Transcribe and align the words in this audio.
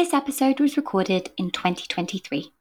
This 0.00 0.14
episode 0.14 0.60
was 0.60 0.78
recorded 0.78 1.30
in 1.36 1.50
2023. 1.50 2.54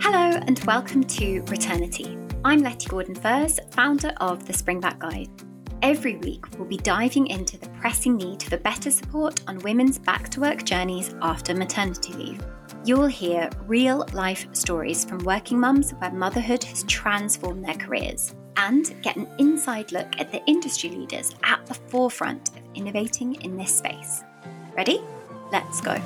Hello, 0.00 0.38
and 0.46 0.60
welcome 0.68 1.02
to 1.02 1.42
Returnity. 1.42 2.16
I'm 2.44 2.60
Letty 2.60 2.88
Gordon 2.88 3.16
Furs, 3.16 3.58
founder 3.72 4.14
of 4.18 4.46
the 4.46 4.52
Springback 4.52 5.00
Guide. 5.00 5.28
Every 5.82 6.18
week, 6.18 6.44
we'll 6.56 6.68
be 6.68 6.76
diving 6.76 7.26
into 7.26 7.58
the 7.58 7.70
pressing 7.70 8.14
need 8.14 8.44
for 8.44 8.56
better 8.58 8.92
support 8.92 9.42
on 9.48 9.58
women's 9.58 9.98
back 9.98 10.28
to 10.28 10.40
work 10.40 10.62
journeys 10.62 11.12
after 11.22 11.56
maternity 11.56 12.12
leave. 12.12 12.46
You'll 12.84 13.06
hear 13.06 13.50
real 13.66 14.06
life 14.12 14.46
stories 14.52 15.04
from 15.04 15.18
working 15.24 15.58
mums 15.58 15.90
where 15.94 16.12
motherhood 16.12 16.62
has 16.62 16.84
transformed 16.84 17.64
their 17.64 17.74
careers 17.74 18.36
and 18.58 18.94
get 19.02 19.16
an 19.16 19.28
inside 19.38 19.92
look 19.92 20.18
at 20.18 20.32
the 20.32 20.44
industry 20.46 20.90
leaders 20.90 21.34
at 21.44 21.64
the 21.66 21.74
forefront 21.74 22.50
of 22.50 22.62
innovating 22.74 23.36
in 23.36 23.56
this 23.56 23.74
space. 23.74 24.24
Ready? 24.76 25.00
Let's 25.52 25.80
go. 25.80 25.96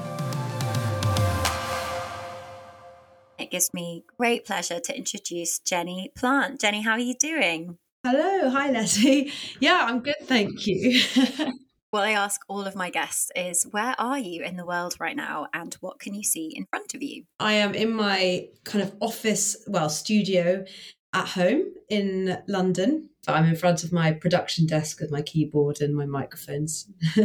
It 3.39 3.51
gives 3.51 3.73
me 3.73 4.05
great 4.19 4.45
pleasure 4.45 4.79
to 4.81 4.97
introduce 4.97 5.59
Jenny 5.61 6.13
Plant. 6.15 6.61
Jenny, 6.61 6.83
how 6.83 6.93
are 6.93 6.99
you 6.99 7.15
doing? 7.15 7.79
Hello, 8.05 8.51
hi 8.51 8.71
Letty. 8.71 9.33
Yeah, 9.61 9.87
I'm 9.89 10.01
good, 10.01 10.17
thank 10.25 10.67
you. 10.67 11.01
what 11.91 12.05
I 12.05 12.13
ask 12.13 12.41
all 12.49 12.67
of 12.67 12.77
my 12.77 12.91
guests 12.91 13.31
is 13.35 13.65
where 13.71 13.95
are 13.99 14.19
you 14.19 14.43
in 14.43 14.57
the 14.57 14.67
world 14.67 14.97
right 15.01 15.17
now 15.17 15.47
and 15.55 15.75
what 15.81 16.01
can 16.01 16.15
you 16.15 16.23
see 16.23 16.53
in 16.55 16.67
front 16.67 16.95
of 16.95 17.03
you? 17.03 17.25
I 17.41 17.55
am 17.55 17.75
in 17.75 17.93
my 17.93 18.49
kind 18.65 18.83
of 18.83 18.95
office, 19.01 19.57
well, 19.67 19.89
studio 19.89 20.65
at 21.13 21.29
home 21.29 21.65
in 21.89 22.39
London. 22.49 23.11
I'm 23.29 23.45
in 23.45 23.57
front 23.57 23.85
of 23.85 23.93
my 23.93 24.13
production 24.13 24.67
desk 24.67 25.01
with 25.01 25.11
my 25.11 25.23
keyboard 25.23 25.81
and 25.81 25.95
my 25.95 26.07
microphones. 26.07 26.91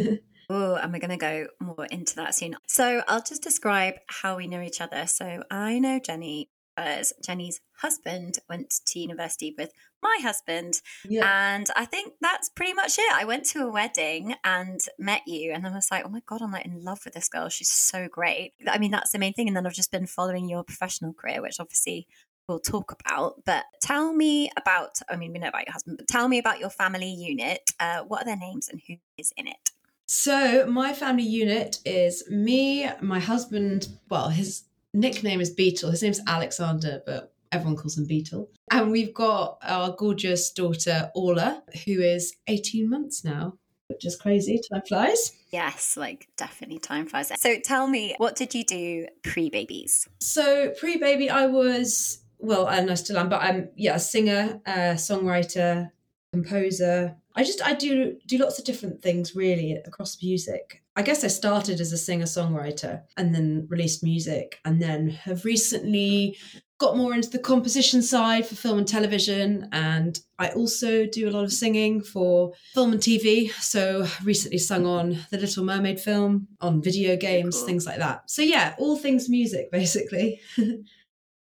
Oh, 0.49 0.75
and 0.75 0.93
we're 0.93 0.99
going 0.99 1.09
to 1.09 1.17
go 1.17 1.47
more 1.59 1.85
into 1.87 2.15
that 2.15 2.33
soon. 2.33 2.55
So 2.67 3.01
I'll 3.09 3.21
just 3.21 3.43
describe 3.43 3.95
how 4.07 4.37
we 4.37 4.47
know 4.47 4.61
each 4.61 4.79
other. 4.79 5.05
So 5.05 5.43
I 5.51 5.77
know 5.77 5.99
Jenny 5.99 6.49
as 6.77 7.11
Jenny's 7.25 7.59
husband 7.81 8.37
went 8.47 8.73
to 8.85 8.99
university 8.99 9.53
with 9.57 9.71
my 10.01 10.19
husband. 10.21 10.81
Yeah. 11.03 11.55
And 11.55 11.67
I 11.75 11.85
think 11.85 12.13
that's 12.21 12.49
pretty 12.49 12.73
much 12.73 12.97
it. 12.99 13.13
I 13.13 13.25
went 13.25 13.45
to 13.47 13.63
a 13.63 13.71
wedding 13.71 14.35
and 14.43 14.79
met 14.99 15.23
you, 15.25 15.51
and 15.51 15.65
I 15.65 15.71
was 15.71 15.89
like, 15.91 16.05
oh 16.05 16.09
my 16.09 16.21
God, 16.25 16.41
I'm 16.41 16.51
like 16.51 16.65
in 16.65 16.83
love 16.83 17.01
with 17.03 17.15
this 17.15 17.29
girl. 17.29 17.49
She's 17.49 17.71
so 17.71 18.07
great. 18.07 18.53
I 18.67 18.77
mean, 18.77 18.91
that's 18.91 19.11
the 19.11 19.19
main 19.19 19.33
thing. 19.33 19.47
And 19.47 19.57
then 19.57 19.65
I've 19.65 19.73
just 19.73 19.91
been 19.91 20.05
following 20.05 20.47
your 20.47 20.63
professional 20.63 21.13
career, 21.13 21.41
which 21.41 21.59
obviously 21.59 22.07
we'll 22.47 22.59
talk 22.59 22.91
about. 22.99 23.43
But 23.45 23.65
tell 23.81 24.13
me 24.13 24.49
about, 24.57 24.99
I 25.09 25.15
mean, 25.15 25.33
we 25.33 25.39
know 25.39 25.49
about 25.49 25.65
your 25.65 25.73
husband, 25.73 25.97
but 25.97 26.07
tell 26.07 26.27
me 26.27 26.37
about 26.37 26.59
your 26.59 26.69
family 26.69 27.09
unit. 27.09 27.71
Uh, 27.79 28.03
what 28.03 28.21
are 28.21 28.25
their 28.25 28.37
names 28.37 28.69
and 28.69 28.81
who 28.87 28.95
is 29.17 29.33
in 29.37 29.47
it? 29.47 29.71
So, 30.05 30.65
my 30.67 30.93
family 30.93 31.23
unit 31.23 31.79
is 31.85 32.29
me, 32.29 32.89
my 33.01 33.19
husband, 33.19 33.89
well, 34.09 34.29
his 34.29 34.63
nickname 34.93 35.41
is 35.41 35.49
Beetle. 35.49 35.91
His 35.91 36.01
name's 36.01 36.21
Alexander, 36.25 37.01
but 37.05 37.33
everyone 37.51 37.75
calls 37.75 37.97
him 37.97 38.05
Beetle. 38.05 38.49
And 38.71 38.89
we've 38.89 39.13
got 39.13 39.57
our 39.63 39.93
gorgeous 39.97 40.51
daughter, 40.51 41.11
Orla, 41.13 41.61
who 41.85 41.99
is 42.01 42.33
18 42.47 42.89
months 42.89 43.23
now 43.25 43.57
which 43.87 44.05
is 44.05 44.15
crazy. 44.17 44.59
Time 44.71 44.81
flies. 44.87 45.31
Yes, 45.49 45.95
like 45.97 46.27
definitely 46.35 46.79
time 46.79 47.07
flies. 47.07 47.31
So 47.39 47.59
tell 47.63 47.87
me, 47.87 48.15
what 48.17 48.35
did 48.35 48.53
you 48.53 48.63
do 48.63 49.07
pre 49.23 49.49
babies? 49.49 50.07
So 50.19 50.71
pre 50.77 50.97
baby, 50.97 51.29
I 51.29 51.45
was 51.45 52.19
well, 52.39 52.67
and 52.67 52.89
I 52.89 52.95
still 52.95 53.17
am, 53.17 53.29
but 53.29 53.41
I'm 53.41 53.69
yeah, 53.75 53.95
a 53.95 53.99
singer, 53.99 54.61
a 54.65 54.95
songwriter, 54.95 55.91
composer. 56.31 57.15
I 57.35 57.43
just 57.43 57.61
I 57.65 57.73
do 57.73 58.17
do 58.27 58.37
lots 58.37 58.59
of 58.59 58.65
different 58.65 59.01
things 59.01 59.35
really 59.35 59.73
across 59.85 60.21
music. 60.21 60.83
I 60.95 61.03
guess 61.03 61.23
I 61.23 61.27
started 61.27 61.79
as 61.79 61.91
a 61.91 61.97
singer 61.97 62.25
songwriter 62.25 63.03
and 63.15 63.33
then 63.33 63.67
released 63.69 64.03
music, 64.03 64.59
and 64.65 64.81
then 64.81 65.09
have 65.09 65.45
recently 65.45 66.37
got 66.79 66.95
more 66.95 67.13
into 67.13 67.29
the 67.29 67.39
composition 67.39 68.01
side 68.03 68.45
for 68.45 68.55
film 68.55 68.77
and 68.77 68.87
television 68.87 69.67
and 69.71 70.19
i 70.37 70.49
also 70.49 71.07
do 71.07 71.27
a 71.27 71.31
lot 71.31 71.43
of 71.43 71.51
singing 71.51 72.01
for 72.01 72.53
film 72.73 72.91
and 72.91 73.01
tv 73.01 73.49
so 73.53 74.05
recently 74.23 74.59
sung 74.59 74.85
on 74.85 75.17
the 75.31 75.39
little 75.39 75.63
mermaid 75.63 75.99
film 75.99 76.47
on 76.61 76.81
video 76.81 77.17
games 77.17 77.57
cool. 77.57 77.65
things 77.65 77.85
like 77.87 77.97
that 77.97 78.21
so 78.29 78.43
yeah 78.43 78.75
all 78.77 78.95
things 78.95 79.27
music 79.27 79.71
basically 79.71 80.39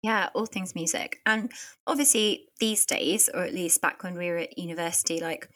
Yeah, 0.02 0.30
all 0.34 0.46
things 0.46 0.76
music. 0.76 1.20
And 1.26 1.52
obviously, 1.86 2.48
these 2.60 2.86
days, 2.86 3.30
or 3.34 3.44
at 3.44 3.54
least 3.54 3.82
back 3.82 4.04
when 4.04 4.18
we 4.18 4.30
were 4.30 4.38
at 4.38 4.58
university, 4.58 5.20
like 5.20 5.50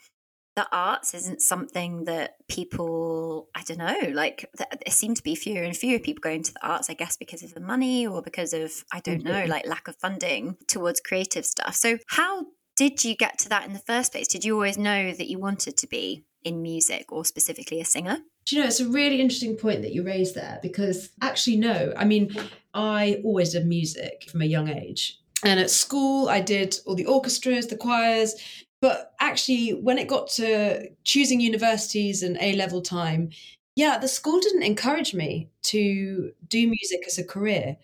the 0.56 0.68
arts 0.72 1.14
isn't 1.14 1.42
something 1.42 2.04
that 2.06 2.36
people, 2.48 3.50
I 3.56 3.64
don't 3.64 3.80
know, 3.80 4.12
like 4.14 4.46
there 4.56 4.68
seem 4.90 5.16
to 5.16 5.24
be 5.24 5.36
fewer 5.36 5.64
and 5.64 5.76
fewer 5.76 5.98
people 6.00 6.22
going 6.22 6.44
to 6.44 6.54
the 6.54 6.68
arts, 6.68 6.90
I 6.90 6.94
guess, 6.94 7.18
because 7.18 7.42
of 7.42 7.54
the 7.54 7.62
money 7.62 8.06
or 8.06 8.22
because 8.22 8.54
of, 8.54 8.84
I 8.92 9.00
don't 9.00 9.24
know, 9.24 9.46
like 9.46 9.66
lack 9.66 9.88
of 9.88 9.96
funding 9.96 10.58
towards 10.68 11.00
creative 11.00 11.46
stuff. 11.46 11.76
So, 11.76 11.98
how 12.10 12.48
did 12.76 13.04
you 13.04 13.16
get 13.16 13.40
to 13.40 13.50
that 13.50 13.66
in 13.66 13.74
the 13.74 13.80
first 13.80 14.12
place? 14.12 14.28
Did 14.28 14.44
you 14.44 14.54
always 14.56 14.78
know 14.78 15.14
that 15.14 15.30
you 15.30 15.40
wanted 15.40 15.78
to 15.78 15.88
be 15.88 16.26
in 16.44 16.62
music 16.62 17.12
or 17.12 17.24
specifically 17.26 17.80
a 17.80 17.86
singer? 17.86 18.20
Do 18.46 18.56
you 18.56 18.62
know, 18.62 18.68
it's 18.68 18.80
a 18.80 18.90
really 18.90 19.22
interesting 19.22 19.56
point 19.56 19.82
that 19.84 19.94
you 19.94 20.04
raised 20.04 20.36
there 20.36 20.60
because 20.62 21.10
actually, 21.22 21.58
no. 21.58 21.94
I 21.98 22.06
mean, 22.06 22.36
I 22.74 23.22
always 23.24 23.52
did 23.54 23.66
music 23.66 24.28
from 24.30 24.42
a 24.42 24.46
young 24.46 24.68
age. 24.68 25.20
And 25.44 25.60
at 25.60 25.70
school, 25.70 26.30
I 26.30 26.40
did 26.42 26.80
all 26.86 26.96
the 26.96 27.06
orchestras, 27.06 27.68
the 27.68 27.78
choirs. 27.78 28.36
But 28.82 29.14
actually, 29.20 29.72
when 29.72 29.98
it 29.98 30.08
got 30.08 30.28
to 30.32 30.90
choosing 31.04 31.40
universities 31.40 32.24
and 32.24 32.38
A 32.42 32.54
level 32.56 32.82
time, 32.82 33.30
yeah, 33.76 33.98
the 33.98 34.08
school 34.08 34.40
didn't 34.40 34.64
encourage 34.64 35.14
me 35.14 35.50
to 35.64 36.32
do 36.48 36.68
music 36.68 37.04
as 37.08 37.18
a 37.18 37.24
career. 37.24 37.78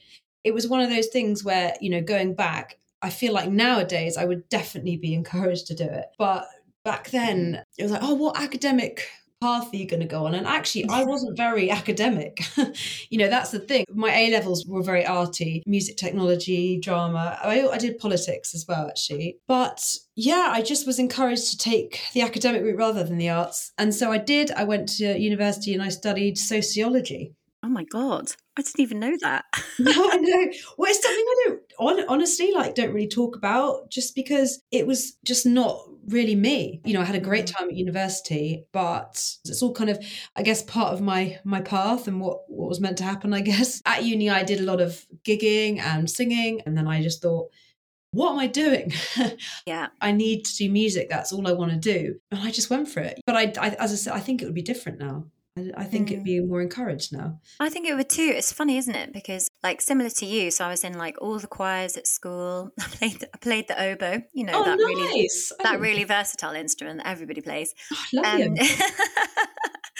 It 0.43 0.53
was 0.53 0.67
one 0.67 0.81
of 0.81 0.89
those 0.89 1.07
things 1.07 1.43
where, 1.43 1.75
you 1.81 1.89
know, 1.89 2.01
going 2.01 2.35
back, 2.35 2.77
I 3.01 3.09
feel 3.09 3.33
like 3.33 3.49
nowadays 3.49 4.17
I 4.17 4.25
would 4.25 4.47
definitely 4.49 4.97
be 4.97 5.13
encouraged 5.21 5.67
to 5.67 5.75
do 5.75 5.85
it. 5.85 6.07
But 6.17 6.47
back 6.83 7.09
then, 7.11 7.63
it 7.77 7.83
was 7.83 7.91
like, 7.91 8.03
oh, 8.03 8.13
what 8.13 8.39
academic 8.39 9.07
path 9.41 9.73
are 9.73 9.77
you 9.77 9.87
going 9.87 10.01
to 10.01 10.07
go 10.07 10.25
on? 10.25 10.35
And 10.35 10.45
actually, 10.45 10.85
I 10.89 11.03
wasn't 11.03 11.37
very 11.37 11.69
academic. 11.69 12.41
you 13.09 13.17
know, 13.17 13.29
that's 13.29 13.51
the 13.51 13.59
thing. 13.59 13.85
My 13.93 14.13
A 14.13 14.31
levels 14.31 14.65
were 14.65 14.83
very 14.83 15.05
arty, 15.05 15.63
music 15.65 15.97
technology, 15.97 16.79
drama. 16.79 17.37
I, 17.43 17.67
I 17.67 17.77
did 17.77 17.99
politics 17.99 18.53
as 18.53 18.65
well, 18.67 18.87
actually. 18.87 19.37
But 19.47 19.95
yeah, 20.15 20.49
I 20.51 20.61
just 20.61 20.85
was 20.85 20.99
encouraged 20.99 21.51
to 21.51 21.57
take 21.57 22.01
the 22.13 22.21
academic 22.21 22.63
route 22.63 22.77
rather 22.77 23.03
than 23.03 23.17
the 23.17 23.29
arts. 23.29 23.71
And 23.77 23.93
so 23.93 24.11
I 24.11 24.17
did. 24.17 24.51
I 24.51 24.63
went 24.63 24.89
to 24.97 25.17
university 25.17 25.73
and 25.73 25.83
I 25.83 25.89
studied 25.89 26.37
sociology. 26.37 27.33
Oh 27.61 27.67
my 27.69 27.83
god, 27.83 28.31
I 28.57 28.61
didn't 28.61 28.79
even 28.79 28.99
know 28.99 29.15
that. 29.21 29.43
no, 29.79 29.91
I 29.91 30.15
know. 30.15 30.51
Well, 30.77 30.89
it's 30.89 31.03
something 31.03 31.25
I 31.25 31.45
don't 31.45 31.61
honestly 31.79 32.51
like 32.53 32.75
don't 32.75 32.93
really 32.93 33.07
talk 33.07 33.35
about, 33.35 33.89
just 33.89 34.15
because 34.15 34.61
it 34.71 34.85
was 34.85 35.17
just 35.23 35.45
not 35.45 35.81
really 36.07 36.35
me. 36.35 36.81
You 36.85 36.93
know, 36.93 37.01
I 37.01 37.05
had 37.05 37.15
a 37.15 37.21
great 37.21 37.45
mm. 37.45 37.57
time 37.57 37.69
at 37.69 37.75
university, 37.75 38.65
but 38.71 39.23
it's 39.45 39.61
all 39.61 39.73
kind 39.73 39.89
of, 39.89 40.03
I 40.35 40.43
guess, 40.43 40.63
part 40.63 40.93
of 40.93 41.01
my 41.01 41.39
my 41.43 41.61
path 41.61 42.07
and 42.07 42.19
what 42.19 42.39
what 42.49 42.69
was 42.69 42.81
meant 42.81 42.97
to 42.97 43.03
happen. 43.03 43.33
I 43.33 43.41
guess 43.41 43.81
at 43.85 44.03
uni, 44.03 44.29
I 44.29 44.43
did 44.43 44.59
a 44.59 44.63
lot 44.63 44.81
of 44.81 45.05
gigging 45.23 45.79
and 45.79 46.09
singing, 46.09 46.61
and 46.65 46.77
then 46.77 46.87
I 46.87 47.01
just 47.01 47.21
thought, 47.21 47.49
what 48.11 48.31
am 48.31 48.39
I 48.39 48.47
doing? 48.47 48.93
Yeah, 49.65 49.87
I 50.01 50.11
need 50.11 50.45
to 50.45 50.55
do 50.55 50.71
music. 50.71 51.09
That's 51.09 51.31
all 51.31 51.47
I 51.47 51.53
want 51.53 51.71
to 51.71 51.77
do, 51.77 52.19
and 52.31 52.41
I 52.41 52.51
just 52.51 52.69
went 52.69 52.89
for 52.89 53.01
it. 53.01 53.19
But 53.25 53.35
I, 53.35 53.53
I 53.59 53.69
as 53.75 53.91
I 53.91 53.95
said, 53.95 54.13
I 54.13 54.19
think 54.19 54.41
it 54.41 54.45
would 54.45 54.55
be 54.55 54.61
different 54.61 54.99
now. 54.99 55.25
I 55.75 55.83
think 55.83 56.07
mm. 56.07 56.11
it'd 56.13 56.23
be 56.23 56.39
more 56.39 56.61
encouraged 56.61 57.13
now. 57.13 57.39
I 57.59 57.69
think 57.69 57.87
it 57.87 57.95
would 57.95 58.09
too. 58.09 58.33
It's 58.35 58.51
funny, 58.51 58.77
isn't 58.77 58.95
it? 58.95 59.13
Because 59.13 59.49
like 59.63 59.81
similar 59.81 60.09
to 60.09 60.25
you, 60.25 60.51
so 60.51 60.65
I 60.65 60.69
was 60.69 60.83
in 60.83 60.97
like 60.97 61.15
all 61.21 61.39
the 61.39 61.47
choirs 61.47 61.97
at 61.97 62.07
school. 62.07 62.71
I 62.79 62.83
played 62.83 63.25
I 63.33 63.37
played 63.37 63.67
the 63.67 63.81
oboe, 63.81 64.23
you 64.33 64.45
know, 64.45 64.53
oh, 64.55 64.63
that 64.63 64.77
nice. 64.77 64.87
really 64.87 65.29
oh. 65.59 65.63
that 65.63 65.79
really 65.79 66.03
versatile 66.03 66.53
instrument 66.53 66.97
that 66.99 67.07
everybody 67.07 67.41
plays. 67.41 67.73
Oh, 68.15 68.23
um, 68.23 68.55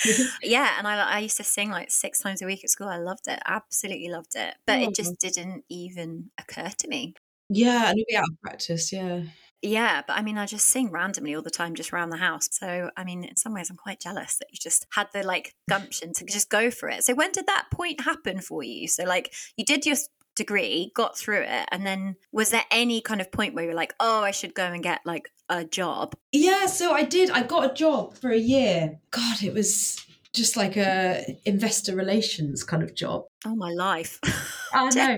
yeah, 0.44 0.76
and 0.78 0.88
I 0.88 0.98
I 0.98 1.20
used 1.20 1.38
to 1.38 1.44
sing 1.44 1.70
like 1.70 1.92
six 1.92 2.20
times 2.20 2.42
a 2.42 2.46
week 2.46 2.64
at 2.64 2.70
school. 2.70 2.88
I 2.88 2.98
loved 2.98 3.28
it, 3.28 3.40
absolutely 3.46 4.10
loved 4.10 4.36
it. 4.36 4.56
But 4.66 4.80
oh. 4.80 4.84
it 4.84 4.96
just 4.96 5.20
didn't 5.20 5.66
even 5.70 6.32
occur 6.40 6.70
to 6.78 6.88
me. 6.88 7.16
Yeah, 7.50 7.90
and 7.90 7.98
you'd 7.98 8.08
be 8.08 8.16
out 8.16 8.24
of 8.24 8.42
practice. 8.42 8.94
Yeah. 8.94 9.24
Yeah, 9.62 10.02
but 10.08 10.14
I 10.18 10.22
mean, 10.22 10.38
I 10.38 10.46
just 10.46 10.68
sing 10.68 10.90
randomly 10.90 11.36
all 11.36 11.42
the 11.42 11.50
time, 11.50 11.76
just 11.76 11.92
around 11.92 12.12
the 12.12 12.18
house. 12.18 12.48
So, 12.52 12.92
I 12.96 13.04
mean, 13.04 13.26
in 13.26 13.36
some 13.36 13.54
ways, 13.54 13.70
I'm 13.70 13.76
quite 13.76 14.00
jealous 14.00 14.38
that 14.38 14.48
you 14.52 14.58
just 14.60 14.88
had 14.92 15.08
the 15.14 15.24
like 15.24 15.54
gumption 15.70 16.14
to 16.14 16.26
just 16.26 16.50
go 16.50 16.72
for 16.72 16.90
it. 16.90 17.04
So, 17.04 17.14
when 17.14 17.32
did 17.32 17.48
that 17.48 17.68
point 17.72 18.02
happen 18.02 18.40
for 18.40 18.64
you? 18.64 18.88
So, 18.88 19.04
like, 19.04 19.34
you 19.58 19.66
did 19.66 19.86
your 19.86 19.98
degree, 20.36 20.92
got 20.96 21.18
through 21.18 21.42
it, 21.42 21.68
and 21.72 21.86
then 21.86 22.16
was 22.32 22.52
there 22.52 22.64
any 22.72 23.02
kind 23.02 23.20
of 23.20 23.32
point 23.32 23.54
where 23.54 23.66
you 23.66 23.70
were 23.72 23.76
like, 23.76 23.94
oh, 24.00 24.22
I 24.22 24.32
should 24.32 24.56
go 24.56 24.64
and 24.64 24.82
get 24.82 25.02
like 25.06 25.30
a 25.50 25.66
job? 25.66 26.16
Yeah, 26.32 26.68
so 26.68 26.94
I 26.94 27.04
did. 27.04 27.30
I 27.30 27.44
got 27.44 27.70
a 27.70 27.74
job 27.74 28.16
for 28.18 28.30
a 28.30 28.38
year. 28.38 29.00
God, 29.12 29.44
it 29.44 29.54
was 29.54 30.06
just 30.34 30.56
like 30.56 30.78
a 30.78 31.38
investor 31.46 31.96
relations 31.96 32.64
kind 32.64 32.84
of 32.84 32.94
job. 32.94 33.26
Oh 33.46 33.56
my 33.56 33.72
life. 33.72 34.20
I 34.74 34.90
know. 34.90 35.18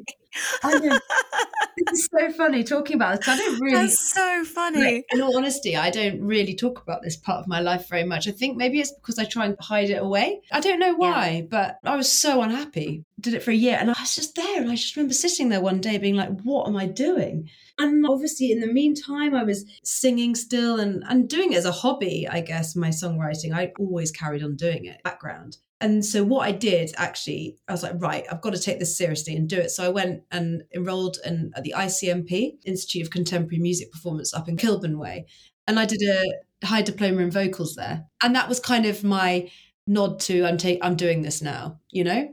I 0.63 0.79
know. 0.79 0.99
it's 1.77 2.07
so 2.09 2.31
funny 2.31 2.63
talking 2.63 2.95
about 2.95 3.17
this. 3.17 3.27
I 3.27 3.37
don't 3.37 3.59
really. 3.59 3.75
That's 3.75 4.13
so 4.13 4.45
funny. 4.45 5.03
In 5.11 5.21
all 5.21 5.35
honesty, 5.35 5.75
I 5.75 5.89
don't 5.89 6.21
really 6.21 6.55
talk 6.55 6.81
about 6.81 7.01
this 7.01 7.17
part 7.17 7.39
of 7.39 7.47
my 7.47 7.59
life 7.59 7.89
very 7.89 8.05
much. 8.05 8.27
I 8.27 8.31
think 8.31 8.55
maybe 8.55 8.79
it's 8.79 8.93
because 8.93 9.19
I 9.19 9.25
try 9.25 9.45
and 9.45 9.57
hide 9.59 9.89
it 9.89 10.01
away. 10.01 10.41
I 10.51 10.61
don't 10.61 10.79
know 10.79 10.95
why, 10.95 11.29
yeah. 11.29 11.41
but 11.49 11.79
I 11.83 11.95
was 11.95 12.11
so 12.11 12.41
unhappy. 12.41 13.03
Did 13.19 13.33
it 13.33 13.43
for 13.43 13.51
a 13.51 13.55
year, 13.55 13.77
and 13.79 13.89
I 13.89 13.95
was 13.99 14.15
just 14.15 14.35
there, 14.35 14.61
and 14.61 14.71
I 14.71 14.75
just 14.75 14.95
remember 14.95 15.13
sitting 15.13 15.49
there 15.49 15.61
one 15.61 15.81
day, 15.81 15.97
being 15.97 16.15
like, 16.15 16.41
"What 16.41 16.67
am 16.67 16.77
I 16.77 16.85
doing?" 16.87 17.49
And 17.81 18.05
obviously, 18.05 18.51
in 18.51 18.59
the 18.59 18.71
meantime, 18.71 19.33
I 19.33 19.43
was 19.43 19.65
singing 19.83 20.35
still 20.35 20.79
and 20.79 21.03
and 21.09 21.27
doing 21.27 21.53
it 21.53 21.57
as 21.57 21.65
a 21.65 21.71
hobby. 21.71 22.27
I 22.27 22.41
guess 22.41 22.75
my 22.75 22.89
songwriting, 22.89 23.53
I 23.53 23.73
always 23.79 24.11
carried 24.11 24.43
on 24.43 24.55
doing 24.55 24.85
it 24.85 25.01
background. 25.03 25.57
And 25.81 26.05
so 26.05 26.23
what 26.23 26.47
I 26.47 26.51
did 26.51 26.93
actually, 26.97 27.57
I 27.67 27.71
was 27.71 27.81
like, 27.81 27.95
right, 27.97 28.23
I've 28.31 28.41
got 28.41 28.53
to 28.53 28.61
take 28.61 28.77
this 28.77 28.95
seriously 28.95 29.35
and 29.35 29.49
do 29.49 29.57
it. 29.57 29.71
So 29.71 29.83
I 29.83 29.89
went 29.89 30.21
and 30.29 30.63
enrolled 30.75 31.17
in 31.25 31.51
at 31.55 31.63
the 31.63 31.73
ICMP, 31.75 32.59
Institute 32.65 33.01
of 33.01 33.09
Contemporary 33.09 33.57
Music 33.57 33.91
Performance 33.91 34.31
up 34.31 34.47
in 34.47 34.57
Kilburn 34.57 34.99
Way. 34.99 35.25
And 35.65 35.79
I 35.79 35.85
did 35.85 36.03
a 36.03 36.65
high 36.65 36.83
diploma 36.83 37.21
in 37.23 37.31
vocals 37.31 37.73
there. 37.73 38.05
And 38.21 38.35
that 38.35 38.47
was 38.47 38.59
kind 38.59 38.85
of 38.85 39.03
my 39.03 39.49
nod 39.87 40.19
to 40.21 40.45
I'm 40.45 40.59
ta- 40.59 40.77
I'm 40.83 40.95
doing 40.95 41.23
this 41.23 41.41
now, 41.41 41.79
you 41.89 42.03
know? 42.03 42.31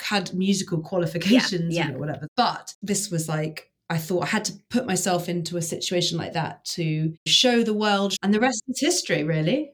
Had 0.00 0.32
musical 0.32 0.80
qualifications, 0.80 1.74
yeah, 1.74 1.84
yeah. 1.84 1.92
know, 1.92 1.98
whatever. 1.98 2.28
But 2.34 2.74
this 2.82 3.10
was 3.10 3.28
like 3.28 3.69
I 3.90 3.98
thought 3.98 4.22
I 4.22 4.26
had 4.26 4.44
to 4.46 4.52
put 4.70 4.86
myself 4.86 5.28
into 5.28 5.56
a 5.56 5.62
situation 5.62 6.16
like 6.16 6.32
that 6.34 6.64
to 6.76 7.14
show 7.26 7.64
the 7.64 7.74
world, 7.74 8.14
and 8.22 8.32
the 8.32 8.40
rest 8.40 8.62
is 8.68 8.80
history, 8.80 9.24
really. 9.24 9.72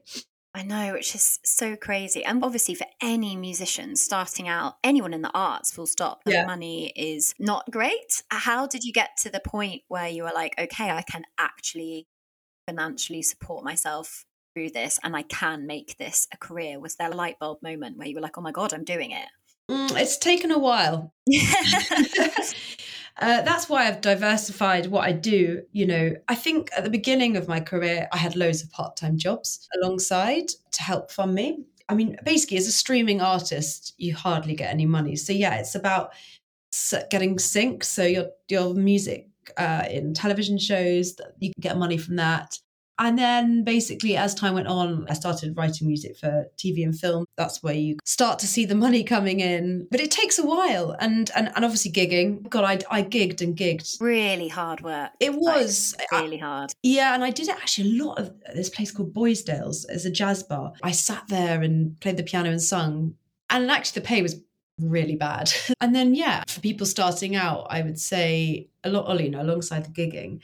I 0.55 0.63
know, 0.63 0.93
which 0.93 1.13
is 1.13 1.39
so 1.45 1.75
crazy. 1.75 2.25
And 2.25 2.43
obviously, 2.43 2.73
for 2.73 2.87
any 2.99 3.35
musician 3.35 3.95
starting 3.95 4.47
out, 4.47 4.77
anyone 4.83 5.13
in 5.13 5.21
the 5.21 5.29
arts, 5.35 5.71
full 5.71 5.85
stop, 5.85 6.23
yeah. 6.25 6.41
the 6.41 6.47
money 6.47 6.91
is 6.95 7.35
not 7.37 7.69
great. 7.69 8.23
How 8.29 8.65
did 8.65 8.83
you 8.83 8.91
get 8.91 9.11
to 9.17 9.29
the 9.29 9.39
point 9.39 9.83
where 9.87 10.07
you 10.07 10.23
were 10.23 10.31
like, 10.33 10.55
okay, 10.57 10.89
I 10.89 11.03
can 11.03 11.25
actually 11.37 12.07
financially 12.67 13.21
support 13.21 13.63
myself 13.63 14.25
through 14.55 14.71
this 14.71 14.99
and 15.03 15.15
I 15.15 15.21
can 15.21 15.67
make 15.67 15.95
this 15.99 16.27
a 16.33 16.37
career? 16.37 16.79
Was 16.79 16.95
there 16.95 17.11
a 17.11 17.15
light 17.15 17.37
bulb 17.37 17.59
moment 17.61 17.97
where 17.97 18.07
you 18.07 18.15
were 18.15 18.21
like, 18.21 18.39
oh 18.39 18.41
my 18.41 18.51
God, 18.51 18.73
I'm 18.73 18.83
doing 18.83 19.11
it? 19.11 19.27
Mm, 19.69 19.95
it's 19.95 20.17
taken 20.17 20.51
a 20.51 20.57
while. 20.57 21.13
Uh, 23.19 23.41
that's 23.41 23.67
why 23.67 23.87
I've 23.87 24.01
diversified 24.01 24.87
what 24.87 25.05
I 25.05 25.11
do. 25.11 25.63
You 25.71 25.87
know, 25.87 26.15
I 26.27 26.35
think 26.35 26.69
at 26.77 26.83
the 26.83 26.89
beginning 26.89 27.35
of 27.35 27.47
my 27.47 27.59
career, 27.59 28.07
I 28.11 28.17
had 28.17 28.35
loads 28.35 28.61
of 28.63 28.71
part 28.71 28.95
time 28.95 29.17
jobs 29.17 29.67
alongside 29.81 30.49
to 30.71 30.83
help 30.83 31.11
fund 31.11 31.33
me. 31.33 31.63
I 31.89 31.95
mean, 31.95 32.17
basically, 32.23 32.57
as 32.57 32.67
a 32.67 32.71
streaming 32.71 33.21
artist, 33.21 33.95
you 33.97 34.15
hardly 34.15 34.55
get 34.55 34.71
any 34.71 34.85
money. 34.85 35.15
So 35.15 35.33
yeah, 35.33 35.55
it's 35.55 35.73
about 35.73 36.11
getting 37.09 37.39
sync. 37.39 37.83
So 37.83 38.03
your 38.03 38.27
your 38.49 38.73
music 38.75 39.29
uh, 39.57 39.85
in 39.89 40.13
television 40.13 40.57
shows, 40.57 41.15
you 41.39 41.53
can 41.53 41.61
get 41.61 41.77
money 41.77 41.97
from 41.97 42.17
that. 42.17 42.59
And 42.99 43.17
then 43.17 43.63
basically, 43.63 44.17
as 44.17 44.33
time 44.33 44.55
went 44.55 44.67
on, 44.67 45.05
I 45.09 45.13
started 45.13 45.55
writing 45.55 45.87
music 45.87 46.17
for 46.17 46.47
TV 46.57 46.83
and 46.83 46.97
film. 46.97 47.25
That's 47.37 47.61
where 47.61 47.73
you 47.73 47.97
start 48.05 48.39
to 48.39 48.47
see 48.47 48.65
the 48.65 48.75
money 48.75 49.03
coming 49.03 49.39
in. 49.39 49.87
But 49.91 49.99
it 49.99 50.11
takes 50.11 50.39
a 50.39 50.45
while. 50.45 50.95
And 50.99 51.29
and, 51.35 51.51
and 51.55 51.65
obviously 51.65 51.91
gigging. 51.91 52.49
God, 52.49 52.63
I, 52.63 52.79
I 52.89 53.03
gigged 53.03 53.41
and 53.41 53.55
gigged. 53.55 54.01
Really 54.01 54.47
hard 54.47 54.81
work. 54.81 55.11
It 55.19 55.33
was. 55.33 55.95
Like, 55.99 56.23
really 56.23 56.37
hard. 56.37 56.71
Yeah. 56.83 57.13
And 57.13 57.23
I 57.23 57.29
did 57.29 57.49
actually 57.49 57.99
a 57.99 58.03
lot 58.03 58.19
of 58.19 58.33
this 58.55 58.69
place 58.69 58.91
called 58.91 59.13
Boisdale's 59.13 59.85
as 59.85 60.05
a 60.05 60.11
jazz 60.11 60.43
bar. 60.43 60.73
I 60.83 60.91
sat 60.91 61.23
there 61.27 61.61
and 61.61 61.99
played 61.99 62.17
the 62.17 62.23
piano 62.23 62.49
and 62.49 62.61
sung. 62.61 63.15
And 63.49 63.69
actually, 63.71 64.01
the 64.01 64.07
pay 64.07 64.21
was 64.21 64.41
really 64.79 65.15
bad. 65.15 65.51
and 65.81 65.95
then, 65.95 66.15
yeah, 66.15 66.43
for 66.47 66.61
people 66.61 66.85
starting 66.85 67.35
out, 67.35 67.67
I 67.69 67.81
would 67.81 67.99
say 67.99 68.69
a 68.83 68.89
lot, 68.89 69.19
you 69.19 69.29
know, 69.29 69.41
alongside 69.41 69.85
the 69.85 69.89
gigging, 69.89 70.41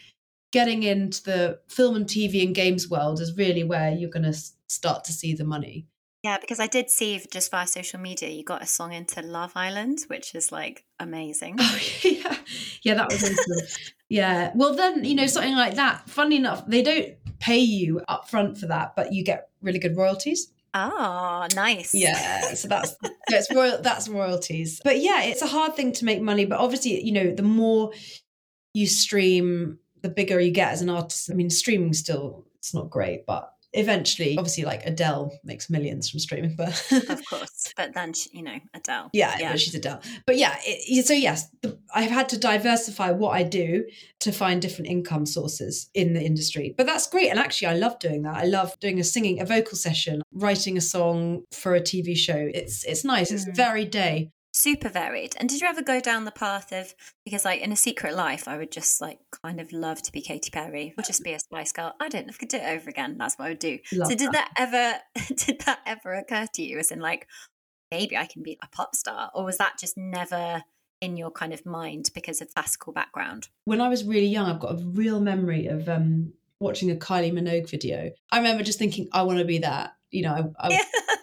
getting 0.54 0.84
into 0.84 1.24
the 1.24 1.60
film 1.68 1.96
and 1.96 2.06
TV 2.06 2.46
and 2.46 2.54
games 2.56 2.88
world 2.88 3.20
is 3.20 3.36
really 3.36 3.64
where 3.64 3.92
you're 3.92 4.10
going 4.10 4.32
to 4.32 4.38
start 4.68 5.04
to 5.04 5.12
see 5.12 5.34
the 5.34 5.44
money. 5.44 5.88
Yeah, 6.24 6.38
because 6.40 6.62
I 6.62 6.68
did 6.68 6.90
see 6.90 7.20
just 7.32 7.52
via 7.52 7.68
social 7.68 8.00
media 8.00 8.30
you 8.30 8.46
got 8.46 8.62
a 8.62 8.68
song 8.68 8.94
into 8.94 9.22
Love 9.22 9.52
Island, 9.56 10.00
which 10.08 10.34
is 10.36 10.54
like 10.54 10.86
amazing. 10.98 11.58
Oh 11.60 11.80
yeah, 12.04 12.38
yeah, 12.82 12.94
that 12.94 13.12
was 13.12 13.24
awesome. 13.24 13.68
yeah, 14.08 14.52
well 14.56 14.74
then 14.74 15.04
you 15.04 15.16
know 15.16 15.28
something 15.28 15.56
like 15.56 15.76
that. 15.76 16.10
Funny 16.10 16.38
enough, 16.38 16.66
they 16.66 16.82
don't 16.82 17.10
pay 17.40 17.58
you 17.58 18.00
up 18.08 18.30
front 18.30 18.58
for 18.58 18.68
that, 18.68 18.96
but 18.96 19.12
you 19.12 19.26
get 19.26 19.50
really 19.62 19.80
good 19.80 19.98
royalties. 19.98 20.50
Oh, 20.74 21.46
nice. 21.56 21.94
Yeah, 21.94 22.54
so 22.54 22.70
that's 22.70 22.96
that's 23.28 23.54
royal 23.54 23.82
that's 23.82 24.08
royalties. 24.08 24.80
But 24.82 25.02
yeah, 25.02 25.24
it's 25.24 25.42
a 25.42 25.48
hard 25.48 25.76
thing 25.76 25.92
to 25.94 26.06
make 26.06 26.22
money. 26.22 26.46
But 26.46 26.60
obviously, 26.60 27.04
you 27.04 27.12
know, 27.12 27.36
the 27.36 27.44
more 27.44 27.92
you 28.74 28.88
stream 28.88 29.80
the 30.04 30.10
bigger 30.10 30.40
you 30.40 30.52
get 30.52 30.74
as 30.74 30.82
an 30.82 30.90
artist. 30.90 31.32
I 31.32 31.34
mean, 31.34 31.50
streaming 31.50 31.94
still 31.94 32.46
it's 32.60 32.74
not 32.74 32.90
great, 32.90 33.26
but 33.26 33.54
eventually, 33.74 34.38
obviously, 34.38 34.64
like 34.64 34.86
Adele 34.86 35.38
makes 35.44 35.70
millions 35.70 36.10
from 36.10 36.20
streaming, 36.20 36.56
but 36.56 36.70
of 37.10 37.22
course. 37.30 37.74
But 37.76 37.94
then 37.94 38.14
you 38.32 38.44
know 38.44 38.60
Adele, 38.74 39.10
yeah, 39.14 39.36
yeah. 39.40 39.56
she's 39.56 39.74
Adele. 39.76 40.02
But 40.26 40.38
yeah, 40.38 40.56
it, 40.64 41.06
so 41.06 41.14
yes, 41.14 41.50
the, 41.62 41.80
I've 41.94 42.12
had 42.12 42.30
to 42.30 42.40
diversify 42.40 43.12
what 43.12 43.32
I 43.32 43.44
do 43.44 43.86
to 44.22 44.32
find 44.32 44.62
different 44.62 44.90
income 44.90 45.26
sources 45.26 45.90
in 45.94 46.14
the 46.14 46.22
industry. 46.22 46.74
But 46.78 46.86
that's 46.86 47.08
great, 47.08 47.30
and 47.30 47.40
actually, 47.40 47.70
I 47.70 47.76
love 47.76 48.00
doing 48.00 48.22
that. 48.24 48.36
I 48.36 48.46
love 48.46 48.80
doing 48.80 49.00
a 49.00 49.04
singing, 49.04 49.42
a 49.42 49.46
vocal 49.46 49.78
session, 49.78 50.22
writing 50.32 50.78
a 50.78 50.82
song 50.82 51.44
for 51.52 51.76
a 51.76 51.82
TV 51.82 52.16
show. 52.16 52.50
It's 52.54 52.84
it's 52.86 53.04
nice. 53.04 53.32
Mm. 53.32 53.36
It's 53.36 53.58
very 53.58 53.86
day 53.86 54.32
super 54.54 54.90
varied. 54.90 55.36
And 55.40 55.50
did 55.50 55.60
you 55.60 55.68
ever 55.68 55.82
go 55.82 56.00
down 56.00 56.26
the 56.26 56.32
path 56.32 56.72
of 56.72 56.94
because 57.26 57.44
like 57.44 57.62
in 57.62 57.72
a 57.72 57.76
secret 57.76 58.16
life 58.16 58.48
I 58.48 58.58
would 58.58 58.72
just 58.72 59.02
like 59.02 59.20
kind 59.44 59.60
of 59.60 59.72
love 59.74 60.02
to 60.04 60.12
be 60.12 60.22
Katy 60.22 60.52
Perry 60.52 60.94
or 60.98 61.04
just 61.04 61.24
be 61.24 61.34
a 61.34 61.40
Spice 61.40 61.72
Girl. 61.72 61.94
I 62.00 62.08
don't 62.08 62.28
know 62.28 62.30
if 62.30 62.36
I 62.36 62.40
could 62.40 62.50
do 62.50 62.58
it 62.58 62.78
over 62.78 62.90
again. 62.90 63.18
That's 63.18 63.36
what 63.38 63.46
I 63.46 63.50
would 63.50 63.60
do. 63.60 63.80
Love 63.92 64.10
so 64.10 64.16
did 64.16 64.32
that. 64.32 64.52
that 64.56 65.02
ever 65.16 65.26
did 65.36 65.62
that 65.62 65.80
ever 65.86 66.14
occur 66.14 66.48
to 66.54 66.64
you 66.64 66.80
as 66.80 66.92
in 66.92 67.00
like 67.00 67.28
maybe 67.92 68.16
I 68.16 68.26
can 68.26 68.44
be 68.44 68.58
a 68.62 68.68
pop 68.68 68.96
star? 68.96 69.32
Or 69.34 69.44
was 69.44 69.58
that 69.58 69.80
just 69.80 69.98
never 69.98 70.64
in 71.02 71.18
your 71.18 71.32
kind 71.32 71.54
of 71.54 71.66
mind 71.66 72.12
because 72.14 72.42
of 72.42 72.54
classical 72.54 72.94
background? 72.94 73.50
When 73.66 73.82
I 73.82 73.90
was 73.90 74.04
really 74.04 74.28
young, 74.28 74.50
I've 74.50 74.60
got 74.60 74.80
a 74.80 74.86
real 74.86 75.20
memory 75.20 75.68
of 75.68 75.90
um 75.90 76.34
watching 76.60 76.92
a 76.92 76.96
Kylie 76.96 77.34
Minogue 77.34 77.70
video. 77.70 78.12
I 78.32 78.38
remember 78.38 78.64
just 78.64 78.80
thinking, 78.80 79.10
I 79.12 79.24
want 79.24 79.40
to 79.40 79.46
be 79.46 79.60
that. 79.60 79.96
You 80.12 80.24
know, 80.24 80.54
I, 80.60 80.68
I 80.68 80.84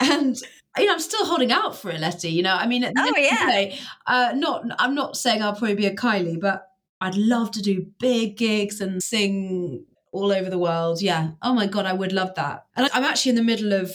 and 0.00 0.36
you 0.78 0.86
know, 0.86 0.92
I'm 0.92 1.00
still 1.00 1.26
holding 1.26 1.52
out 1.52 1.76
for 1.76 1.90
a 1.90 1.98
Letty. 1.98 2.30
You 2.30 2.42
know, 2.42 2.54
I 2.54 2.66
mean, 2.66 2.84
at 2.84 2.94
the 2.94 3.00
oh, 3.00 3.06
end 3.06 3.16
yeah. 3.18 3.32
of 3.32 3.38
the 3.40 3.52
day, 3.52 3.78
uh, 4.06 4.32
not 4.36 4.64
I'm 4.78 4.94
not 4.94 5.16
saying 5.16 5.42
I'll 5.42 5.52
probably 5.52 5.74
be 5.74 5.86
a 5.86 5.94
Kylie, 5.94 6.40
but 6.40 6.66
I'd 7.00 7.16
love 7.16 7.50
to 7.52 7.62
do 7.62 7.86
big 7.98 8.36
gigs 8.36 8.80
and 8.80 9.02
sing 9.02 9.86
all 10.12 10.32
over 10.32 10.50
the 10.50 10.58
world. 10.58 11.00
Yeah. 11.02 11.32
Oh 11.42 11.54
my 11.54 11.66
god, 11.66 11.86
I 11.86 11.92
would 11.92 12.12
love 12.12 12.34
that. 12.36 12.66
And 12.76 12.88
I'm 12.92 13.04
actually 13.04 13.30
in 13.30 13.36
the 13.36 13.42
middle 13.42 13.72
of 13.72 13.94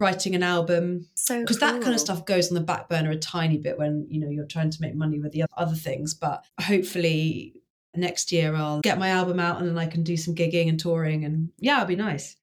writing 0.00 0.34
an 0.34 0.42
album. 0.42 1.08
So 1.14 1.40
because 1.40 1.58
cool. 1.58 1.72
that 1.72 1.82
kind 1.82 1.94
of 1.94 2.00
stuff 2.00 2.24
goes 2.26 2.48
on 2.48 2.54
the 2.54 2.60
back 2.60 2.88
burner 2.88 3.10
a 3.10 3.16
tiny 3.16 3.58
bit 3.58 3.78
when 3.78 4.06
you 4.08 4.20
know 4.20 4.28
you're 4.28 4.46
trying 4.46 4.70
to 4.70 4.80
make 4.80 4.94
money 4.94 5.18
with 5.18 5.32
the 5.32 5.44
other 5.56 5.74
things. 5.74 6.14
But 6.14 6.44
hopefully 6.60 7.54
next 7.96 8.32
year 8.32 8.54
I'll 8.54 8.80
get 8.80 8.98
my 8.98 9.08
album 9.08 9.38
out 9.38 9.58
and 9.58 9.68
then 9.68 9.78
I 9.78 9.86
can 9.86 10.02
do 10.02 10.16
some 10.16 10.34
gigging 10.34 10.68
and 10.68 10.78
touring 10.78 11.24
and 11.24 11.50
yeah, 11.58 11.76
it'll 11.76 11.88
be 11.88 11.96
nice. 11.96 12.36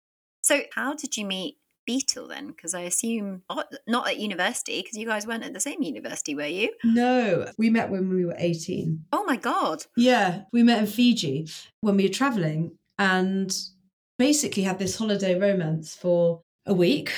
So 0.44 0.62
how 0.74 0.96
did 0.96 1.18
you 1.18 1.26
meet 1.26 1.58
Beetle 1.86 2.28
then? 2.28 2.48
Because 2.48 2.74
I 2.74 2.82
assume 2.82 3.44
not 3.88 4.08
at 4.08 4.18
university, 4.18 4.82
because 4.82 4.98
you 4.98 5.06
guys 5.06 5.26
weren't 5.26 5.44
at 5.44 5.54
the 5.54 5.60
same 5.60 5.82
university, 5.82 6.36
were 6.36 6.46
you? 6.46 6.72
No, 6.84 7.48
we 7.58 7.70
met 7.70 7.90
when 7.90 8.10
we 8.10 8.26
were 8.26 8.36
18. 8.38 9.06
Oh 9.12 9.24
my 9.26 9.36
God. 9.36 9.86
Yeah, 9.96 10.44
we 10.52 10.64
met 10.64 10.80
in 10.80 10.88
Fiji 10.88 11.48
when 11.82 11.98
we 11.98 12.04
were 12.04 12.14
traveling 12.14 12.78
and 12.98 13.56
basically 14.20 14.64
had 14.64 14.80
this 14.80 14.98
holiday 14.98 15.40
romance 15.40 15.96
for 15.96 16.42
a 16.66 16.74
week. 16.74 17.12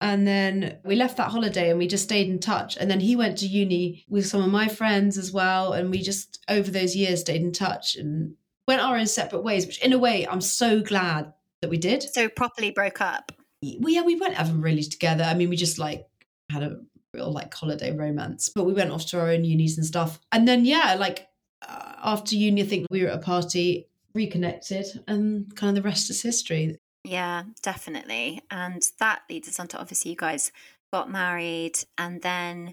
And 0.00 0.26
then 0.26 0.78
we 0.84 0.96
left 0.96 1.16
that 1.18 1.30
holiday 1.30 1.70
and 1.70 1.78
we 1.78 1.86
just 1.86 2.04
stayed 2.04 2.28
in 2.28 2.40
touch. 2.40 2.76
And 2.76 2.90
then 2.90 2.98
he 2.98 3.14
went 3.14 3.38
to 3.38 3.46
uni 3.46 4.04
with 4.08 4.26
some 4.26 4.42
of 4.42 4.50
my 4.50 4.66
friends 4.66 5.16
as 5.16 5.30
well. 5.32 5.72
And 5.72 5.90
we 5.90 6.02
just, 6.02 6.44
over 6.48 6.70
those 6.70 6.96
years, 6.96 7.20
stayed 7.20 7.42
in 7.42 7.52
touch 7.52 7.94
and 7.94 8.34
went 8.66 8.82
our 8.82 8.96
own 8.96 9.06
separate 9.06 9.42
ways, 9.42 9.64
which 9.64 9.80
in 9.80 9.92
a 9.92 9.98
way, 9.98 10.26
I'm 10.26 10.40
so 10.40 10.80
glad 10.80 11.32
that 11.60 11.70
we 11.70 11.78
did. 11.78 12.02
So 12.02 12.28
properly 12.28 12.72
broke 12.72 13.00
up 13.00 13.30
we 13.62 13.94
yeah 13.94 14.02
we 14.02 14.16
weren't 14.16 14.38
ever 14.38 14.52
really 14.52 14.82
together. 14.82 15.24
I 15.24 15.34
mean, 15.34 15.48
we 15.48 15.56
just 15.56 15.78
like 15.78 16.06
had 16.50 16.62
a 16.62 16.80
real 17.14 17.32
like 17.32 17.52
holiday 17.54 17.96
romance, 17.96 18.48
but 18.48 18.64
we 18.64 18.72
went 18.72 18.90
off 18.90 19.06
to 19.06 19.20
our 19.20 19.30
own 19.30 19.44
unis 19.44 19.76
and 19.76 19.86
stuff. 19.86 20.20
And 20.32 20.46
then 20.46 20.64
yeah, 20.64 20.96
like 20.98 21.28
uh, 21.66 21.92
after 22.02 22.34
uni, 22.34 22.62
I 22.62 22.66
think 22.66 22.86
we 22.90 23.02
were 23.02 23.10
at 23.10 23.18
a 23.18 23.22
party, 23.22 23.88
reconnected, 24.14 24.86
and 25.06 25.54
kind 25.56 25.76
of 25.76 25.82
the 25.82 25.88
rest 25.88 26.10
is 26.10 26.22
history. 26.22 26.76
Yeah, 27.04 27.44
definitely. 27.62 28.42
And 28.50 28.82
that 28.98 29.22
leads 29.28 29.48
us 29.48 29.58
on 29.58 29.68
to 29.68 29.78
obviously 29.78 30.12
you 30.12 30.16
guys 30.16 30.52
got 30.92 31.10
married 31.10 31.78
and 31.98 32.22
then 32.22 32.72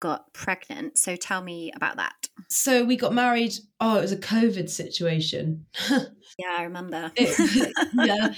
got 0.00 0.32
pregnant. 0.32 0.98
So 0.98 1.16
tell 1.16 1.42
me 1.42 1.72
about 1.74 1.96
that. 1.96 2.27
So 2.48 2.84
we 2.84 2.96
got 2.96 3.12
married. 3.12 3.54
Oh, 3.78 3.98
it 3.98 4.02
was 4.02 4.12
a 4.12 4.16
COVID 4.16 4.70
situation. 4.70 5.66
yeah, 5.90 6.56
I 6.56 6.62
remember. 6.62 7.12
it, 7.16 7.74
yeah, 7.94 8.34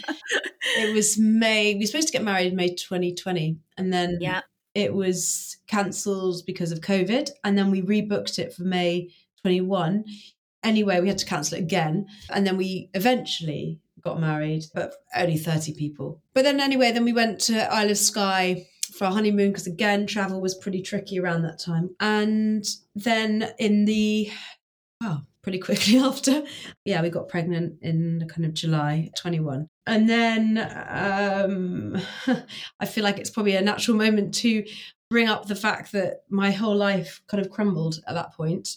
it 0.79 0.95
was 0.95 1.19
May. 1.19 1.75
We 1.75 1.81
were 1.81 1.87
supposed 1.87 2.09
to 2.09 2.13
get 2.13 2.25
married 2.25 2.55
May 2.55 2.75
2020, 2.75 3.59
and 3.77 3.93
then 3.93 4.19
yeah. 4.21 4.41
it 4.75 4.93
was 4.93 5.57
cancelled 5.69 6.43
because 6.45 6.73
of 6.73 6.81
COVID, 6.81 7.31
and 7.45 7.57
then 7.57 7.71
we 7.71 7.83
rebooked 7.83 8.39
it 8.39 8.53
for 8.53 8.65
May 8.65 9.11
21. 9.43 10.05
Anyway, 10.63 11.01
we 11.01 11.09
had 11.09 11.19
to 11.19 11.27
cancel 11.27 11.57
it 11.57 11.63
again. 11.63 12.07
And 12.31 12.47
then 12.47 12.57
we 12.57 12.91
eventually 12.95 13.81
got 14.03 14.21
married, 14.21 14.65
but 14.75 14.95
only 15.17 15.39
30 15.39 15.75
people. 15.75 16.21
But 16.35 16.43
then, 16.43 16.61
anyway, 16.61 16.93
then 16.93 17.05
we 17.05 17.13
went 17.13 17.41
to 17.43 17.73
Isle 17.73 17.91
of 17.91 17.99
Skye 17.99 18.67
for 19.01 19.07
our 19.07 19.13
honeymoon 19.13 19.49
because, 19.49 19.67
again, 19.67 20.07
travel 20.07 20.43
was 20.43 20.55
pretty 20.55 20.83
tricky 20.83 21.19
around 21.19 21.41
that 21.41 21.59
time. 21.59 21.89
And 22.01 22.63
then 22.95 23.51
in 23.59 23.87
the, 23.87 24.31
oh 25.03 25.23
pretty 25.43 25.59
quickly 25.59 25.97
after, 25.99 26.43
yeah, 26.85 27.01
we 27.01 27.09
got 27.09 27.27
pregnant 27.27 27.79
in 27.81 28.19
the 28.19 28.27
kind 28.27 28.45
of 28.45 28.53
July 28.53 29.09
21. 29.17 29.67
And 29.87 30.07
then 30.07 30.59
um, 30.87 31.97
I 32.79 32.85
feel 32.85 33.03
like 33.03 33.19
it's 33.19 33.31
probably 33.31 33.57
a 33.57 33.63
natural 33.63 33.97
moment 33.97 34.35
to 34.35 34.67
bring 35.09 35.29
up 35.29 35.47
the 35.47 35.57
fact 35.57 35.93
that 35.93 36.25
my 36.29 36.51
whole 36.51 36.77
life 36.77 37.23
kind 37.27 37.43
of 37.43 37.51
crumbled 37.51 38.01
at 38.07 38.13
that 38.13 38.35
point 38.35 38.77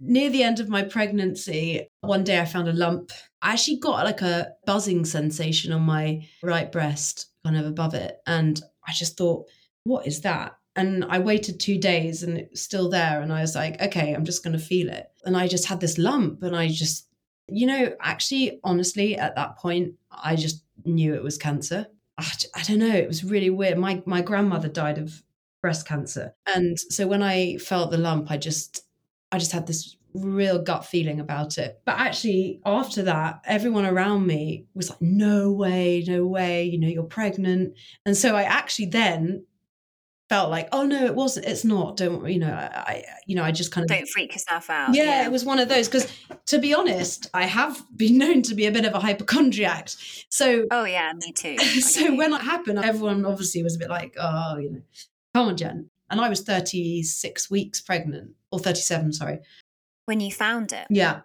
near 0.00 0.28
the 0.28 0.42
end 0.42 0.60
of 0.60 0.68
my 0.68 0.82
pregnancy, 0.82 1.88
one 2.00 2.24
day 2.24 2.40
I 2.40 2.44
found 2.44 2.68
a 2.68 2.72
lump. 2.72 3.12
I 3.42 3.52
actually 3.52 3.78
got 3.78 4.04
like 4.04 4.22
a 4.22 4.52
buzzing 4.66 5.04
sensation 5.04 5.72
on 5.72 5.82
my 5.82 6.26
right 6.42 6.70
breast, 6.70 7.30
kind 7.44 7.56
of 7.56 7.66
above 7.66 7.94
it. 7.94 8.18
And 8.26 8.60
I 8.86 8.92
just 8.92 9.16
thought, 9.16 9.46
what 9.84 10.06
is 10.06 10.20
that? 10.22 10.56
And 10.74 11.04
I 11.08 11.18
waited 11.18 11.58
two 11.58 11.78
days 11.78 12.22
and 12.22 12.36
it 12.36 12.50
was 12.50 12.62
still 12.62 12.90
there. 12.90 13.22
And 13.22 13.32
I 13.32 13.40
was 13.40 13.54
like, 13.54 13.80
okay, 13.80 14.12
I'm 14.12 14.24
just 14.24 14.44
going 14.44 14.52
to 14.52 14.62
feel 14.62 14.90
it. 14.90 15.06
And 15.24 15.36
I 15.36 15.48
just 15.48 15.66
had 15.66 15.80
this 15.80 15.96
lump 15.96 16.42
and 16.42 16.54
I 16.54 16.68
just, 16.68 17.08
you 17.48 17.66
know, 17.66 17.94
actually, 18.00 18.60
honestly, 18.62 19.16
at 19.16 19.36
that 19.36 19.56
point, 19.56 19.94
I 20.10 20.36
just 20.36 20.64
knew 20.84 21.14
it 21.14 21.22
was 21.22 21.38
cancer. 21.38 21.86
I, 22.18 22.30
I 22.54 22.62
don't 22.62 22.78
know. 22.78 22.94
It 22.94 23.08
was 23.08 23.24
really 23.24 23.50
weird. 23.50 23.78
My, 23.78 24.02
my 24.04 24.20
grandmother 24.20 24.68
died 24.68 24.98
of 24.98 25.22
breast 25.62 25.88
cancer. 25.88 26.34
And 26.54 26.78
so 26.78 27.06
when 27.06 27.22
I 27.22 27.56
felt 27.56 27.90
the 27.90 27.98
lump, 27.98 28.30
I 28.30 28.36
just 28.36 28.86
I 29.32 29.38
just 29.38 29.52
had 29.52 29.66
this 29.66 29.96
real 30.16 30.60
gut 30.60 30.84
feeling 30.84 31.20
about 31.20 31.58
it. 31.58 31.80
But 31.84 31.98
actually, 31.98 32.60
after 32.64 33.02
that, 33.04 33.40
everyone 33.44 33.86
around 33.86 34.26
me 34.26 34.66
was 34.74 34.90
like, 34.90 35.02
no 35.02 35.52
way, 35.52 36.04
no 36.06 36.26
way, 36.26 36.64
you 36.64 36.78
know, 36.78 36.88
you're 36.88 37.04
pregnant. 37.04 37.74
And 38.04 38.16
so 38.16 38.34
I 38.34 38.42
actually 38.42 38.86
then 38.86 39.44
felt 40.28 40.50
like, 40.50 40.68
oh 40.72 40.84
no, 40.84 41.04
it 41.04 41.14
wasn't, 41.14 41.46
it's 41.46 41.64
not. 41.64 41.96
Don't, 41.96 42.28
you 42.28 42.38
know, 42.38 42.52
I, 42.52 43.04
you 43.26 43.36
know, 43.36 43.44
I 43.44 43.52
just 43.52 43.70
kind 43.70 43.84
of 43.84 43.88
don't 43.88 44.08
freak 44.08 44.32
yourself 44.32 44.68
out. 44.70 44.94
Yeah, 44.94 45.04
yeah. 45.04 45.26
it 45.26 45.30
was 45.30 45.44
one 45.44 45.58
of 45.58 45.68
those 45.68 45.88
because 45.88 46.12
to 46.46 46.58
be 46.58 46.74
honest, 46.74 47.28
I 47.32 47.44
have 47.44 47.84
been 47.96 48.18
known 48.18 48.42
to 48.42 48.54
be 48.54 48.66
a 48.66 48.72
bit 48.72 48.84
of 48.84 48.94
a 48.94 49.00
hypochondriac. 49.00 49.90
So, 50.28 50.66
oh 50.70 50.84
yeah, 50.84 51.12
me 51.14 51.32
too. 51.32 51.58
so 51.80 52.14
when 52.14 52.32
it 52.32 52.42
happened, 52.42 52.78
everyone 52.78 53.24
obviously 53.24 53.62
was 53.62 53.76
a 53.76 53.78
bit 53.78 53.90
like, 53.90 54.16
oh, 54.18 54.58
you 54.58 54.70
know, 54.70 54.82
come 55.34 55.48
on, 55.48 55.56
Jen. 55.56 55.90
And 56.08 56.20
I 56.20 56.28
was 56.28 56.42
36 56.42 57.50
weeks 57.50 57.80
pregnant, 57.80 58.30
or 58.52 58.60
37, 58.60 59.12
sorry. 59.12 59.40
When 60.06 60.20
you 60.20 60.32
found 60.32 60.72
it? 60.72 60.86
Yeah. 60.88 61.20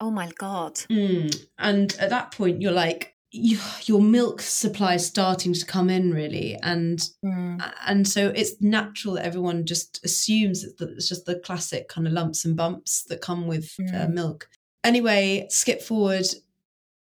Oh 0.00 0.10
my 0.10 0.30
God. 0.38 0.74
Mm. 0.90 1.46
And 1.58 1.94
at 1.98 2.10
that 2.10 2.32
point, 2.32 2.60
you're 2.60 2.72
like, 2.72 3.16
you, 3.32 3.58
your 3.84 4.00
milk 4.00 4.40
supply 4.40 4.94
is 4.94 5.06
starting 5.06 5.52
to 5.52 5.66
come 5.66 5.90
in 5.90 6.12
really 6.12 6.56
and 6.62 7.00
mm. 7.24 7.72
and 7.86 8.06
so 8.08 8.28
it's 8.28 8.60
natural 8.62 9.14
that 9.14 9.26
everyone 9.26 9.66
just 9.66 10.02
assumes 10.04 10.62
that 10.62 10.90
it's 10.90 11.08
just 11.08 11.26
the 11.26 11.38
classic 11.40 11.88
kind 11.88 12.06
of 12.06 12.12
lumps 12.12 12.44
and 12.44 12.56
bumps 12.56 13.02
that 13.04 13.20
come 13.20 13.46
with 13.46 13.74
uh, 13.80 13.82
mm. 13.82 14.04
uh, 14.04 14.08
milk 14.08 14.48
anyway 14.84 15.46
skip 15.50 15.82
forward 15.82 16.24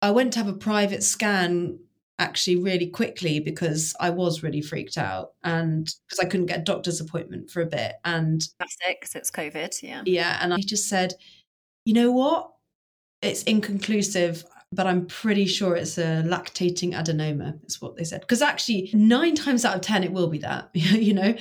i 0.02 0.10
went 0.10 0.32
to 0.32 0.38
have 0.38 0.48
a 0.48 0.54
private 0.54 1.02
scan 1.02 1.78
actually 2.18 2.56
really 2.56 2.86
quickly 2.86 3.40
because 3.40 3.94
I 3.98 4.10
was 4.10 4.42
really 4.42 4.60
freaked 4.60 4.96
out 4.96 5.32
and 5.42 5.84
because 6.08 6.20
I 6.20 6.28
couldn't 6.28 6.46
get 6.46 6.60
a 6.60 6.64
doctor's 6.64 7.00
appointment 7.00 7.50
for 7.50 7.60
a 7.60 7.66
bit. 7.66 7.94
And 8.04 8.40
that's 8.58 8.76
it 8.88 8.98
because 9.00 9.14
it's 9.14 9.30
COVID. 9.30 9.82
Yeah. 9.82 10.02
Yeah. 10.06 10.38
And 10.40 10.54
I 10.54 10.58
just 10.58 10.88
said, 10.88 11.14
you 11.84 11.94
know 11.94 12.12
what? 12.12 12.50
It's 13.20 13.42
inconclusive, 13.44 14.44
but 14.70 14.86
I'm 14.86 15.06
pretty 15.06 15.46
sure 15.46 15.76
it's 15.76 15.98
a 15.98 16.22
lactating 16.24 16.92
adenoma, 16.92 17.58
is 17.66 17.80
what 17.80 17.96
they 17.96 18.04
said. 18.04 18.20
Because 18.20 18.42
actually, 18.42 18.90
nine 18.92 19.34
times 19.34 19.64
out 19.64 19.76
of 19.76 19.80
10, 19.80 20.04
it 20.04 20.12
will 20.12 20.28
be 20.28 20.38
that, 20.38 20.70
you 20.74 21.14
know? 21.14 21.34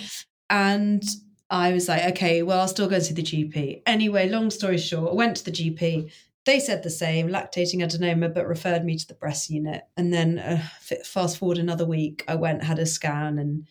And 0.49 1.03
I 1.49 1.73
was 1.73 1.87
like, 1.87 2.03
okay, 2.13 2.41
well, 2.41 2.61
I'll 2.61 2.67
still 2.67 2.87
go 2.87 2.99
to 2.99 3.13
the 3.13 3.21
GP. 3.21 3.83
Anyway, 3.85 4.27
long 4.29 4.49
story 4.49 4.77
short, 4.77 5.11
I 5.11 5.15
went 5.15 5.37
to 5.37 5.45
the 5.45 5.51
GP. 5.51 6.11
They 6.45 6.59
said 6.59 6.83
the 6.83 6.89
same, 6.89 7.29
lactating 7.29 7.79
adenoma, 7.81 8.33
but 8.33 8.47
referred 8.47 8.83
me 8.83 8.97
to 8.97 9.07
the 9.07 9.13
breast 9.13 9.49
unit. 9.49 9.83
And 9.95 10.13
then 10.13 10.39
uh, 10.39 10.61
fast 11.05 11.37
forward 11.37 11.57
another 11.57 11.85
week, 11.85 12.25
I 12.27 12.35
went, 12.35 12.63
had 12.63 12.79
a 12.79 12.85
scan, 12.85 13.39
and 13.39 13.67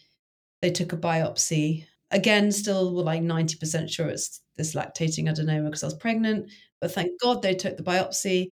they 0.62 0.71
took 0.71 0.93
a 0.93 0.97
biopsy. 0.97 1.85
Again, 2.11 2.50
still 2.50 2.95
were 2.95 3.02
like 3.02 3.23
90% 3.23 3.91
sure 3.91 4.09
it's 4.09 4.41
this 4.57 4.75
lactating 4.75 5.29
adenoma 5.29 5.67
because 5.67 5.83
I 5.83 5.87
was 5.87 5.95
pregnant. 5.95 6.50
But 6.81 6.93
thank 6.93 7.21
God 7.21 7.43
they 7.43 7.55
took 7.55 7.76
the 7.76 7.83
biopsy. 7.83 8.49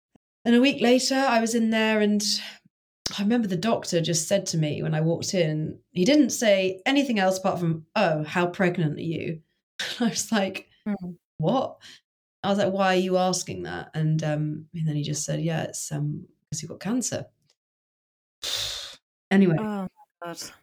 And 0.45 0.55
a 0.55 0.61
week 0.61 0.81
later, 0.81 1.17
I 1.17 1.41
was 1.41 1.55
in 1.55 1.71
there, 1.71 2.01
and 2.01 2.23
I 3.19 3.23
remember 3.23 3.49
the 3.49 3.57
doctor 3.57 4.01
just 4.01 4.29
said 4.29 4.47
to 4.47 4.59
me 4.59 4.83
when 4.83 4.95
I 4.95 5.01
walked 5.01 5.35
in, 5.35 5.79
he 5.93 6.05
didn't 6.05 6.31
say 6.31 6.81
anything 6.87 7.19
else 7.19 7.39
apart 7.39 7.59
from, 7.59 7.87
Oh, 7.95 8.25
how 8.25 8.47
pregnant 8.47 8.99
are 8.99 9.03
you? 9.03 9.41
and 9.81 9.97
I 10.01 10.09
was 10.11 10.33
like, 10.33 10.69
mm. 10.89 11.17
What? 11.39 11.79
I 12.47 12.51
was 12.51 12.59
like, 12.59 12.73
why 12.73 12.95
are 12.95 12.99
you 12.99 13.19
asking 13.19 13.65
that? 13.65 13.91
And 13.95 14.23
um, 14.23 14.67
and 14.75 14.87
then 14.87 14.97
he 14.97 15.03
just 15.03 15.25
said, 15.25 15.41
yeah, 15.41 15.65
it's 15.65 15.91
um 15.93 16.27
because 16.51 16.63
you've 16.63 16.71
got 16.71 16.81
cancer. 16.81 17.27
anyway. 19.31 19.57
Oh. 19.59 19.89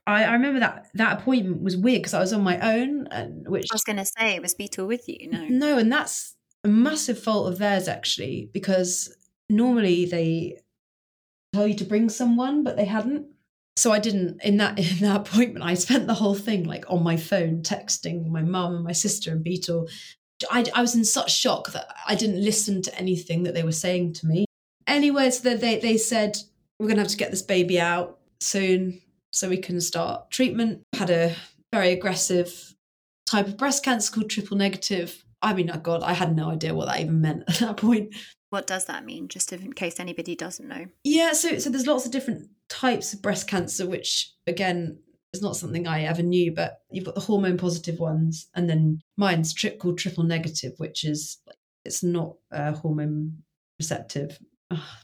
I, 0.05 0.25
I 0.25 0.33
remember 0.33 0.59
that 0.59 0.87
that 0.95 1.21
appointment 1.21 1.61
was 1.61 1.77
weird 1.77 2.01
because 2.01 2.13
I 2.13 2.19
was 2.19 2.33
on 2.33 2.43
my 2.43 2.59
own, 2.59 3.07
and 3.07 3.47
which 3.47 3.67
I 3.71 3.75
was 3.75 3.83
going 3.83 3.97
to 3.97 4.05
say 4.05 4.35
it 4.35 4.41
was 4.41 4.53
Beetle 4.55 4.87
with 4.87 5.07
you. 5.07 5.29
No, 5.29 5.45
no, 5.47 5.77
and 5.77 5.91
that's 5.91 6.35
a 6.63 6.67
massive 6.67 7.19
fault 7.19 7.47
of 7.47 7.59
theirs 7.59 7.87
actually 7.87 8.49
because 8.53 9.15
normally 9.49 10.05
they 10.05 10.59
tell 11.53 11.67
you 11.67 11.75
to 11.75 11.85
bring 11.85 12.09
someone, 12.09 12.63
but 12.63 12.75
they 12.75 12.85
hadn't. 12.85 13.27
So 13.75 13.91
I 13.91 13.99
didn't 13.99 14.43
in 14.43 14.57
that 14.57 14.79
in 14.91 14.99
that 14.99 15.21
appointment. 15.21 15.65
I 15.65 15.75
spent 15.75 16.07
the 16.07 16.15
whole 16.15 16.35
thing 16.35 16.65
like 16.65 16.85
on 16.89 17.03
my 17.03 17.15
phone, 17.15 17.61
texting 17.61 18.27
my 18.27 18.41
mum 18.41 18.75
and 18.75 18.83
my 18.83 18.91
sister 18.91 19.31
and 19.31 19.43
Beetle, 19.43 19.87
I, 20.51 20.65
I 20.73 20.81
was 20.81 20.95
in 20.95 21.05
such 21.05 21.35
shock 21.35 21.71
that 21.71 21.93
I 22.07 22.15
didn't 22.15 22.43
listen 22.43 22.81
to 22.83 22.97
anything 22.97 23.43
that 23.43 23.53
they 23.53 23.63
were 23.63 23.71
saying 23.71 24.13
to 24.13 24.27
me. 24.27 24.45
Anyway, 24.87 25.29
so 25.29 25.55
they, 25.55 25.79
they 25.79 25.97
said, 25.97 26.37
we're 26.79 26.87
going 26.87 26.97
to 26.97 27.03
have 27.03 27.11
to 27.11 27.17
get 27.17 27.31
this 27.31 27.41
baby 27.41 27.79
out 27.79 28.19
soon 28.39 29.01
so 29.31 29.49
we 29.49 29.57
can 29.57 29.79
start 29.81 30.29
treatment. 30.31 30.81
Had 30.95 31.09
a 31.09 31.35
very 31.71 31.91
aggressive 31.91 32.75
type 33.25 33.47
of 33.47 33.57
breast 33.57 33.83
cancer 33.83 34.11
called 34.11 34.29
triple 34.29 34.57
negative. 34.57 35.25
I 35.41 35.53
mean, 35.53 35.71
oh 35.73 35.77
God, 35.77 36.03
I 36.03 36.13
had 36.13 36.35
no 36.35 36.49
idea 36.49 36.73
what 36.73 36.87
that 36.87 36.99
even 36.99 37.21
meant 37.21 37.43
at 37.47 37.55
that 37.55 37.77
point. 37.77 38.15
What 38.49 38.67
does 38.67 38.85
that 38.85 39.03
mean, 39.03 39.29
just 39.29 39.51
in 39.51 39.73
case 39.73 39.99
anybody 39.99 40.35
doesn't 40.35 40.67
know? 40.67 40.85
Yeah, 41.03 41.33
so 41.33 41.57
so 41.57 41.71
there's 41.71 41.87
lots 41.87 42.05
of 42.05 42.11
different 42.11 42.49
types 42.69 43.11
of 43.11 43.21
breast 43.21 43.47
cancer, 43.47 43.87
which 43.87 44.31
again 44.45 44.99
it's 45.33 45.41
not 45.41 45.55
something 45.55 45.87
I 45.87 46.03
ever 46.03 46.21
knew, 46.21 46.51
but 46.51 46.81
you've 46.91 47.05
got 47.05 47.15
the 47.15 47.21
hormone 47.21 47.57
positive 47.57 47.99
ones, 47.99 48.47
and 48.53 48.69
then 48.69 49.01
mine's 49.17 49.53
tri- 49.53 49.71
called 49.77 49.97
triple 49.97 50.23
negative, 50.23 50.73
which 50.77 51.03
is 51.03 51.39
it's 51.83 52.03
not 52.03 52.35
uh, 52.51 52.73
hormone 52.73 53.43
receptive. 53.79 54.39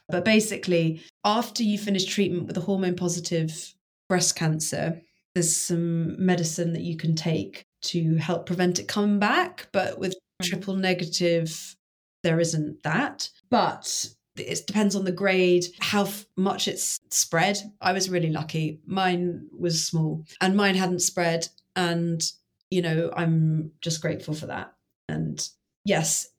But 0.07 0.25
basically, 0.25 1.01
after 1.23 1.63
you 1.63 1.77
finish 1.77 2.05
treatment 2.05 2.47
with 2.47 2.57
a 2.57 2.61
hormone 2.61 2.95
positive 2.95 3.75
breast 4.07 4.35
cancer, 4.35 5.01
there's 5.35 5.55
some 5.55 6.23
medicine 6.23 6.73
that 6.73 6.81
you 6.81 6.97
can 6.97 7.15
take 7.15 7.65
to 7.81 8.15
help 8.15 8.45
prevent 8.45 8.79
it 8.79 8.87
coming 8.87 9.19
back. 9.19 9.67
But 9.71 9.99
with 9.99 10.15
mm. 10.41 10.45
triple 10.45 10.75
negative, 10.75 11.75
there 12.23 12.39
isn't 12.39 12.81
that. 12.83 13.29
But 13.49 14.09
it 14.39 14.67
depends 14.67 14.95
on 14.95 15.05
the 15.05 15.11
grade, 15.11 15.65
how 15.79 16.03
f- 16.03 16.25
much 16.35 16.67
it's 16.67 16.99
spread. 17.09 17.57
I 17.81 17.93
was 17.93 18.09
really 18.09 18.29
lucky. 18.29 18.79
Mine 18.85 19.47
was 19.57 19.85
small 19.85 20.25
and 20.41 20.55
mine 20.55 20.75
hadn't 20.75 20.99
spread. 20.99 21.47
And, 21.75 22.21
you 22.69 22.81
know, 22.81 23.11
I'm 23.15 23.71
just 23.81 24.01
grateful 24.01 24.33
for 24.33 24.47
that. 24.47 24.73
And 25.07 25.47
yes, 25.85 26.29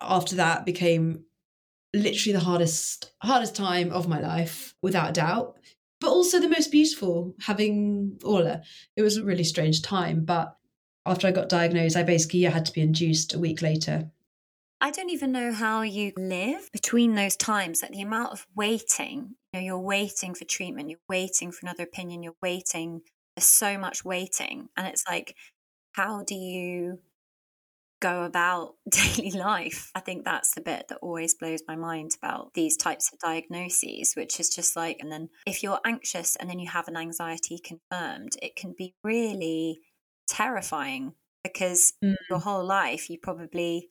after 0.00 0.36
that 0.36 0.64
became 0.64 1.24
literally 1.94 2.32
the 2.32 2.44
hardest 2.44 3.12
hardest 3.22 3.54
time 3.54 3.92
of 3.92 4.08
my 4.08 4.20
life 4.20 4.74
without 4.82 5.10
a 5.10 5.12
doubt 5.12 5.56
but 6.04 6.10
also 6.10 6.38
the 6.38 6.48
most 6.48 6.70
beautiful 6.70 7.34
having 7.40 8.18
Orla. 8.22 8.62
It 8.94 9.00
was 9.00 9.16
a 9.16 9.24
really 9.24 9.42
strange 9.42 9.80
time, 9.80 10.24
but 10.26 10.54
after 11.06 11.26
I 11.26 11.32
got 11.32 11.48
diagnosed, 11.48 11.96
I 11.96 12.02
basically 12.02 12.42
had 12.42 12.66
to 12.66 12.72
be 12.72 12.82
induced 12.82 13.32
a 13.32 13.38
week 13.38 13.62
later. 13.62 14.10
I 14.84 14.90
don't 14.90 15.08
even 15.08 15.32
know 15.32 15.50
how 15.50 15.80
you 15.80 16.12
live 16.14 16.70
between 16.70 17.14
those 17.14 17.36
times. 17.36 17.80
Like 17.80 17.92
the 17.92 18.02
amount 18.02 18.34
of 18.34 18.46
waiting, 18.54 19.34
you 19.50 19.58
know, 19.58 19.64
you're 19.64 19.78
waiting 19.78 20.34
for 20.34 20.44
treatment, 20.44 20.90
you're 20.90 20.98
waiting 21.08 21.52
for 21.52 21.60
another 21.62 21.84
opinion, 21.84 22.22
you're 22.22 22.36
waiting. 22.42 23.00
There's 23.34 23.46
so 23.46 23.78
much 23.78 24.04
waiting. 24.04 24.68
And 24.76 24.86
it's 24.86 25.02
like, 25.08 25.36
how 25.92 26.22
do 26.22 26.34
you 26.34 26.98
go 28.02 28.24
about 28.24 28.74
daily 28.90 29.30
life? 29.30 29.90
I 29.94 30.00
think 30.00 30.26
that's 30.26 30.54
the 30.54 30.60
bit 30.60 30.88
that 30.90 30.98
always 31.00 31.32
blows 31.32 31.62
my 31.66 31.76
mind 31.76 32.10
about 32.22 32.52
these 32.52 32.76
types 32.76 33.10
of 33.10 33.18
diagnoses, 33.20 34.12
which 34.14 34.38
is 34.38 34.50
just 34.50 34.76
like, 34.76 34.98
and 35.00 35.10
then 35.10 35.30
if 35.46 35.62
you're 35.62 35.80
anxious 35.86 36.36
and 36.36 36.50
then 36.50 36.58
you 36.58 36.68
have 36.68 36.88
an 36.88 36.98
anxiety 36.98 37.58
confirmed, 37.58 38.32
it 38.42 38.54
can 38.54 38.74
be 38.76 38.94
really 39.02 39.80
terrifying 40.28 41.14
because 41.42 41.94
mm. 42.04 42.16
your 42.28 42.40
whole 42.40 42.66
life 42.66 43.08
you 43.08 43.18
probably 43.18 43.88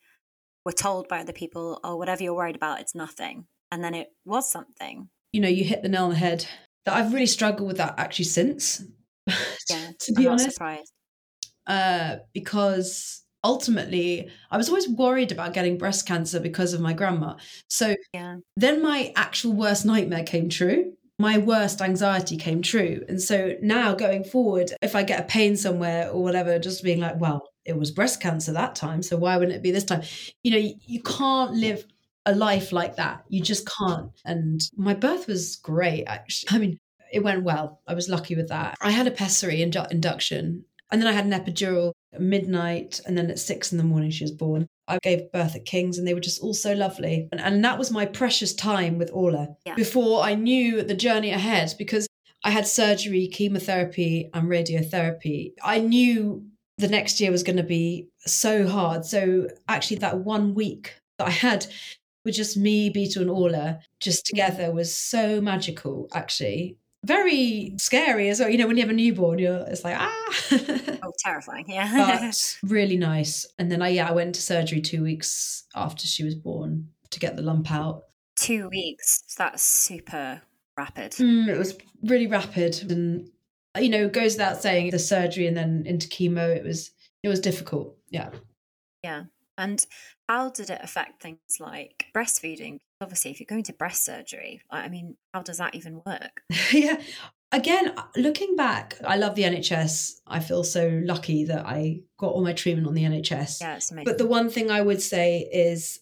were 0.65 0.71
told 0.71 1.07
by 1.07 1.19
other 1.19 1.33
people, 1.33 1.79
oh, 1.83 1.95
whatever 1.95 2.23
you're 2.23 2.33
worried 2.33 2.55
about, 2.55 2.79
it's 2.81 2.95
nothing. 2.95 3.45
And 3.71 3.83
then 3.83 3.93
it 3.93 4.09
was 4.25 4.49
something. 4.49 5.09
You 5.31 5.41
know, 5.41 5.47
you 5.49 5.63
hit 5.63 5.81
the 5.83 5.89
nail 5.89 6.03
on 6.05 6.09
the 6.11 6.15
head. 6.15 6.45
That 6.85 6.95
I've 6.95 7.13
really 7.13 7.25
struggled 7.27 7.67
with 7.67 7.77
that 7.77 7.95
actually 7.97 8.25
since. 8.25 8.83
Yeah, 9.69 9.91
to 10.01 10.13
be 10.13 10.25
I'm 10.25 10.33
honest, 10.33 10.51
surprised. 10.51 10.91
uh, 11.67 12.17
because 12.33 13.23
ultimately 13.43 14.29
I 14.51 14.57
was 14.57 14.67
always 14.69 14.87
worried 14.89 15.31
about 15.31 15.53
getting 15.53 15.77
breast 15.77 16.05
cancer 16.05 16.39
because 16.39 16.73
of 16.73 16.81
my 16.81 16.93
grandma. 16.93 17.35
So 17.69 17.95
Yeah. 18.13 18.37
then 18.57 18.81
my 18.81 19.13
actual 19.15 19.53
worst 19.53 19.85
nightmare 19.85 20.23
came 20.23 20.49
true. 20.49 20.93
My 21.19 21.37
worst 21.37 21.81
anxiety 21.81 22.35
came 22.37 22.61
true. 22.61 23.03
And 23.07 23.21
so 23.21 23.55
now 23.61 23.93
going 23.95 24.23
forward, 24.23 24.71
if 24.81 24.95
I 24.95 25.03
get 25.03 25.19
a 25.21 25.23
pain 25.23 25.55
somewhere 25.55 26.09
or 26.09 26.21
whatever, 26.21 26.59
just 26.59 26.83
being 26.83 26.99
like, 26.99 27.19
well, 27.19 27.47
it 27.65 27.77
was 27.77 27.91
breast 27.91 28.21
cancer 28.21 28.51
that 28.53 28.75
time. 28.75 29.01
So 29.01 29.17
why 29.17 29.37
wouldn't 29.37 29.55
it 29.55 29.63
be 29.63 29.71
this 29.71 29.83
time? 29.85 30.03
You 30.43 30.51
know, 30.51 30.57
you, 30.57 30.75
you 30.85 31.01
can't 31.01 31.53
live 31.53 31.85
a 32.25 32.35
life 32.35 32.71
like 32.71 32.95
that. 32.97 33.23
You 33.29 33.41
just 33.41 33.67
can't. 33.67 34.11
And 34.25 34.61
my 34.75 34.93
birth 34.93 35.27
was 35.27 35.57
great, 35.57 36.05
actually. 36.05 36.55
I 36.55 36.59
mean, 36.59 36.77
it 37.11 37.23
went 37.23 37.43
well. 37.43 37.81
I 37.87 37.93
was 37.93 38.09
lucky 38.09 38.35
with 38.35 38.49
that. 38.49 38.75
I 38.81 38.91
had 38.91 39.07
a 39.07 39.11
pessary 39.11 39.57
indu- 39.57 39.91
induction 39.91 40.65
and 40.93 41.01
then 41.01 41.09
I 41.09 41.13
had 41.13 41.25
an 41.25 41.31
epidural 41.31 41.91
at 42.13 42.21
midnight, 42.21 43.01
and 43.07 43.17
then 43.17 43.31
at 43.31 43.39
six 43.39 43.71
in 43.71 43.79
the 43.79 43.83
morning, 43.83 44.11
she 44.11 44.23
was 44.23 44.31
born. 44.31 44.67
I 44.87 44.99
gave 45.01 45.31
birth 45.31 45.55
at 45.55 45.65
King's, 45.65 45.97
and 45.97 46.07
they 46.07 46.13
were 46.13 46.19
just 46.19 46.43
all 46.43 46.53
so 46.53 46.73
lovely. 46.73 47.27
And, 47.31 47.41
and 47.41 47.65
that 47.65 47.79
was 47.79 47.89
my 47.89 48.05
precious 48.05 48.53
time 48.53 48.99
with 48.99 49.09
Orla 49.11 49.55
Yeah. 49.65 49.73
before 49.73 50.21
I 50.21 50.35
knew 50.35 50.83
the 50.83 50.93
journey 50.93 51.31
ahead 51.31 51.73
because 51.79 52.07
I 52.43 52.51
had 52.51 52.67
surgery, 52.67 53.27
chemotherapy, 53.27 54.29
and 54.35 54.47
radiotherapy. 54.47 55.53
I 55.63 55.79
knew 55.79 56.45
the 56.83 56.89
next 56.89 57.21
year 57.21 57.31
was 57.31 57.43
going 57.43 57.57
to 57.57 57.63
be 57.63 58.09
so 58.25 58.67
hard. 58.67 59.05
So, 59.05 59.47
actually, 59.69 59.97
that 59.97 60.19
one 60.19 60.53
week 60.53 60.93
that 61.17 61.27
I 61.27 61.31
had 61.31 61.65
with 62.25 62.35
just 62.35 62.57
me, 62.57 62.89
Beetle, 62.89 63.21
and 63.21 63.31
Orla 63.31 63.79
just 64.01 64.25
together 64.25 64.69
was 64.71 64.93
so 64.93 65.39
magical, 65.39 66.09
actually. 66.13 66.77
Very 67.05 67.73
scary 67.77 68.27
as 68.29 68.41
well. 68.41 68.49
You 68.49 68.57
know, 68.57 68.67
when 68.67 68.75
you 68.75 68.83
have 68.83 68.89
a 68.89 68.93
newborn, 68.93 69.39
you're 69.39 69.65
it's 69.67 69.85
like, 69.85 69.95
ah. 69.97 70.29
Oh, 71.03 71.11
terrifying. 71.19 71.65
Yeah. 71.69 72.21
but 72.21 72.57
really 72.69 72.97
nice. 72.97 73.45
And 73.57 73.71
then 73.71 73.81
I 73.81 73.89
yeah, 73.89 74.09
I 74.09 74.11
went 74.11 74.35
to 74.35 74.41
surgery 74.41 74.81
two 74.81 75.03
weeks 75.03 75.63
after 75.75 76.05
she 76.05 76.23
was 76.23 76.35
born 76.35 76.89
to 77.11 77.19
get 77.19 77.37
the 77.37 77.41
lump 77.41 77.71
out. 77.71 78.03
Two 78.35 78.67
weeks. 78.69 79.23
That's 79.37 79.63
super 79.63 80.41
rapid. 80.77 81.11
Mm, 81.13 81.47
it 81.47 81.57
was 81.57 81.77
really 82.03 82.27
rapid, 82.27 82.89
and 82.89 83.29
you 83.79 83.89
know, 83.89 84.07
goes 84.07 84.33
without 84.33 84.61
saying 84.61 84.91
the 84.91 84.99
surgery 84.99 85.47
and 85.47 85.57
then 85.57 85.83
into 85.85 86.07
chemo. 86.07 86.55
It 86.55 86.63
was 86.63 86.91
it 87.23 87.29
was 87.29 87.39
difficult. 87.39 87.95
Yeah. 88.09 88.29
Yeah. 89.03 89.23
And 89.57 89.85
how 90.27 90.49
did 90.49 90.69
it 90.69 90.79
affect 90.81 91.21
things 91.21 91.39
like 91.59 92.05
breastfeeding? 92.15 92.79
Obviously, 93.01 93.31
if 93.31 93.39
you're 93.39 93.45
going 93.45 93.63
to 93.63 93.73
breast 93.73 94.03
surgery, 94.05 94.61
I 94.69 94.89
mean, 94.89 95.17
how 95.33 95.41
does 95.41 95.57
that 95.57 95.75
even 95.75 96.01
work? 96.05 96.41
yeah. 96.71 97.01
Again, 97.51 97.93
looking 98.15 98.55
back, 98.55 98.97
I 99.05 99.17
love 99.17 99.35
the 99.35 99.43
NHS. 99.43 100.21
I 100.25 100.39
feel 100.39 100.63
so 100.63 101.01
lucky 101.03 101.45
that 101.45 101.65
I 101.67 102.01
got 102.17 102.33
all 102.33 102.43
my 102.43 102.53
treatment 102.53 102.87
on 102.87 102.95
the 102.95 103.03
NHS. 103.03 103.61
Yeah, 103.61 103.75
it's 103.75 103.91
amazing. 103.91 104.05
But 104.05 104.17
the 104.17 104.25
one 104.25 104.49
thing 104.49 104.71
I 104.71 104.81
would 104.81 105.01
say 105.01 105.47
is 105.53 105.99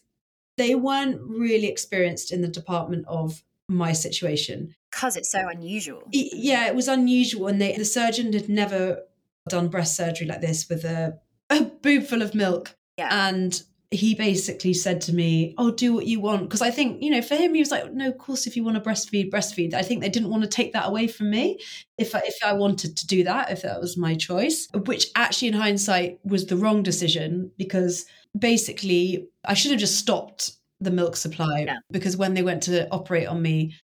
they 0.58 0.76
weren't 0.76 1.20
really 1.22 1.68
experienced 1.68 2.32
in 2.32 2.42
the 2.42 2.48
department 2.48 3.06
of 3.08 3.44
my 3.68 3.92
situation. 3.92 4.76
Because 4.92 5.16
it's 5.16 5.32
so 5.32 5.48
unusual. 5.48 6.04
Y- 6.14 6.30
yeah, 6.34 6.68
it 6.68 6.76
was 6.76 6.88
unusual, 6.88 7.48
and 7.48 7.62
they, 7.62 7.76
the 7.76 7.86
surgeon 7.86 8.34
had 8.34 8.50
never 8.50 9.04
done 9.50 9.70
breast 9.70 9.96
surgery 9.96 10.28
like 10.28 10.42
this 10.42 10.68
with 10.70 10.84
a, 10.86 11.18
a 11.50 11.64
boob 11.64 12.04
full 12.04 12.22
of 12.22 12.36
milk. 12.36 12.76
Yeah. 12.98 13.10
And 13.30 13.60
he 13.90 14.16
basically 14.16 14.74
said 14.74 15.02
to 15.02 15.14
me, 15.14 15.54
"Oh, 15.58 15.72
do 15.72 15.94
what 15.94 16.06
you 16.08 16.20
want," 16.22 16.44
because 16.44 16.62
I 16.62 16.72
think 16.72 17.02
you 17.04 17.10
know, 17.10 17.22
for 17.22 17.36
him, 17.36 17.54
he 17.54 17.60
was 17.60 17.72
like, 17.72 17.92
"No, 17.94 18.08
of 18.08 18.18
course, 18.18 18.48
if 18.48 18.56
you 18.56 18.64
want 18.64 18.82
to 18.82 18.90
breastfeed, 18.90 19.32
breastfeed." 19.32 19.74
I 19.74 19.82
think 19.82 20.02
they 20.02 20.10
didn't 20.10 20.30
want 20.30 20.44
to 20.44 20.50
take 20.50 20.72
that 20.74 20.88
away 20.88 21.08
from 21.08 21.30
me 21.30 21.60
if 21.98 22.16
I, 22.16 22.22
if 22.26 22.38
I 22.44 22.54
wanted 22.54 22.96
to 22.98 23.08
do 23.08 23.24
that, 23.26 23.52
if 23.52 23.64
that 23.64 23.82
was 23.82 23.98
my 23.98 24.16
choice. 24.16 24.68
Which 24.74 25.08
actually, 25.16 25.50
in 25.50 25.56
hindsight, 25.56 26.20
was 26.24 26.46
the 26.46 26.56
wrong 26.58 26.84
decision 26.84 27.52
because 27.58 28.06
basically, 28.38 29.28
I 29.46 29.54
should 29.56 29.72
have 29.72 29.80
just 29.80 29.98
stopped 30.00 30.54
the 30.80 30.92
milk 30.92 31.16
supply 31.16 31.66
Yeah. 31.68 31.78
because 31.92 32.18
when 32.18 32.34
they 32.34 32.42
went 32.44 32.64
to 32.64 32.90
operate 32.92 33.28
on 33.28 33.42
me, 33.42 33.76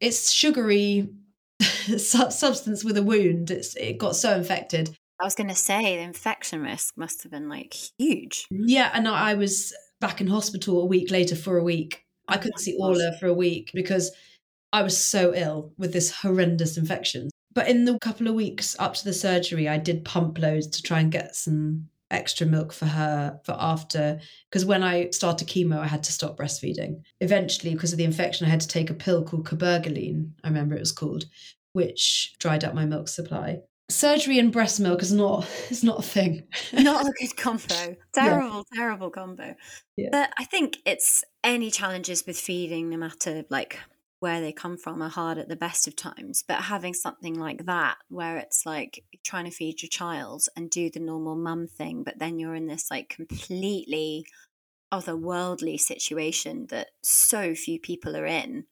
it's 0.00 0.30
sugary 0.30 1.08
substance 1.60 2.84
with 2.84 2.96
a 2.96 3.02
wound. 3.02 3.50
It's 3.50 3.74
it 3.76 3.98
got 3.98 4.16
so 4.16 4.36
infected. 4.36 4.96
I 5.20 5.24
was 5.24 5.34
going 5.34 5.48
to 5.48 5.54
say 5.54 5.96
the 5.96 6.02
infection 6.02 6.62
risk 6.62 6.96
must 6.96 7.22
have 7.22 7.32
been 7.32 7.48
like 7.48 7.74
huge. 7.98 8.46
Yeah, 8.50 8.90
and 8.92 9.08
I 9.08 9.34
was 9.34 9.74
back 10.00 10.20
in 10.20 10.26
hospital 10.26 10.80
a 10.82 10.86
week 10.86 11.10
later 11.10 11.34
for 11.36 11.56
a 11.56 11.64
week. 11.64 12.04
I 12.28 12.36
oh 12.36 12.38
couldn't 12.38 12.58
see 12.58 12.76
Orla 12.78 13.16
for 13.18 13.26
a 13.26 13.34
week 13.34 13.70
because 13.72 14.10
I 14.72 14.82
was 14.82 14.98
so 14.98 15.32
ill 15.34 15.72
with 15.78 15.92
this 15.92 16.10
horrendous 16.10 16.76
infection. 16.76 17.30
But 17.54 17.68
in 17.68 17.86
the 17.86 17.98
couple 17.98 18.28
of 18.28 18.34
weeks 18.34 18.76
up 18.78 18.94
to 18.94 19.04
the 19.04 19.14
surgery, 19.14 19.66
I 19.68 19.78
did 19.78 20.04
pump 20.04 20.38
loads 20.38 20.66
to 20.66 20.82
try 20.82 21.00
and 21.00 21.10
get 21.10 21.34
some 21.34 21.88
extra 22.10 22.46
milk 22.46 22.72
for 22.72 22.86
her 22.86 23.40
for 23.44 23.56
after 23.58 24.20
because 24.50 24.64
when 24.64 24.82
I 24.82 25.10
started 25.10 25.48
chemo 25.48 25.78
I 25.78 25.86
had 25.86 26.04
to 26.04 26.12
stop 26.12 26.36
breastfeeding. 26.36 27.02
Eventually 27.20 27.74
because 27.74 27.92
of 27.92 27.98
the 27.98 28.04
infection 28.04 28.46
I 28.46 28.50
had 28.50 28.60
to 28.60 28.68
take 28.68 28.90
a 28.90 28.94
pill 28.94 29.24
called 29.24 29.46
cabergoline, 29.46 30.30
I 30.44 30.48
remember 30.48 30.76
it 30.76 30.80
was 30.80 30.92
called, 30.92 31.24
which 31.72 32.34
dried 32.38 32.64
up 32.64 32.74
my 32.74 32.86
milk 32.86 33.08
supply. 33.08 33.58
Surgery 33.88 34.40
and 34.40 34.52
breast 34.52 34.80
milk 34.80 35.02
is 35.02 35.12
not 35.12 35.48
is 35.70 35.84
not 35.84 36.00
a 36.00 36.02
thing. 36.02 36.44
Not 36.72 37.06
a 37.06 37.12
good 37.12 37.36
combo. 37.36 37.96
Terrible, 38.12 38.64
terrible 38.74 39.10
combo. 39.10 39.54
Yeah. 39.96 40.08
But 40.12 40.32
I 40.38 40.44
think 40.44 40.78
it's 40.84 41.24
any 41.42 41.70
challenges 41.70 42.24
with 42.26 42.38
feeding, 42.38 42.90
no 42.90 42.96
matter 42.96 43.44
like 43.50 43.78
where 44.20 44.40
they 44.40 44.52
come 44.52 44.76
from, 44.76 45.02
are 45.02 45.08
hard 45.08 45.38
at 45.38 45.48
the 45.48 45.56
best 45.56 45.86
of 45.86 45.96
times. 45.96 46.42
But 46.46 46.62
having 46.62 46.94
something 46.94 47.34
like 47.34 47.66
that, 47.66 47.98
where 48.08 48.36
it's 48.38 48.64
like 48.64 49.04
trying 49.24 49.44
to 49.44 49.50
feed 49.50 49.82
your 49.82 49.90
child 49.90 50.44
and 50.56 50.70
do 50.70 50.90
the 50.90 51.00
normal 51.00 51.36
mum 51.36 51.66
thing, 51.66 52.02
but 52.02 52.18
then 52.18 52.38
you're 52.38 52.54
in 52.54 52.66
this 52.66 52.90
like 52.90 53.08
completely 53.08 54.26
otherworldly 54.92 55.78
situation 55.78 56.66
that 56.70 56.88
so 57.02 57.54
few 57.54 57.78
people 57.78 58.16
are 58.16 58.26
in. 58.26 58.64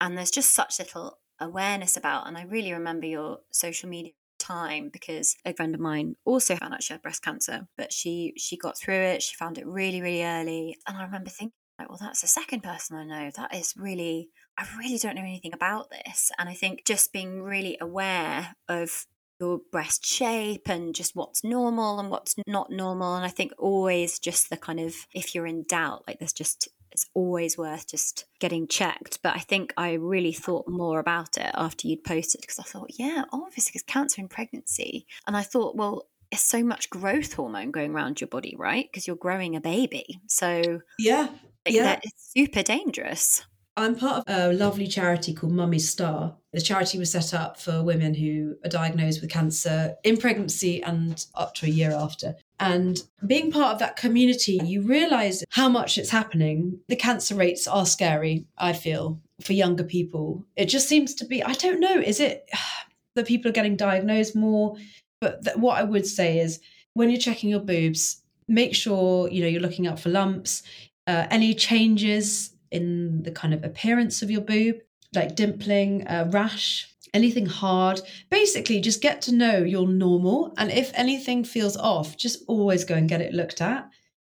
And 0.00 0.18
there's 0.18 0.30
just 0.30 0.52
such 0.52 0.78
little 0.78 1.18
awareness 1.38 1.96
about. 1.96 2.26
And 2.26 2.36
I 2.36 2.42
really 2.42 2.72
remember 2.72 3.06
your 3.06 3.38
social 3.50 3.88
media 3.88 4.12
time 4.38 4.90
because 4.92 5.36
a 5.44 5.54
friend 5.54 5.74
of 5.74 5.80
mine 5.80 6.16
also 6.24 6.56
found 6.56 6.74
out 6.74 6.82
she 6.82 6.92
had 6.92 7.02
breast 7.02 7.22
cancer, 7.22 7.68
but 7.76 7.92
she 7.92 8.32
she 8.36 8.56
got 8.56 8.78
through 8.78 8.94
it. 8.94 9.22
She 9.22 9.36
found 9.36 9.58
it 9.58 9.66
really, 9.66 10.02
really 10.02 10.24
early. 10.24 10.76
And 10.88 10.98
I 10.98 11.04
remember 11.04 11.30
thinking, 11.30 11.52
like, 11.78 11.88
well, 11.88 11.98
that's 12.00 12.22
the 12.22 12.26
second 12.26 12.62
person 12.62 12.96
I 12.96 13.04
know. 13.04 13.30
That 13.36 13.54
is 13.54 13.74
really 13.76 14.28
I 14.58 14.66
really 14.78 14.98
don't 14.98 15.16
know 15.16 15.22
anything 15.22 15.54
about 15.54 15.90
this. 15.90 16.30
And 16.38 16.48
I 16.48 16.54
think 16.54 16.84
just 16.84 17.12
being 17.12 17.42
really 17.42 17.78
aware 17.80 18.54
of 18.68 19.06
your 19.40 19.60
breast 19.72 20.06
shape 20.06 20.68
and 20.68 20.94
just 20.94 21.16
what's 21.16 21.42
normal 21.42 21.98
and 21.98 22.10
what's 22.10 22.36
not 22.46 22.70
normal. 22.70 23.16
And 23.16 23.24
I 23.24 23.28
think 23.28 23.52
always 23.58 24.18
just 24.18 24.50
the 24.50 24.56
kind 24.56 24.78
of 24.78 24.94
if 25.14 25.34
you're 25.34 25.46
in 25.46 25.64
doubt, 25.68 26.04
like 26.06 26.18
there's 26.18 26.32
just 26.32 26.68
it's 26.92 27.06
always 27.14 27.56
worth 27.56 27.88
just 27.88 28.26
getting 28.38 28.68
checked. 28.68 29.18
But 29.22 29.34
I 29.34 29.38
think 29.40 29.72
I 29.76 29.94
really 29.94 30.32
thought 30.32 30.68
more 30.68 31.00
about 31.00 31.38
it 31.38 31.50
after 31.54 31.88
you'd 31.88 32.04
posted 32.04 32.42
because 32.42 32.58
I 32.58 32.64
thought, 32.64 32.90
yeah, 32.98 33.24
obviously, 33.32 33.70
because 33.70 33.82
cancer 33.82 34.20
in 34.20 34.28
pregnancy. 34.28 35.06
And 35.26 35.36
I 35.36 35.42
thought, 35.42 35.74
well, 35.74 36.06
it's 36.30 36.42
so 36.42 36.62
much 36.62 36.90
growth 36.90 37.32
hormone 37.32 37.70
going 37.70 37.92
around 37.92 38.20
your 38.20 38.28
body, 38.28 38.54
right? 38.58 38.86
Because 38.90 39.06
you're 39.06 39.16
growing 39.16 39.56
a 39.56 39.60
baby. 39.60 40.20
So 40.28 40.80
Yeah. 40.98 41.28
Yeah. 41.66 42.00
it's 42.02 42.32
super 42.36 42.62
dangerous. 42.62 43.44
I'm 43.76 43.96
part 43.96 44.18
of 44.18 44.24
a 44.28 44.52
lovely 44.52 44.86
charity 44.86 45.32
called 45.32 45.54
Mummy's 45.54 45.88
Star. 45.88 46.36
The 46.52 46.60
charity 46.60 46.98
was 46.98 47.10
set 47.10 47.32
up 47.32 47.58
for 47.58 47.82
women 47.82 48.12
who 48.12 48.56
are 48.64 48.68
diagnosed 48.68 49.22
with 49.22 49.30
cancer 49.30 49.94
in 50.04 50.18
pregnancy 50.18 50.82
and 50.82 51.24
up 51.34 51.54
to 51.54 51.66
a 51.66 51.70
year 51.70 51.90
after. 51.90 52.34
And 52.60 53.02
being 53.26 53.50
part 53.50 53.72
of 53.72 53.78
that 53.78 53.96
community, 53.96 54.60
you 54.62 54.82
realize 54.82 55.42
how 55.48 55.70
much 55.70 55.96
it's 55.96 56.10
happening. 56.10 56.80
The 56.88 56.96
cancer 56.96 57.34
rates 57.34 57.66
are 57.66 57.86
scary, 57.86 58.44
I 58.58 58.74
feel, 58.74 59.20
for 59.40 59.54
younger 59.54 59.84
people. 59.84 60.44
It 60.54 60.66
just 60.66 60.88
seems 60.88 61.14
to 61.14 61.24
be, 61.24 61.42
I 61.42 61.54
don't 61.54 61.80
know, 61.80 61.96
is 61.96 62.20
it 62.20 62.50
that 63.14 63.26
people 63.26 63.48
are 63.48 63.54
getting 63.54 63.76
diagnosed 63.76 64.36
more? 64.36 64.76
But 65.22 65.44
th- 65.44 65.56
what 65.56 65.78
I 65.78 65.82
would 65.82 66.06
say 66.06 66.40
is 66.40 66.60
when 66.92 67.08
you're 67.08 67.18
checking 67.18 67.48
your 67.48 67.60
boobs, 67.60 68.20
make 68.48 68.74
sure 68.74 69.30
you 69.30 69.40
know 69.40 69.48
you're 69.48 69.62
looking 69.62 69.86
out 69.86 69.98
for 69.98 70.10
lumps, 70.10 70.62
uh, 71.06 71.26
any 71.30 71.54
changes 71.54 72.51
in 72.72 73.22
the 73.22 73.30
kind 73.30 73.54
of 73.54 73.62
appearance 73.62 74.22
of 74.22 74.30
your 74.30 74.40
boob, 74.40 74.76
like 75.14 75.36
dimpling, 75.36 76.10
uh, 76.10 76.28
rash, 76.30 76.88
anything 77.14 77.46
hard. 77.46 78.00
Basically, 78.30 78.80
just 78.80 79.02
get 79.02 79.22
to 79.22 79.34
know 79.34 79.58
you're 79.58 79.86
normal. 79.88 80.54
And 80.56 80.70
if 80.70 80.90
anything 80.94 81.44
feels 81.44 81.76
off, 81.76 82.16
just 82.16 82.42
always 82.48 82.84
go 82.84 82.94
and 82.94 83.08
get 83.08 83.20
it 83.20 83.34
looked 83.34 83.60
at. 83.60 83.88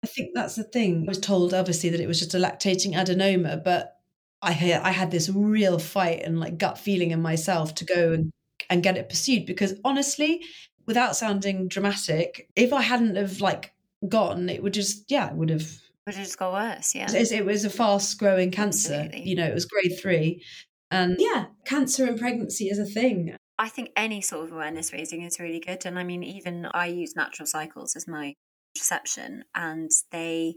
I 0.02 0.06
think 0.06 0.30
that's 0.34 0.56
the 0.56 0.64
thing. 0.64 1.04
I 1.06 1.10
was 1.10 1.18
told, 1.18 1.54
obviously, 1.54 1.88
that 1.90 2.00
it 2.00 2.08
was 2.08 2.18
just 2.18 2.34
a 2.34 2.38
lactating 2.38 2.94
adenoma, 2.94 3.62
but 3.64 3.96
I 4.42 4.50
I 4.82 4.90
had 4.90 5.10
this 5.10 5.30
real 5.30 5.78
fight 5.78 6.22
and 6.22 6.38
like 6.38 6.58
gut 6.58 6.78
feeling 6.78 7.12
in 7.12 7.22
myself 7.22 7.74
to 7.76 7.84
go 7.84 8.12
and, 8.12 8.30
and 8.68 8.82
get 8.82 8.98
it 8.98 9.08
pursued 9.08 9.46
because 9.46 9.74
honestly, 9.84 10.42
without 10.86 11.16
sounding 11.16 11.68
dramatic, 11.68 12.50
if 12.54 12.72
I 12.72 12.82
hadn't 12.82 13.16
have 13.16 13.40
like 13.40 13.72
gotten, 14.06 14.50
it 14.50 14.62
would 14.62 14.74
just, 14.74 15.10
yeah, 15.10 15.30
it 15.30 15.36
would 15.36 15.50
have 15.50 15.70
But 16.06 16.16
it 16.16 16.18
just 16.18 16.38
got 16.38 16.52
worse, 16.52 16.94
yeah. 16.94 17.06
It, 17.10 17.46
was 17.46 17.64
a 17.64 17.70
fast 17.70 18.18
growing 18.18 18.50
cancer. 18.50 18.92
Absolutely. 18.94 19.28
You 19.28 19.36
know, 19.36 19.46
it 19.46 19.54
was 19.54 19.64
grade 19.64 19.98
three. 20.00 20.44
And 20.90 21.16
yeah, 21.18 21.46
cancer 21.64 22.04
and 22.04 22.18
pregnancy 22.18 22.68
is 22.68 22.78
a 22.78 22.84
thing. 22.84 23.34
I 23.58 23.68
think 23.68 23.90
any 23.96 24.20
sort 24.20 24.44
of 24.46 24.52
awareness 24.52 24.92
raising 24.92 25.22
is 25.22 25.40
really 25.40 25.60
good. 25.60 25.86
And 25.86 25.98
I 25.98 26.04
mean, 26.04 26.22
even 26.22 26.66
I 26.74 26.86
use 26.86 27.16
natural 27.16 27.46
cycles 27.46 27.96
as 27.96 28.06
my 28.06 28.34
perception, 28.74 29.44
and 29.54 29.90
they 30.10 30.54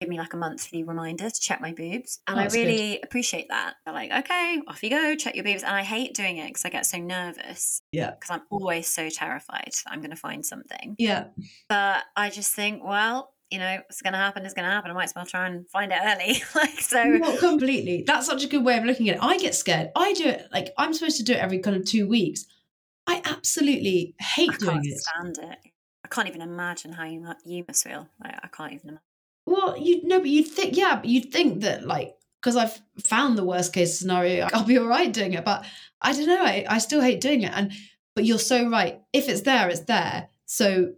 give 0.00 0.08
me 0.08 0.18
like 0.18 0.34
a 0.34 0.36
monthly 0.36 0.82
reminder 0.82 1.30
to 1.30 1.40
check 1.40 1.60
my 1.60 1.72
boobs. 1.72 2.20
And 2.26 2.36
That's 2.36 2.52
I 2.52 2.58
good. 2.58 2.66
really 2.66 3.00
appreciate 3.02 3.46
that. 3.50 3.74
They're 3.84 3.94
like, 3.94 4.10
okay, 4.10 4.60
off 4.66 4.82
you 4.82 4.90
go, 4.90 5.14
check 5.14 5.36
your 5.36 5.44
boobs. 5.44 5.62
And 5.62 5.72
I 5.72 5.84
hate 5.84 6.14
doing 6.14 6.38
it 6.38 6.48
because 6.48 6.64
I 6.64 6.70
get 6.70 6.86
so 6.86 6.98
nervous 6.98 7.80
Yeah. 7.92 8.10
because 8.10 8.30
I'm 8.30 8.42
always 8.50 8.92
so 8.92 9.08
terrified 9.08 9.70
that 9.84 9.92
I'm 9.92 10.00
going 10.00 10.10
to 10.10 10.16
find 10.16 10.44
something. 10.44 10.96
Yeah. 10.98 11.26
But 11.68 12.02
I 12.16 12.30
just 12.30 12.52
think, 12.52 12.82
well, 12.84 13.32
you 13.52 13.58
know, 13.58 13.78
it's 13.88 14.00
going 14.00 14.14
to 14.14 14.18
happen 14.18 14.44
it's 14.44 14.54
going 14.54 14.64
to 14.64 14.70
happen. 14.70 14.90
I 14.90 14.94
might 14.94 15.04
as 15.04 15.12
well 15.14 15.26
try 15.26 15.46
and 15.46 15.68
find 15.68 15.92
it 15.92 15.98
early. 16.02 16.42
like, 16.54 16.80
so. 16.80 17.04
Not 17.04 17.38
completely. 17.38 18.02
That's 18.06 18.26
such 18.26 18.42
a 18.44 18.48
good 18.48 18.64
way 18.64 18.78
of 18.78 18.84
looking 18.84 19.10
at 19.10 19.16
it. 19.16 19.22
I 19.22 19.36
get 19.36 19.54
scared. 19.54 19.90
I 19.94 20.14
do 20.14 20.24
it 20.24 20.48
like 20.52 20.72
I'm 20.78 20.94
supposed 20.94 21.18
to 21.18 21.22
do 21.22 21.34
it 21.34 21.38
every 21.38 21.58
kind 21.58 21.76
of 21.76 21.84
two 21.84 22.08
weeks. 22.08 22.46
I 23.06 23.20
absolutely 23.24 24.14
hate 24.18 24.50
I 24.50 24.56
doing 24.56 24.72
can't 24.72 24.86
it. 24.86 24.98
stand 24.98 25.38
it. 25.38 25.58
I 26.04 26.08
can't 26.08 26.28
even 26.28 26.40
imagine 26.40 26.92
how 26.92 27.04
you, 27.04 27.26
you 27.44 27.64
must 27.68 27.84
feel. 27.84 28.08
Like, 28.22 28.34
I 28.42 28.48
can't 28.48 28.72
even 28.72 28.88
imagine. 28.88 29.02
Well, 29.44 29.76
you 29.76 30.06
know, 30.06 30.20
but 30.20 30.28
you'd 30.28 30.46
think, 30.46 30.76
yeah, 30.76 30.96
but 30.96 31.06
you'd 31.06 31.32
think 31.32 31.60
that 31.62 31.84
like 31.86 32.14
because 32.40 32.56
I've 32.56 32.80
found 33.04 33.36
the 33.36 33.44
worst 33.44 33.72
case 33.72 33.98
scenario, 33.98 34.48
I'll 34.52 34.64
be 34.64 34.78
all 34.78 34.86
right 34.86 35.12
doing 35.12 35.34
it. 35.34 35.44
But 35.44 35.64
I 36.00 36.12
don't 36.12 36.26
know. 36.26 36.42
I, 36.42 36.64
I 36.68 36.78
still 36.78 37.00
hate 37.00 37.20
doing 37.20 37.42
it. 37.42 37.52
And 37.54 37.72
but 38.14 38.24
you're 38.24 38.38
so 38.38 38.68
right. 38.68 39.00
If 39.12 39.28
it's 39.28 39.42
there, 39.42 39.68
it's 39.68 39.80
there. 39.80 40.28
So 40.46 40.94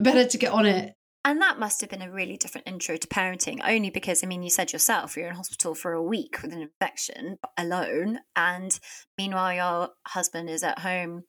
better 0.00 0.26
to 0.26 0.38
get 0.38 0.52
on 0.52 0.66
it. 0.66 0.94
And 1.24 1.40
that 1.40 1.58
must 1.58 1.80
have 1.80 1.90
been 1.90 2.02
a 2.02 2.10
really 2.10 2.36
different 2.36 2.66
intro 2.66 2.96
to 2.96 3.06
parenting, 3.06 3.60
only 3.64 3.90
because, 3.90 4.24
I 4.24 4.26
mean, 4.26 4.42
you 4.42 4.50
said 4.50 4.72
yourself, 4.72 5.16
you're 5.16 5.28
in 5.28 5.36
hospital 5.36 5.74
for 5.74 5.92
a 5.92 6.02
week 6.02 6.42
with 6.42 6.52
an 6.52 6.62
infection 6.62 7.38
alone. 7.56 8.18
And 8.34 8.78
meanwhile, 9.16 9.54
your 9.54 9.90
husband 10.08 10.50
is 10.50 10.64
at 10.64 10.80
home 10.80 11.24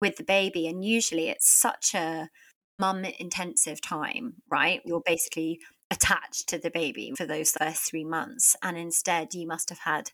with 0.00 0.16
the 0.16 0.24
baby. 0.24 0.66
And 0.66 0.82
usually 0.82 1.28
it's 1.28 1.48
such 1.48 1.94
a 1.94 2.30
mum 2.78 3.04
intensive 3.04 3.82
time, 3.82 4.36
right? 4.50 4.80
You're 4.86 5.02
basically 5.04 5.60
attached 5.90 6.48
to 6.48 6.58
the 6.58 6.70
baby 6.70 7.12
for 7.16 7.26
those 7.26 7.52
first 7.52 7.90
three 7.90 8.04
months. 8.04 8.56
And 8.62 8.78
instead, 8.78 9.34
you 9.34 9.46
must 9.46 9.68
have 9.68 9.80
had 9.80 10.12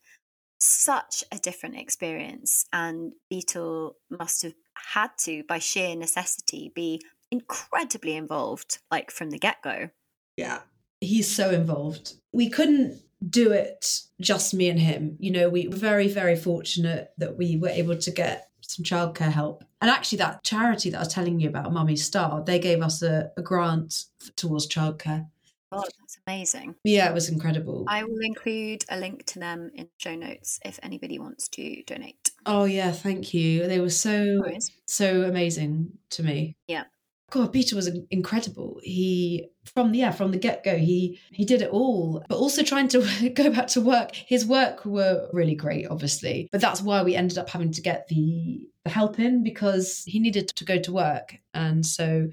such 0.59 1.23
a 1.31 1.39
different 1.39 1.77
experience. 1.77 2.65
And 2.73 3.13
Beetle 3.31 3.97
must 4.11 4.43
have 4.43 4.55
had 4.93 5.11
to, 5.21 5.45
by 5.49 5.61
sheer 5.61 5.95
necessity, 5.95 6.73
be 6.75 7.01
incredibly 7.33 8.15
involved, 8.15 8.79
like 8.91 9.11
from 9.11 9.31
the 9.31 9.39
get 9.39 9.63
go. 9.63 9.89
Yeah. 10.37 10.61
He's 11.01 11.35
so 11.35 11.51
involved. 11.51 12.15
We 12.33 12.49
couldn't 12.49 13.01
do 13.29 13.51
it 13.51 14.03
just 14.21 14.55
me 14.55 14.69
and 14.69 14.79
him. 14.79 15.17
You 15.19 15.33
know, 15.33 15.49
we 15.49 15.67
were 15.67 15.77
very, 15.77 16.09
very 16.09 16.37
fortunate 16.37 17.13
that 17.19 17.37
we 17.37 17.57
were 17.57 17.71
able 17.71 17.97
to 17.97 18.11
get 18.11 18.51
some 18.61 18.85
childcare 18.85 19.33
help. 19.33 19.65
And 19.81 19.91
actually, 19.91 20.19
that 20.19 20.45
charity 20.45 20.91
that 20.91 20.99
I 20.99 21.01
was 21.01 21.13
telling 21.13 21.41
you 21.41 21.49
about, 21.49 21.73
Mummy 21.73 21.97
Star, 21.97 22.43
they 22.45 22.59
gave 22.59 22.83
us 22.83 23.03
a, 23.03 23.33
a 23.37 23.43
grant 23.43 24.05
towards 24.37 24.69
childcare. 24.69 25.27
God, 25.73 25.89
that's 25.99 26.19
amazing. 26.27 26.75
Yeah, 26.85 27.09
it 27.09 27.15
was 27.15 27.31
incredible. 27.31 27.87
I 27.89 28.05
will 28.05 28.21
include 28.21 28.85
a 28.91 28.99
link 28.99 29.25
to 29.27 29.39
them 29.39 29.71
in 29.75 29.89
show 29.97 30.15
notes 30.15 30.61
if 30.65 30.79
anybody 30.83 31.19
wants 31.19 31.49
to 31.49 31.83
donate. 31.85 32.31
oh, 32.45 32.65
yeah, 32.65 32.93
thank 32.93 33.33
you. 33.33 33.67
They 33.67 33.81
were 33.81 33.91
so, 33.91 34.23
No 34.23 34.59
so 34.87 35.23
amazing 35.23 35.99
to 36.11 36.23
me. 36.23 36.57
Yeah. 36.69 36.85
God, 37.33 37.51
Beetle 37.51 37.77
was 37.77 37.91
incredible. 38.11 38.79
He 38.83 39.49
from 39.65 39.91
the 39.91 40.01
yeah 40.01 40.11
from 40.11 40.33
the 40.33 40.37
get 40.37 40.63
go 40.63 40.77
he 40.77 41.19
he 41.31 41.47
did 41.47 41.63
it 41.63 41.71
all, 41.71 42.23
but 42.29 42.37
also 42.37 42.63
trying 42.63 42.89
to 42.89 43.31
go 43.35 43.51
back 43.51 43.69
to 43.69 43.81
work. 43.81 44.15
His 44.15 44.45
work 44.45 44.85
were 44.85 45.31
really 45.33 45.55
great, 45.55 45.87
obviously, 45.89 46.51
but 46.53 46.61
that's 46.61 46.83
why 46.83 47.03
we 47.03 47.17
ended 47.17 47.39
up 47.39 47.49
having 47.49 47.73
to 47.73 47.81
get 47.81 48.07
the, 48.09 48.69
the 48.85 48.91
help 48.91 49.19
in 49.19 49.43
because 49.43 50.05
he 50.07 50.21
needed 50.21 50.49
to 50.49 50.65
go 50.67 50.79
to 50.81 50.93
work, 50.93 51.39
and 51.55 51.87
so 51.87 52.29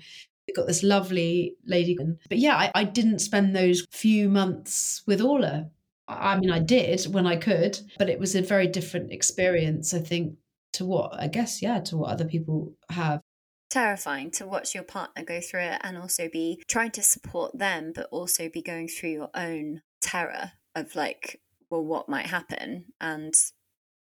we 0.45 0.53
got 0.53 0.67
this 0.67 0.83
lovely 0.83 1.55
lady. 1.65 1.97
But 2.27 2.39
yeah, 2.39 2.57
I, 2.57 2.71
I 2.75 2.83
didn't 2.83 3.19
spend 3.19 3.55
those 3.55 3.87
few 3.91 4.27
months 4.27 5.01
with 5.07 5.21
Orla. 5.21 5.69
I 6.09 6.33
I 6.33 6.39
mean, 6.39 6.51
I 6.51 6.59
did 6.59 7.05
when 7.13 7.25
I 7.25 7.37
could, 7.37 7.79
but 7.97 8.09
it 8.09 8.19
was 8.19 8.35
a 8.35 8.41
very 8.41 8.67
different 8.67 9.13
experience, 9.13 9.93
I 9.93 9.99
think, 9.99 10.35
to 10.73 10.85
what 10.85 11.13
I 11.13 11.27
guess, 11.27 11.61
yeah, 11.61 11.79
to 11.81 11.95
what 11.95 12.09
other 12.09 12.25
people 12.25 12.73
have. 12.89 13.21
Terrifying 13.69 14.31
to 14.31 14.47
watch 14.47 14.73
your 14.73 14.83
partner 14.83 15.23
go 15.23 15.39
through 15.41 15.61
it 15.61 15.81
and 15.83 15.97
also 15.97 16.27
be 16.27 16.61
trying 16.67 16.91
to 16.91 17.03
support 17.03 17.57
them, 17.57 17.91
but 17.93 18.07
also 18.11 18.49
be 18.49 18.61
going 18.61 18.87
through 18.87 19.11
your 19.11 19.29
own 19.35 19.81
terror 20.01 20.53
of 20.75 20.95
like, 20.95 21.41
well, 21.69 21.83
what 21.83 22.09
might 22.09 22.25
happen? 22.25 22.85
And 22.99 23.33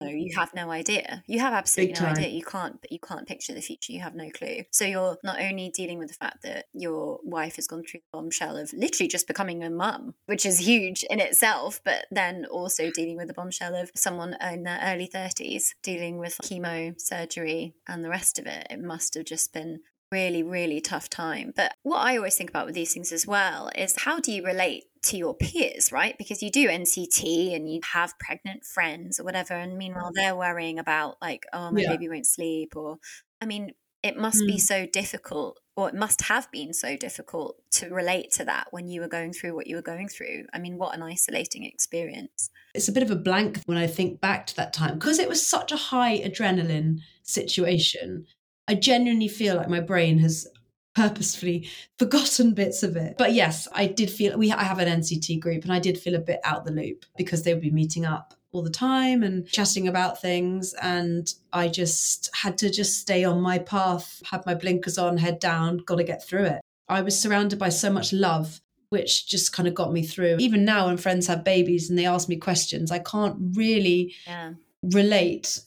you, 0.06 0.30
mm-hmm. 0.30 0.40
have 0.40 0.54
no 0.54 0.70
idea. 0.70 1.22
You 1.26 1.40
have 1.40 1.52
absolutely 1.52 2.00
no 2.00 2.08
idea. 2.08 2.28
You 2.28 2.42
can't, 2.42 2.84
you 2.90 2.98
can't 2.98 3.26
picture 3.26 3.54
the 3.54 3.60
future. 3.60 3.92
You 3.92 4.00
have 4.00 4.14
no 4.14 4.30
clue. 4.30 4.64
So 4.70 4.84
you're 4.84 5.18
not 5.22 5.40
only 5.40 5.70
dealing 5.70 5.98
with 5.98 6.08
the 6.08 6.14
fact 6.14 6.42
that 6.42 6.66
your 6.72 7.20
wife 7.24 7.56
has 7.56 7.66
gone 7.66 7.84
through 7.84 8.00
the 8.00 8.18
bombshell 8.18 8.56
of 8.56 8.72
literally 8.72 9.08
just 9.08 9.26
becoming 9.26 9.62
a 9.62 9.70
mum, 9.70 10.14
which 10.26 10.46
is 10.46 10.66
huge 10.66 11.04
in 11.10 11.20
itself, 11.20 11.80
but 11.84 12.06
then 12.10 12.46
also 12.46 12.90
dealing 12.90 13.16
with 13.16 13.28
the 13.28 13.34
bombshell 13.34 13.74
of 13.74 13.90
someone 13.94 14.36
in 14.40 14.64
their 14.64 14.80
early 14.84 15.08
30s 15.08 15.74
dealing 15.82 16.18
with 16.18 16.38
chemo, 16.42 16.98
surgery, 17.00 17.74
and 17.88 18.04
the 18.04 18.08
rest 18.08 18.38
of 18.38 18.46
it. 18.46 18.66
It 18.70 18.80
must 18.80 19.14
have 19.14 19.24
just 19.24 19.52
been 19.52 19.80
really, 20.12 20.42
really 20.42 20.80
tough 20.80 21.08
time. 21.08 21.52
But 21.56 21.74
what 21.82 22.06
I 22.06 22.16
always 22.16 22.36
think 22.36 22.50
about 22.50 22.66
with 22.66 22.74
these 22.74 22.92
things 22.92 23.10
as 23.12 23.26
well 23.26 23.70
is 23.74 24.02
how 24.02 24.20
do 24.20 24.30
you 24.30 24.44
relate 24.44 24.84
to 25.04 25.16
your 25.16 25.34
peers, 25.34 25.92
right? 25.92 26.16
Because 26.18 26.42
you 26.42 26.50
do 26.50 26.68
NCT 26.68 27.54
and 27.54 27.70
you 27.70 27.80
have 27.92 28.18
pregnant 28.18 28.64
friends 28.64 29.18
or 29.20 29.24
whatever, 29.24 29.54
and 29.54 29.76
meanwhile 29.78 30.10
they're 30.14 30.36
worrying 30.36 30.78
about 30.78 31.16
like, 31.22 31.44
oh, 31.52 31.70
my 31.72 31.82
Yeah. 31.82 31.88
baby 31.88 32.08
won't 32.08 32.26
sleep, 32.26 32.76
or 32.76 32.98
I 33.40 33.46
mean, 33.46 33.72
it 34.02 34.16
must 34.16 34.46
be 34.46 34.58
Mm. 34.58 34.60
so 34.60 34.86
difficult, 34.86 35.60
or 35.76 35.88
it 35.88 35.94
must 35.94 36.22
have 36.22 36.50
been 36.50 36.72
so 36.74 36.96
difficult 36.96 37.56
to 37.72 37.88
relate 37.88 38.30
to 38.32 38.44
that 38.44 38.68
when 38.72 38.88
you 38.88 39.00
were 39.00 39.08
going 39.08 39.32
through 39.32 39.54
what 39.54 39.66
you 39.66 39.76
were 39.76 39.82
going 39.82 40.08
through. 40.08 40.46
I 40.52 40.58
mean, 40.58 40.76
what 40.78 40.94
an 40.94 41.02
isolating 41.02 41.64
experience. 41.64 42.50
it's 42.74 42.88
a 42.88 42.92
bit 42.92 43.02
of 43.02 43.10
a 43.10 43.16
blank 43.16 43.60
when 43.66 43.76
I 43.78 43.86
think 43.86 44.20
back 44.20 44.46
to 44.48 44.56
that 44.56 44.72
time 44.72 44.94
because 44.94 45.18
it 45.18 45.28
was 45.28 45.46
such 45.46 45.72
a 45.72 45.76
high 45.76 46.18
adrenaline 46.18 47.00
situation. 47.22 48.26
I 48.68 48.74
genuinely 48.74 49.28
feel 49.28 49.56
like 49.56 49.68
my 49.68 49.80
brain 49.80 50.18
has 50.20 50.46
purposefully 50.94 51.68
forgotten 51.98 52.54
bits 52.54 52.82
of 52.82 52.96
it. 52.96 53.16
But 53.18 53.32
yes, 53.32 53.68
I 53.72 53.86
did 53.86 54.10
feel 54.10 54.36
we 54.38 54.52
I 54.52 54.62
have 54.64 54.78
an 54.78 54.88
NCT 55.00 55.40
group 55.40 55.64
and 55.64 55.72
I 55.72 55.78
did 55.78 55.98
feel 55.98 56.14
a 56.14 56.20
bit 56.20 56.40
out 56.44 56.64
the 56.64 56.72
loop 56.72 57.04
because 57.16 57.42
they 57.42 57.54
would 57.54 57.62
be 57.62 57.70
meeting 57.70 58.04
up 58.04 58.34
all 58.52 58.62
the 58.62 58.70
time 58.70 59.22
and 59.22 59.46
chatting 59.48 59.88
about 59.88 60.20
things 60.20 60.74
and 60.82 61.32
I 61.54 61.68
just 61.68 62.28
had 62.34 62.58
to 62.58 62.70
just 62.70 63.00
stay 63.00 63.24
on 63.24 63.40
my 63.40 63.58
path, 63.58 64.22
had 64.30 64.44
my 64.44 64.54
blinkers 64.54 64.98
on, 64.98 65.16
head 65.16 65.38
down, 65.38 65.78
got 65.78 65.96
to 65.96 66.04
get 66.04 66.22
through 66.22 66.44
it. 66.44 66.60
I 66.88 67.00
was 67.00 67.18
surrounded 67.18 67.58
by 67.58 67.70
so 67.70 67.90
much 67.90 68.12
love 68.12 68.60
which 68.90 69.26
just 69.26 69.54
kind 69.54 69.66
of 69.66 69.74
got 69.74 69.90
me 69.90 70.02
through. 70.02 70.36
Even 70.38 70.66
now, 70.66 70.84
when 70.88 70.98
friends 70.98 71.26
have 71.26 71.42
babies 71.42 71.88
and 71.88 71.98
they 71.98 72.04
ask 72.04 72.28
me 72.28 72.36
questions, 72.36 72.90
I 72.90 72.98
can't 72.98 73.36
really 73.56 74.14
Yeah. 74.26 74.52
relate 74.82 75.60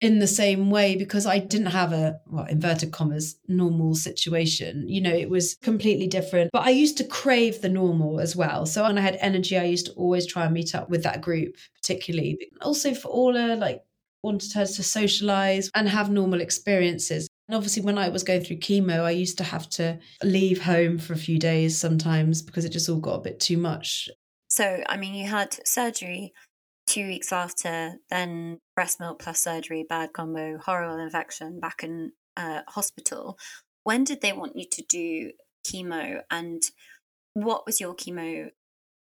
in 0.00 0.20
the 0.20 0.26
same 0.26 0.70
way 0.70 0.96
because 0.96 1.26
I 1.26 1.38
didn't 1.38 1.66
have 1.66 1.92
a, 1.92 2.20
well, 2.26 2.46
inverted 2.46 2.92
commas, 2.92 3.36
normal 3.48 3.94
situation. 3.94 4.88
You 4.88 5.00
know, 5.00 5.14
it 5.14 5.28
was 5.28 5.56
completely 5.62 6.06
different. 6.06 6.50
But 6.52 6.62
I 6.62 6.70
used 6.70 6.96
to 6.98 7.04
crave 7.04 7.60
the 7.60 7.68
normal 7.68 8.20
as 8.20 8.36
well. 8.36 8.64
So 8.64 8.84
when 8.84 8.98
I 8.98 9.00
had 9.00 9.18
energy, 9.20 9.58
I 9.58 9.64
used 9.64 9.86
to 9.86 9.92
always 9.92 10.26
try 10.26 10.44
and 10.44 10.54
meet 10.54 10.74
up 10.74 10.88
with 10.88 11.02
that 11.02 11.20
group, 11.20 11.56
particularly. 11.74 12.38
Also 12.62 12.94
for 12.94 13.08
Orla, 13.08 13.56
like, 13.56 13.82
wanted 14.22 14.52
her 14.52 14.66
to 14.66 14.82
socialize 14.82 15.70
and 15.74 15.88
have 15.88 16.10
normal 16.10 16.40
experiences. 16.40 17.28
And 17.48 17.56
obviously, 17.56 17.82
when 17.82 17.98
I 17.98 18.08
was 18.08 18.22
going 18.22 18.42
through 18.42 18.58
chemo, 18.58 19.00
I 19.00 19.10
used 19.10 19.38
to 19.38 19.44
have 19.44 19.68
to 19.70 19.98
leave 20.22 20.62
home 20.62 20.98
for 20.98 21.12
a 21.12 21.18
few 21.18 21.38
days 21.38 21.78
sometimes 21.78 22.42
because 22.42 22.64
it 22.64 22.70
just 22.70 22.88
all 22.88 23.00
got 23.00 23.14
a 23.14 23.22
bit 23.22 23.40
too 23.40 23.56
much. 23.56 24.08
So, 24.48 24.82
I 24.88 24.96
mean, 24.96 25.14
you 25.14 25.26
had 25.26 25.58
surgery 25.66 26.32
two 26.88 27.06
weeks 27.06 27.32
after, 27.32 27.96
then 28.10 28.58
breast 28.74 28.98
milk 28.98 29.20
plus 29.20 29.40
surgery, 29.40 29.84
bad 29.88 30.12
combo, 30.12 30.58
horrible 30.58 30.98
infection, 30.98 31.60
back 31.60 31.84
in 31.84 32.12
uh, 32.36 32.62
hospital. 32.68 33.38
When 33.84 34.04
did 34.04 34.20
they 34.20 34.32
want 34.32 34.56
you 34.56 34.66
to 34.72 34.82
do 34.88 35.32
chemo, 35.66 36.22
and 36.30 36.62
what 37.34 37.66
was 37.66 37.80
your 37.80 37.94
chemo 37.94 38.50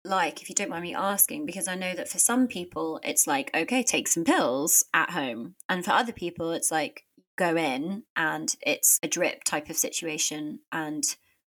like, 0.04 0.42
if 0.42 0.50
you 0.50 0.56
don't 0.56 0.70
mind 0.70 0.84
me 0.84 0.96
asking? 0.96 1.46
Because 1.46 1.68
I 1.68 1.76
know 1.76 1.94
that 1.96 2.10
for 2.10 2.20
some 2.20 2.48
people, 2.48 3.00
it's 3.04 3.28
like, 3.28 3.52
okay, 3.56 3.84
take 3.84 4.08
some 4.08 4.24
pills 4.24 4.86
at 4.94 5.12
home, 5.12 5.56
and 5.68 5.84
for 5.84 5.92
other 5.92 6.14
people, 6.14 6.52
it's 6.52 6.72
like 6.72 7.04
go 7.38 7.58
in 7.58 8.04
and 8.16 8.56
it's 8.66 8.98
a 9.04 9.08
drip 9.08 9.44
type 9.44 9.70
of 9.70 9.76
situation 9.76 10.60
and 10.72 11.04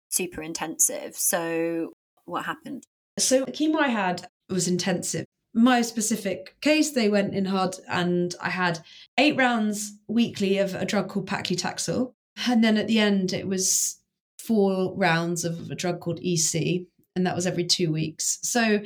super 0.09 0.43
intensive. 0.43 1.17
So, 1.17 1.93
what 2.25 2.45
happened? 2.45 2.85
So 3.19 3.45
the 3.45 3.53
chemo 3.53 3.77
I 3.77 3.89
had 3.89 4.27
was 4.49 4.69
intensive. 4.69 5.27
My 5.55 5.83
specific 5.83 6.57
case, 6.61 6.93
they 6.93 7.09
went 7.09 7.35
in 7.35 7.45
hard, 7.45 7.77
and 7.88 8.35
I 8.41 8.51
had 8.51 8.81
eight 9.19 9.37
rounds 9.37 9.93
weekly 10.09 10.59
of 10.59 10.75
a 10.75 10.87
drug 10.87 11.09
called 11.09 11.29
paclitaxel, 11.29 12.15
and 12.47 12.65
then 12.65 12.77
at 12.77 12.87
the 12.87 12.99
end 12.99 13.33
it 13.33 13.47
was 13.47 14.01
four 14.38 14.95
rounds 14.97 15.45
of 15.45 15.71
a 15.71 15.75
drug 15.75 16.01
called 16.01 16.21
EC, 16.23 16.87
and 17.15 17.27
that 17.27 17.37
was 17.37 17.47
every 17.47 17.65
two 17.65 17.93
weeks. 17.93 18.38
So 18.43 18.81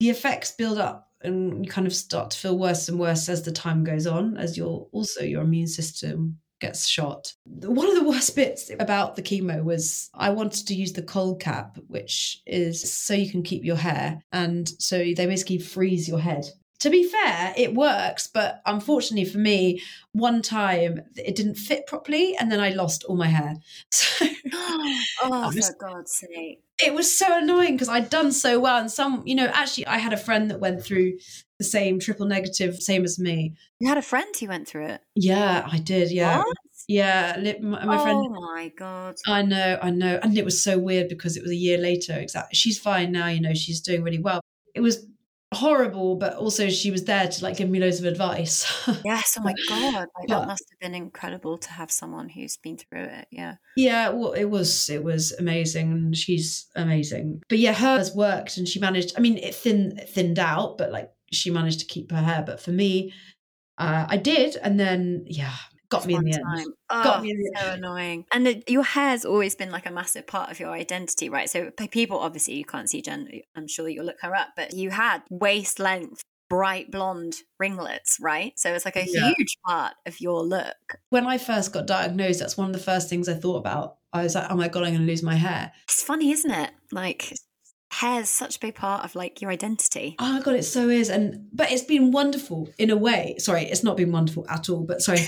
the 0.00 0.10
effects 0.10 0.50
build 0.50 0.78
up 0.78 1.08
and 1.22 1.64
you 1.64 1.70
kind 1.70 1.86
of 1.86 1.94
start 1.94 2.32
to 2.32 2.38
feel 2.38 2.58
worse 2.58 2.88
and 2.88 2.98
worse 2.98 3.28
as 3.28 3.44
the 3.44 3.52
time 3.52 3.84
goes 3.84 4.06
on, 4.06 4.36
as 4.36 4.58
your 4.58 4.88
also 4.92 5.22
your 5.22 5.42
immune 5.42 5.68
system 5.68 6.38
gets 6.62 6.88
shot. 6.88 7.34
One 7.44 7.88
of 7.88 7.94
the 7.94 8.08
worst 8.08 8.34
bits 8.34 8.70
about 8.80 9.16
the 9.16 9.22
chemo 9.22 9.62
was 9.62 10.08
I 10.14 10.30
wanted 10.30 10.66
to 10.68 10.74
use 10.74 10.94
the 10.94 11.02
cold 11.02 11.40
cap, 11.40 11.76
which 11.88 12.40
is 12.46 12.90
so 12.90 13.12
you 13.12 13.30
can 13.30 13.42
keep 13.42 13.64
your 13.64 13.76
hair. 13.76 14.22
And 14.32 14.66
so 14.82 14.98
they 14.98 15.26
basically 15.26 15.58
freeze 15.58 16.08
your 16.08 16.20
head 16.20 16.46
to 16.82 16.90
be 16.90 17.04
fair, 17.04 17.54
it 17.56 17.76
works, 17.76 18.26
but 18.26 18.60
unfortunately 18.66 19.24
for 19.24 19.38
me, 19.38 19.80
one 20.10 20.42
time 20.42 21.00
it 21.14 21.36
didn't 21.36 21.54
fit 21.54 21.86
properly, 21.86 22.36
and 22.36 22.50
then 22.50 22.58
I 22.58 22.70
lost 22.70 23.04
all 23.04 23.16
my 23.16 23.28
hair. 23.28 23.54
So, 23.92 24.26
oh, 25.22 25.52
was, 25.54 25.68
for 25.68 25.76
God's 25.78 26.12
sake! 26.12 26.60
It 26.84 26.92
was 26.92 27.16
so 27.16 27.38
annoying 27.38 27.74
because 27.74 27.88
I'd 27.88 28.10
done 28.10 28.32
so 28.32 28.58
well, 28.58 28.78
and 28.78 28.90
some, 28.90 29.22
you 29.24 29.36
know, 29.36 29.48
actually, 29.54 29.86
I 29.86 29.98
had 29.98 30.12
a 30.12 30.16
friend 30.16 30.50
that 30.50 30.58
went 30.58 30.84
through 30.84 31.18
the 31.62 31.68
same 31.68 32.00
triple 32.00 32.26
negative, 32.26 32.82
same 32.82 33.04
as 33.04 33.18
me. 33.18 33.54
You 33.78 33.88
had 33.88 33.98
a 33.98 34.02
friend 34.02 34.34
who 34.38 34.48
went 34.48 34.66
through 34.66 34.86
it. 34.86 35.00
Yeah, 35.14 35.68
I 35.70 35.78
did. 35.78 36.10
Yeah. 36.10 36.38
What? 36.38 36.56
Yeah, 36.88 37.36
my, 37.60 37.84
my 37.84 37.96
oh 37.96 38.02
friend. 38.02 38.18
Oh 38.18 38.54
my 38.54 38.72
god! 38.76 39.14
I 39.28 39.42
know, 39.42 39.78
I 39.80 39.90
know, 39.90 40.18
and 40.20 40.36
it 40.36 40.44
was 40.44 40.60
so 40.60 40.80
weird 40.80 41.08
because 41.08 41.36
it 41.36 41.42
was 41.42 41.52
a 41.52 41.56
year 41.56 41.78
later. 41.78 42.12
Exactly, 42.14 42.56
she's 42.56 42.76
fine 42.76 43.12
now. 43.12 43.28
You 43.28 43.40
know, 43.40 43.54
she's 43.54 43.80
doing 43.80 44.02
really 44.02 44.18
well. 44.18 44.40
It 44.74 44.80
was 44.80 45.06
horrible, 45.52 46.16
but 46.16 46.34
also 46.34 46.68
she 46.68 46.90
was 46.90 47.04
there 47.04 47.28
to 47.28 47.44
like 47.44 47.56
give 47.56 47.68
me 47.68 47.78
loads 47.78 48.00
of 48.00 48.06
advice. 48.06 48.64
yes, 49.04 49.36
oh 49.38 49.42
my 49.42 49.54
god, 49.68 50.08
like, 50.18 50.28
that 50.28 50.46
must 50.46 50.64
have 50.70 50.80
been 50.80 50.94
incredible 50.94 51.58
to 51.58 51.70
have 51.70 51.90
someone 51.90 52.28
who's 52.28 52.56
been 52.56 52.76
through 52.76 53.04
it. 53.04 53.28
Yeah, 53.30 53.56
yeah, 53.76 54.08
well, 54.08 54.32
it 54.32 54.46
was 54.46 54.90
it 54.90 55.04
was 55.04 55.32
amazing. 55.32 56.12
She's 56.14 56.66
amazing, 56.74 57.42
but 57.48 57.58
yeah, 57.58 57.74
hers 57.74 58.14
worked, 58.14 58.56
and 58.56 58.66
she 58.66 58.80
managed. 58.80 59.14
I 59.16 59.20
mean, 59.20 59.38
it 59.38 59.54
thin 59.54 60.00
thinned 60.08 60.38
out, 60.38 60.78
but 60.78 60.90
like 60.90 61.10
she 61.32 61.50
managed 61.50 61.80
to 61.80 61.86
keep 61.86 62.10
her 62.10 62.22
hair. 62.22 62.42
But 62.46 62.60
for 62.60 62.70
me, 62.70 63.12
uh, 63.78 64.06
I 64.08 64.16
did, 64.16 64.56
and 64.56 64.78
then 64.78 65.24
yeah, 65.26 65.54
got 65.88 66.06
me 66.06 66.14
in 66.14 66.24
the 66.24 66.32
time. 66.32 66.58
end. 66.58 66.72
Oh, 66.90 67.04
got 67.04 67.22
me 67.22 67.30
in 67.30 67.36
the 67.38 67.52
so 67.58 67.66
end. 67.66 67.84
annoying. 67.84 68.24
And 68.32 68.46
the, 68.46 68.62
your 68.66 68.84
hair's 68.84 69.24
always 69.24 69.54
been 69.54 69.70
like 69.70 69.86
a 69.86 69.90
massive 69.90 70.26
part 70.26 70.50
of 70.50 70.58
your 70.58 70.70
identity, 70.70 71.28
right? 71.28 71.48
So 71.48 71.70
people, 71.70 72.18
obviously, 72.18 72.54
you 72.54 72.64
can't 72.64 72.88
see 72.88 73.02
Jen. 73.02 73.28
I'm 73.56 73.68
sure 73.68 73.88
you'll 73.88 74.06
look 74.06 74.20
her 74.22 74.34
up, 74.34 74.48
but 74.56 74.74
you 74.74 74.90
had 74.90 75.22
waist 75.30 75.78
length, 75.78 76.22
bright 76.48 76.90
blonde 76.90 77.34
ringlets, 77.58 78.18
right? 78.20 78.52
So 78.56 78.74
it's 78.74 78.84
like 78.84 78.96
a 78.96 79.06
yeah. 79.06 79.32
huge 79.36 79.56
part 79.66 79.94
of 80.06 80.20
your 80.20 80.42
look. 80.42 80.98
When 81.10 81.26
I 81.26 81.38
first 81.38 81.72
got 81.72 81.86
diagnosed, 81.86 82.40
that's 82.40 82.56
one 82.56 82.66
of 82.68 82.72
the 82.72 82.78
first 82.78 83.08
things 83.08 83.28
I 83.28 83.34
thought 83.34 83.56
about. 83.56 83.96
I 84.12 84.22
was 84.22 84.34
like, 84.34 84.50
oh 84.50 84.56
my 84.56 84.68
god, 84.68 84.84
I'm 84.84 84.90
going 84.90 85.06
to 85.06 85.06
lose 85.06 85.22
my 85.22 85.36
hair. 85.36 85.72
It's 85.84 86.02
funny, 86.02 86.32
isn't 86.32 86.50
it? 86.50 86.70
Like 86.90 87.34
hair's 87.92 88.28
such 88.28 88.56
a 88.56 88.60
big 88.60 88.74
part 88.74 89.04
of 89.04 89.14
like 89.14 89.40
your 89.40 89.50
identity. 89.50 90.16
Oh 90.18 90.32
my 90.32 90.40
god, 90.40 90.54
it 90.54 90.64
so 90.64 90.88
is. 90.88 91.08
And 91.10 91.48
but 91.52 91.70
it's 91.70 91.84
been 91.84 92.10
wonderful 92.10 92.68
in 92.78 92.90
a 92.90 92.96
way. 92.96 93.36
Sorry, 93.38 93.64
it's 93.64 93.84
not 93.84 93.96
been 93.96 94.12
wonderful 94.12 94.46
at 94.48 94.68
all, 94.68 94.84
but 94.84 95.02
sorry. 95.02 95.20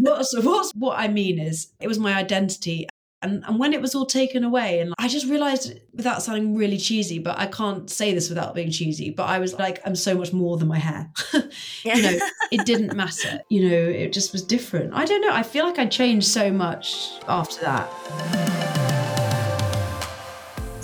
what's, 0.00 0.36
what's, 0.42 0.72
what 0.72 0.98
I 0.98 1.08
mean 1.08 1.38
is, 1.38 1.72
it 1.80 1.88
was 1.88 1.98
my 1.98 2.14
identity. 2.14 2.88
And, 3.20 3.44
and 3.46 3.58
when 3.58 3.72
it 3.72 3.80
was 3.80 3.96
all 3.96 4.06
taken 4.06 4.44
away, 4.44 4.78
and 4.78 4.94
I 4.96 5.08
just 5.08 5.26
realized, 5.26 5.76
without 5.92 6.22
sounding 6.22 6.54
really 6.54 6.78
cheesy, 6.78 7.18
but 7.18 7.36
I 7.36 7.46
can't 7.46 7.90
say 7.90 8.14
this 8.14 8.28
without 8.28 8.54
being 8.54 8.70
cheesy, 8.70 9.10
but 9.10 9.24
I 9.24 9.40
was 9.40 9.54
like, 9.54 9.80
I'm 9.84 9.96
so 9.96 10.16
much 10.16 10.32
more 10.32 10.56
than 10.56 10.68
my 10.68 10.78
hair. 10.78 11.10
you 11.32 12.02
know, 12.02 12.18
it 12.52 12.64
didn't 12.64 12.94
matter. 12.94 13.40
You 13.50 13.68
know, 13.68 13.76
it 13.76 14.12
just 14.12 14.32
was 14.32 14.42
different. 14.42 14.94
I 14.94 15.04
don't 15.04 15.20
know. 15.20 15.32
I 15.32 15.42
feel 15.42 15.64
like 15.64 15.80
I 15.80 15.86
changed 15.86 16.28
so 16.28 16.52
much 16.52 17.10
after 17.26 17.60
that. 17.62 18.57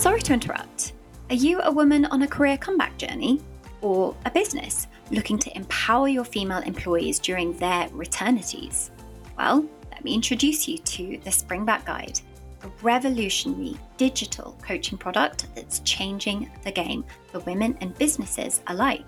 Sorry 0.04 0.20
to 0.20 0.34
interrupt. 0.34 0.92
Are 1.30 1.34
you 1.34 1.62
a 1.62 1.72
woman 1.72 2.04
on 2.04 2.20
a 2.20 2.28
career 2.28 2.58
comeback 2.58 2.98
journey? 2.98 3.40
Or 3.80 4.14
a 4.26 4.30
business 4.30 4.86
looking 5.10 5.38
to 5.38 5.56
empower 5.56 6.08
your 6.08 6.24
female 6.24 6.58
employees 6.58 7.18
during 7.18 7.56
their 7.56 7.88
returnities? 7.88 8.90
Well, 9.38 9.64
let 9.90 10.04
me 10.04 10.12
introduce 10.12 10.68
you 10.68 10.76
to 10.76 11.18
the 11.24 11.30
Springback 11.30 11.86
Guide, 11.86 12.20
a 12.64 12.68
revolutionary 12.82 13.78
digital 13.96 14.58
coaching 14.60 14.98
product 14.98 15.46
that's 15.54 15.80
changing 15.86 16.50
the 16.64 16.70
game 16.70 17.02
for 17.32 17.38
women 17.38 17.74
and 17.80 17.96
businesses 17.96 18.60
alike. 18.66 19.06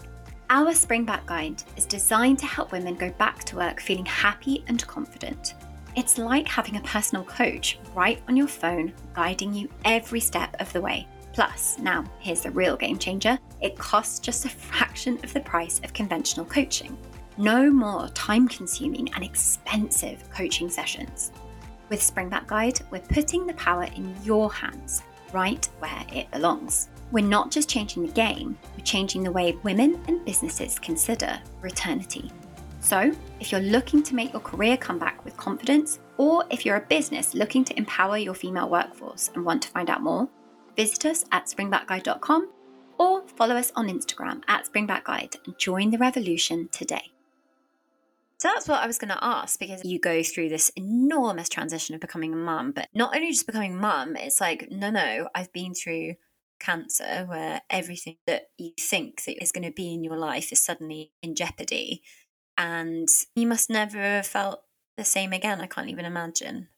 Our 0.48 0.72
Springback 0.72 1.26
Guide 1.26 1.62
is 1.76 1.85
designed 1.85 2.38
to 2.38 2.46
help 2.46 2.72
women 2.72 2.94
go 2.94 3.11
back 3.11 3.44
to 3.44 3.56
work 3.56 3.82
feeling 3.82 4.06
happy 4.06 4.64
and 4.66 4.87
confident. 4.87 5.56
It's 5.96 6.18
like 6.18 6.46
having 6.46 6.76
a 6.76 6.82
personal 6.82 7.24
coach 7.24 7.78
right 7.94 8.20
on 8.28 8.37
your 8.37 8.48
phone, 8.48 8.92
guiding 9.14 9.54
you 9.54 9.70
every 9.87 10.20
step 10.20 10.54
of 10.61 10.70
the 10.74 10.80
way. 10.82 11.09
Plus, 11.32 11.78
now 11.78 12.04
here's 12.18 12.42
the 12.42 12.50
real 12.50 12.76
game 12.76 12.98
changer 12.98 13.38
it 13.62 13.78
costs 13.78 14.18
just 14.18 14.44
a 14.44 14.50
fraction 14.50 15.18
of 15.24 15.32
the 15.32 15.40
price 15.40 15.80
of 15.82 15.94
conventional 15.94 16.44
coaching. 16.44 16.98
No 17.38 17.70
more 17.70 18.09
time 18.09 18.46
consuming 18.46 19.11
and 19.14 19.24
expensive 19.24 20.22
coaching 20.30 20.68
sessions. 20.68 21.32
With 21.88 22.00
Springback 22.00 22.46
Guide, 22.46 22.80
we're 22.90 23.00
putting 23.00 23.46
the 23.46 23.54
power 23.54 23.85
in 23.85 24.14
your 24.22 24.52
hands, 24.52 25.02
right 25.32 25.66
where 25.78 26.04
it 26.12 26.30
belongs. 26.30 26.88
We're 27.11 27.24
not 27.24 27.50
just 27.50 27.70
changing 27.70 28.04
the 28.04 28.12
game, 28.12 28.59
we're 28.76 28.85
changing 28.85 29.22
the 29.22 29.32
way 29.32 29.56
women 29.62 29.98
and 30.09 30.22
businesses 30.26 30.78
consider 30.78 31.40
returnity. 31.62 32.30
So, 32.87 33.11
if 33.40 33.51
you're 33.51 33.61
looking 33.62 34.01
to 34.05 34.14
make 34.14 34.33
your 34.33 34.40
career 34.40 34.77
comeback 34.77 35.25
with 35.25 35.37
confidence, 35.37 35.99
or 36.18 36.44
if 36.51 36.64
you're 36.64 36.77
a 36.77 36.87
business 36.87 37.35
looking 37.35 37.64
to 37.64 37.77
empower 37.77 38.16
your 38.16 38.33
female 38.33 38.68
workforce 38.68 39.29
and 39.35 39.44
want 39.44 39.62
to 39.62 39.68
find 39.70 39.90
out 39.90 40.05
more, 40.05 40.29
visit 40.77 41.05
us 41.05 41.25
at 41.33 41.46
springbackguide.com 41.46 42.49
or 43.01 43.27
follow 43.27 43.57
us 43.57 43.72
on 43.75 43.88
Instagram 43.88 44.40
at 44.46 44.72
springbackguide 44.72 45.35
and 45.44 45.59
join 45.59 45.90
the 45.90 45.99
revolution 45.99 46.68
today. 46.70 47.11
So 48.38 48.51
that's 48.55 48.68
what 48.68 48.81
I 48.81 48.87
was 48.87 48.99
going 48.99 49.09
to 49.09 49.18
ask 49.20 49.59
because 49.59 49.85
you 49.85 49.99
go 49.99 50.22
through 50.22 50.51
this 50.51 50.70
enormous 50.77 51.49
transition 51.49 51.96
of 51.96 52.01
becoming 52.01 52.35
a 52.35 52.37
mum, 52.37 52.70
but 52.70 52.87
not 52.94 53.16
only 53.16 53.33
just 53.33 53.46
becoming 53.46 53.77
mum, 53.77 54.14
it's 54.14 54.40
like, 54.40 54.68
no, 54.70 54.90
no, 54.90 55.29
I've 55.35 55.53
been 55.53 55.75
through 55.75 56.14
cancer 56.61 57.25
where 57.27 57.62
everything 57.68 58.16
that 58.29 58.51
you 58.59 58.70
think 58.79 59.25
that 59.25 59.42
is 59.42 59.51
going 59.51 59.66
to 59.66 59.72
be 59.72 59.92
in 59.92 60.05
your 60.05 60.16
life 60.16 60.53
is 60.53 60.62
suddenly 60.62 61.11
in 61.20 61.35
jeopardy. 61.35 62.03
And 62.59 63.09
you 63.35 63.47
must 63.47 63.71
never 63.71 63.99
have 63.99 64.27
felt 64.27 64.62
the 64.97 65.05
same 65.05 65.33
again. 65.33 65.61
I 65.61 65.66
can't 65.66 65.88
even 65.88 66.05
imagine. 66.05 66.69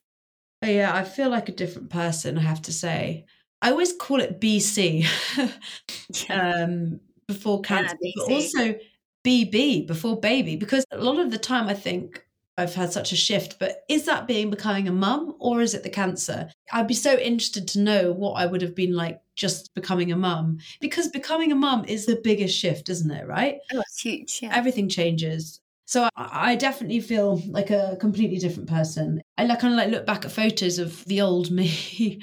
Yeah, 0.63 0.95
I 0.95 1.05
feel 1.05 1.31
like 1.31 1.49
a 1.49 1.53
different 1.53 1.91
person, 1.91 2.37
I 2.37 2.43
have 2.43 2.63
to 2.63 2.73
say. 2.73 3.27
I 3.63 3.71
always 3.71 3.93
call 3.93 4.21
it 4.21 4.41
BC 4.41 5.07
um, 6.31 7.01
before 7.27 7.61
cancer, 7.61 7.97
yeah, 8.01 8.13
but 8.17 8.33
also 8.33 8.75
BB 9.25 9.87
before 9.87 10.19
baby, 10.21 10.57
because 10.57 10.85
a 10.91 10.99
lot 10.99 11.19
of 11.19 11.31
the 11.31 11.39
time 11.39 11.69
I 11.69 11.75
think 11.75 12.25
I've 12.57 12.75
had 12.75 12.93
such 12.93 13.13
a 13.13 13.17
shift, 13.17 13.59
but 13.61 13.85
is 13.89 14.05
that 14.07 14.27
being 14.27 14.51
becoming 14.51 14.89
a 14.89 14.93
mum 14.93 15.37
or 15.39 15.61
is 15.61 15.75
it 15.75 15.85
the 15.85 15.91
cancer? 15.91 16.51
I'd 16.73 16.89
be 16.89 16.95
so 16.95 17.17
interested 17.17 17.69
to 17.69 17.81
know 17.81 18.13
what 18.13 18.33
I 18.33 18.47
would 18.47 18.63
have 18.63 18.75
been 18.75 18.95
like 18.95 19.21
just 19.37 19.73
becoming 19.75 20.11
a 20.11 20.17
mum 20.17 20.59
because 20.81 21.07
becoming 21.09 21.53
a 21.53 21.57
mum 21.57 21.85
is 21.85 22.07
the 22.07 22.21
biggest 22.23 22.59
shift, 22.59 22.89
isn't 22.89 23.11
it? 23.11 23.29
Right? 23.29 23.59
Oh, 23.73 23.81
it's 23.81 24.01
huge. 24.01 24.41
Yeah. 24.43 24.57
Everything 24.57 24.89
changes. 24.89 25.61
So 25.89 26.07
I 26.17 26.55
definitely 26.55 27.01
feel 27.01 27.41
like 27.49 27.71
a 27.71 27.97
completely 27.99 28.37
different 28.37 28.69
person. 28.69 29.23
I 29.39 29.47
like 29.47 29.61
kind 29.61 29.73
of 29.73 29.79
like 29.79 29.89
look 29.89 30.05
back 30.05 30.27
at 30.27 30.31
photos 30.31 30.79
of 30.79 31.03
the 31.07 31.23
old 31.23 31.51
me 31.59 32.21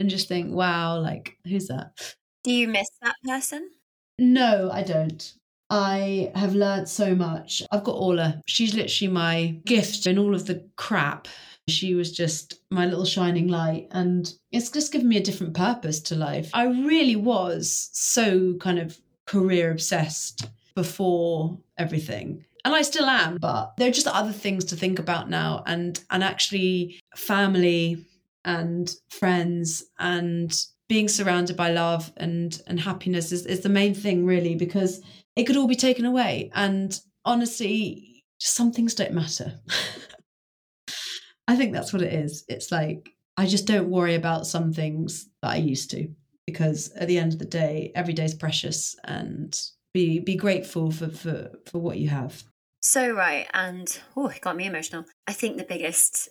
and 0.00 0.10
just 0.10 0.26
think, 0.26 0.52
wow, 0.52 0.98
like 0.98 1.38
who's 1.46 1.68
that? 1.68 2.16
Do 2.42 2.52
you 2.52 2.66
miss 2.66 2.88
that 3.02 3.14
person? 3.24 3.70
No, 4.18 4.68
I 4.72 4.82
don't. 4.82 5.32
I 5.70 6.32
have 6.34 6.56
learned 6.56 6.88
so 6.88 7.14
much. 7.14 7.62
I've 7.70 7.84
got 7.84 7.94
Orla. 7.94 8.42
She's 8.48 8.74
literally 8.74 9.12
my 9.12 9.60
gift 9.64 10.08
in 10.08 10.18
all 10.18 10.34
of 10.34 10.46
the 10.46 10.68
crap. 10.74 11.28
She 11.68 11.94
was 11.94 12.10
just 12.10 12.62
my 12.72 12.84
little 12.84 13.04
shining 13.04 13.46
light. 13.46 13.86
And 13.92 14.28
it's 14.50 14.70
just 14.70 14.92
given 14.92 15.08
me 15.08 15.18
a 15.18 15.22
different 15.22 15.54
purpose 15.54 16.00
to 16.00 16.16
life. 16.16 16.50
I 16.52 16.64
really 16.64 17.14
was 17.14 17.90
so 17.92 18.54
kind 18.54 18.80
of 18.80 18.98
career 19.24 19.70
obsessed 19.70 20.48
before 20.74 21.56
everything 21.78 22.44
and 22.64 22.74
I 22.74 22.82
still 22.82 23.06
am, 23.06 23.36
but 23.40 23.74
there 23.76 23.88
are 23.88 23.92
just 23.92 24.06
other 24.06 24.32
things 24.32 24.64
to 24.66 24.76
think 24.76 24.98
about 24.98 25.28
now 25.28 25.62
and 25.66 26.02
and 26.10 26.24
actually 26.24 27.00
family 27.16 28.04
and 28.44 28.94
friends 29.10 29.84
and 29.98 30.54
being 30.88 31.08
surrounded 31.08 31.56
by 31.56 31.70
love 31.70 32.12
and 32.16 32.60
and 32.66 32.80
happiness 32.80 33.32
is, 33.32 33.46
is 33.46 33.60
the 33.60 33.68
main 33.68 33.94
thing 33.94 34.24
really 34.26 34.54
because 34.54 35.00
it 35.36 35.44
could 35.44 35.56
all 35.56 35.68
be 35.68 35.76
taken 35.76 36.04
away. 36.04 36.50
And 36.54 36.98
honestly 37.24 38.24
some 38.38 38.72
things 38.72 38.94
don't 38.94 39.12
matter. 39.12 39.60
I 41.48 41.56
think 41.56 41.72
that's 41.72 41.92
what 41.92 42.02
it 42.02 42.12
is. 42.12 42.44
It's 42.48 42.72
like 42.72 43.14
i 43.36 43.46
just 43.46 43.66
don't 43.66 43.90
worry 43.90 44.14
about 44.14 44.46
some 44.46 44.72
things 44.72 45.28
that 45.42 45.50
i 45.50 45.56
used 45.56 45.90
to 45.90 46.08
because 46.46 46.92
at 46.92 47.08
the 47.08 47.18
end 47.18 47.32
of 47.32 47.38
the 47.38 47.44
day 47.44 47.90
every 47.94 48.14
day 48.14 48.24
is 48.24 48.34
precious 48.34 48.96
and 49.04 49.60
be 49.92 50.18
be 50.18 50.36
grateful 50.36 50.90
for 50.90 51.08
for 51.08 51.50
for 51.66 51.78
what 51.78 51.98
you 51.98 52.08
have 52.08 52.42
so 52.84 53.10
right 53.10 53.48
and 53.54 54.00
oh 54.16 54.28
it 54.28 54.40
got 54.42 54.56
me 54.56 54.66
emotional 54.66 55.04
i 55.26 55.32
think 55.32 55.56
the 55.56 55.64
biggest 55.64 56.28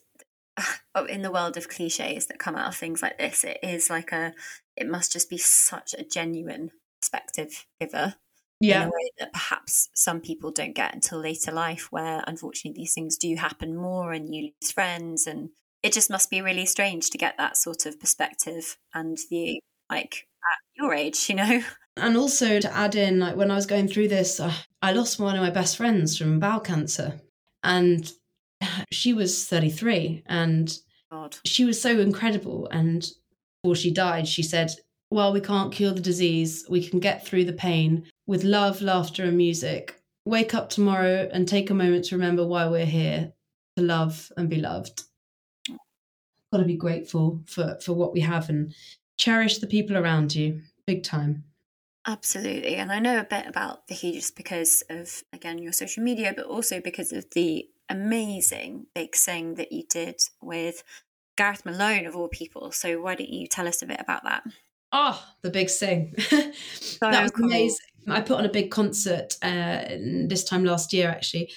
in 1.10 1.22
the 1.22 1.32
world 1.32 1.58
of 1.58 1.68
cliches 1.68 2.28
that 2.28 2.40
come 2.40 2.56
out 2.56 2.68
of 2.68 2.76
things 2.76 3.02
like 3.02 3.18
this, 3.18 3.44
it 3.44 3.58
is 3.64 3.90
like 3.90 4.12
a 4.12 4.34
it 4.78 4.88
must 4.88 5.12
just 5.12 5.30
be 5.30 5.38
such 5.38 5.94
a 5.98 6.04
genuine 6.04 6.70
perspective 7.02 7.66
giver 7.80 8.16
yeah 8.60 8.84
in 8.84 8.88
a 8.88 8.92
way 8.92 9.12
that 9.20 9.34
perhaps 9.34 9.90
some 9.94 10.22
people 10.22 10.52
don't 10.52 10.76
get 10.76 10.94
until 10.94 11.20
later 11.20 11.52
life, 11.52 11.92
where 11.92 12.24
unfortunately 12.28 12.82
these 12.82 12.94
things 12.94 13.18
do 13.18 13.36
happen 13.36 13.76
more 13.76 14.14
and 14.14 14.34
you 14.34 14.52
lose 14.62 14.72
friends. 14.72 15.28
And 15.28 15.50
it 15.82 15.92
just 15.92 16.10
must 16.10 16.30
be 16.30 16.42
really 16.42 16.66
strange 16.66 17.10
to 17.10 17.18
get 17.18 17.36
that 17.38 17.58
sort 17.58 17.86
of 17.86 18.00
perspective 18.00 18.78
and 18.94 19.18
view, 19.30 19.60
like 19.90 20.28
at 20.40 20.82
your 20.82 20.94
age, 20.94 21.28
you 21.30 21.36
know? 21.36 21.62
And 21.98 22.18
also 22.18 22.60
to 22.60 22.76
add 22.76 22.96
in, 22.96 23.20
like 23.20 23.36
when 23.36 23.52
I 23.52 23.56
was 23.56 23.66
going 23.66 23.88
through 23.88 24.08
this, 24.08 24.40
uh, 24.40 24.54
I 24.82 24.94
lost 24.94 25.20
one 25.20 25.36
of 25.36 25.42
my 25.42 25.50
best 25.50 25.78
friends 25.78 26.18
from 26.18 26.40
bowel 26.40 26.60
cancer. 26.60 27.22
And 27.64 28.12
she 28.92 29.14
was 29.14 29.46
33 29.48 30.24
and 30.26 30.76
God. 31.12 31.38
she 31.46 31.66
was 31.66 31.82
so 31.82 32.00
incredible. 32.00 32.68
And 32.72 33.08
before 33.62 33.76
she 33.76 33.92
died, 33.92 34.28
she 34.28 34.44
said, 34.44 34.72
Well, 35.12 35.32
we 35.34 35.42
can't 35.42 35.72
cure 35.72 35.92
the 35.92 36.02
disease. 36.02 36.66
We 36.70 36.88
can 36.88 37.00
get 37.00 37.26
through 37.26 37.46
the 37.46 37.54
pain 37.54 38.06
with 38.26 38.44
love, 38.44 38.82
laughter, 38.82 39.24
and 39.26 39.38
music. 39.38 40.00
Wake 40.26 40.54
up 40.54 40.70
tomorrow 40.70 41.30
and 41.32 41.48
take 41.48 41.70
a 41.70 41.76
moment 41.76 42.06
to 42.06 42.16
remember 42.16 42.46
why 42.46 42.68
we're 42.68 42.86
here 42.86 43.34
to 43.78 43.84
love 43.84 44.32
and 44.38 44.50
be 44.50 44.58
loved. 44.58 45.04
Got 46.52 46.60
to 46.60 46.66
be 46.66 46.78
grateful 46.78 47.42
for, 47.46 47.78
for 47.82 47.94
what 47.94 48.14
we 48.14 48.22
have 48.22 48.50
and 48.50 48.74
cherish 49.18 49.58
the 49.58 49.68
people 49.68 49.98
around 49.98 50.34
you 50.34 50.62
big 50.86 51.04
time. 51.04 51.44
Absolutely. 52.06 52.76
And 52.76 52.92
I 52.92 53.00
know 53.00 53.20
a 53.20 53.24
bit 53.24 53.48
about 53.48 53.88
Vicky 53.88 54.12
just 54.12 54.36
because 54.36 54.84
of, 54.90 55.24
again, 55.32 55.60
your 55.60 55.72
social 55.72 56.04
media, 56.04 56.34
but 56.36 56.46
also 56.46 56.82
because 56.82 57.14
of 57.14 57.26
the 57.32 57.68
amazing 57.90 58.88
big 58.94 59.16
sing 59.16 59.56
that 59.56 59.72
you 59.72 59.84
did 59.90 60.20
with 60.42 60.84
Gareth 61.38 61.66
Malone, 61.66 62.06
of 62.06 62.16
all 62.16 62.28
people. 62.28 62.72
So 62.72 63.02
why 63.02 63.16
don't 63.16 63.30
you 63.30 63.48
tell 63.48 63.68
us 63.68 63.82
a 63.82 63.86
bit 63.86 64.02
about 64.02 64.24
that? 64.24 64.44
Oh, 64.92 65.24
the 65.42 65.50
big 65.50 65.70
sing. 65.70 66.14
that 66.30 67.24
was 67.24 67.32
cool. 67.32 67.46
amazing. 67.46 67.86
I 68.08 68.20
put 68.20 68.38
on 68.38 68.46
a 68.46 68.50
big 68.50 68.70
concert 68.70 69.38
uh, 69.42 69.86
this 70.28 70.44
time 70.44 70.66
last 70.66 70.92
year, 70.92 71.10
actually, 71.10 71.52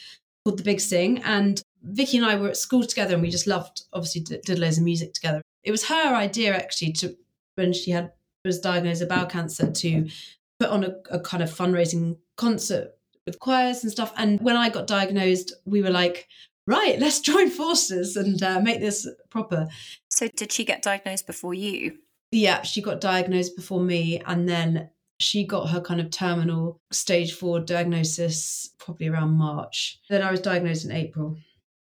called 0.44 0.58
The 0.58 0.64
Big 0.64 0.80
Sing. 0.80 1.22
And 1.24 1.60
Vicky 1.82 2.18
and 2.18 2.26
I 2.26 2.36
were 2.36 2.48
at 2.48 2.56
school 2.56 2.84
together 2.84 3.14
and 3.14 3.22
we 3.22 3.30
just 3.30 3.48
loved, 3.48 3.82
obviously, 3.92 4.20
did, 4.20 4.42
did 4.42 4.58
loads 4.60 4.78
of 4.78 4.84
music 4.84 5.12
together. 5.12 5.42
It 5.64 5.72
was 5.72 5.88
her 5.88 6.14
idea, 6.14 6.54
actually, 6.54 6.92
to 6.92 7.16
when 7.56 7.72
she 7.72 7.90
had 7.90 8.12
was 8.46 8.60
diagnosed 8.60 9.00
with 9.00 9.10
bowel 9.10 9.26
cancer 9.26 9.70
to 9.70 10.08
put 10.58 10.70
on 10.70 10.84
a, 10.84 10.94
a 11.10 11.20
kind 11.20 11.42
of 11.42 11.50
fundraising 11.50 12.16
concert 12.36 12.92
with 13.26 13.38
choirs 13.40 13.82
and 13.82 13.92
stuff. 13.92 14.12
And 14.16 14.40
when 14.40 14.56
I 14.56 14.68
got 14.68 14.86
diagnosed, 14.86 15.52
we 15.64 15.82
were 15.82 15.90
like, 15.90 16.28
right, 16.66 16.98
let's 16.98 17.20
join 17.32 17.50
forces 17.50 18.16
and 18.16 18.42
uh, 18.42 18.60
make 18.60 18.80
this 18.80 19.08
proper. 19.30 19.68
So, 20.08 20.28
did 20.28 20.52
she 20.52 20.64
get 20.64 20.82
diagnosed 20.82 21.26
before 21.26 21.54
you? 21.54 21.98
Yeah, 22.32 22.62
she 22.62 22.82
got 22.82 23.00
diagnosed 23.00 23.56
before 23.56 23.80
me. 23.80 24.22
And 24.26 24.48
then 24.48 24.90
she 25.18 25.46
got 25.46 25.70
her 25.70 25.80
kind 25.80 26.00
of 26.00 26.10
terminal 26.10 26.80
stage 26.90 27.32
four 27.32 27.60
diagnosis 27.60 28.70
probably 28.78 29.08
around 29.08 29.32
March. 29.32 30.00
Then 30.10 30.22
I 30.22 30.30
was 30.30 30.40
diagnosed 30.40 30.84
in 30.84 30.92
April. 30.92 31.36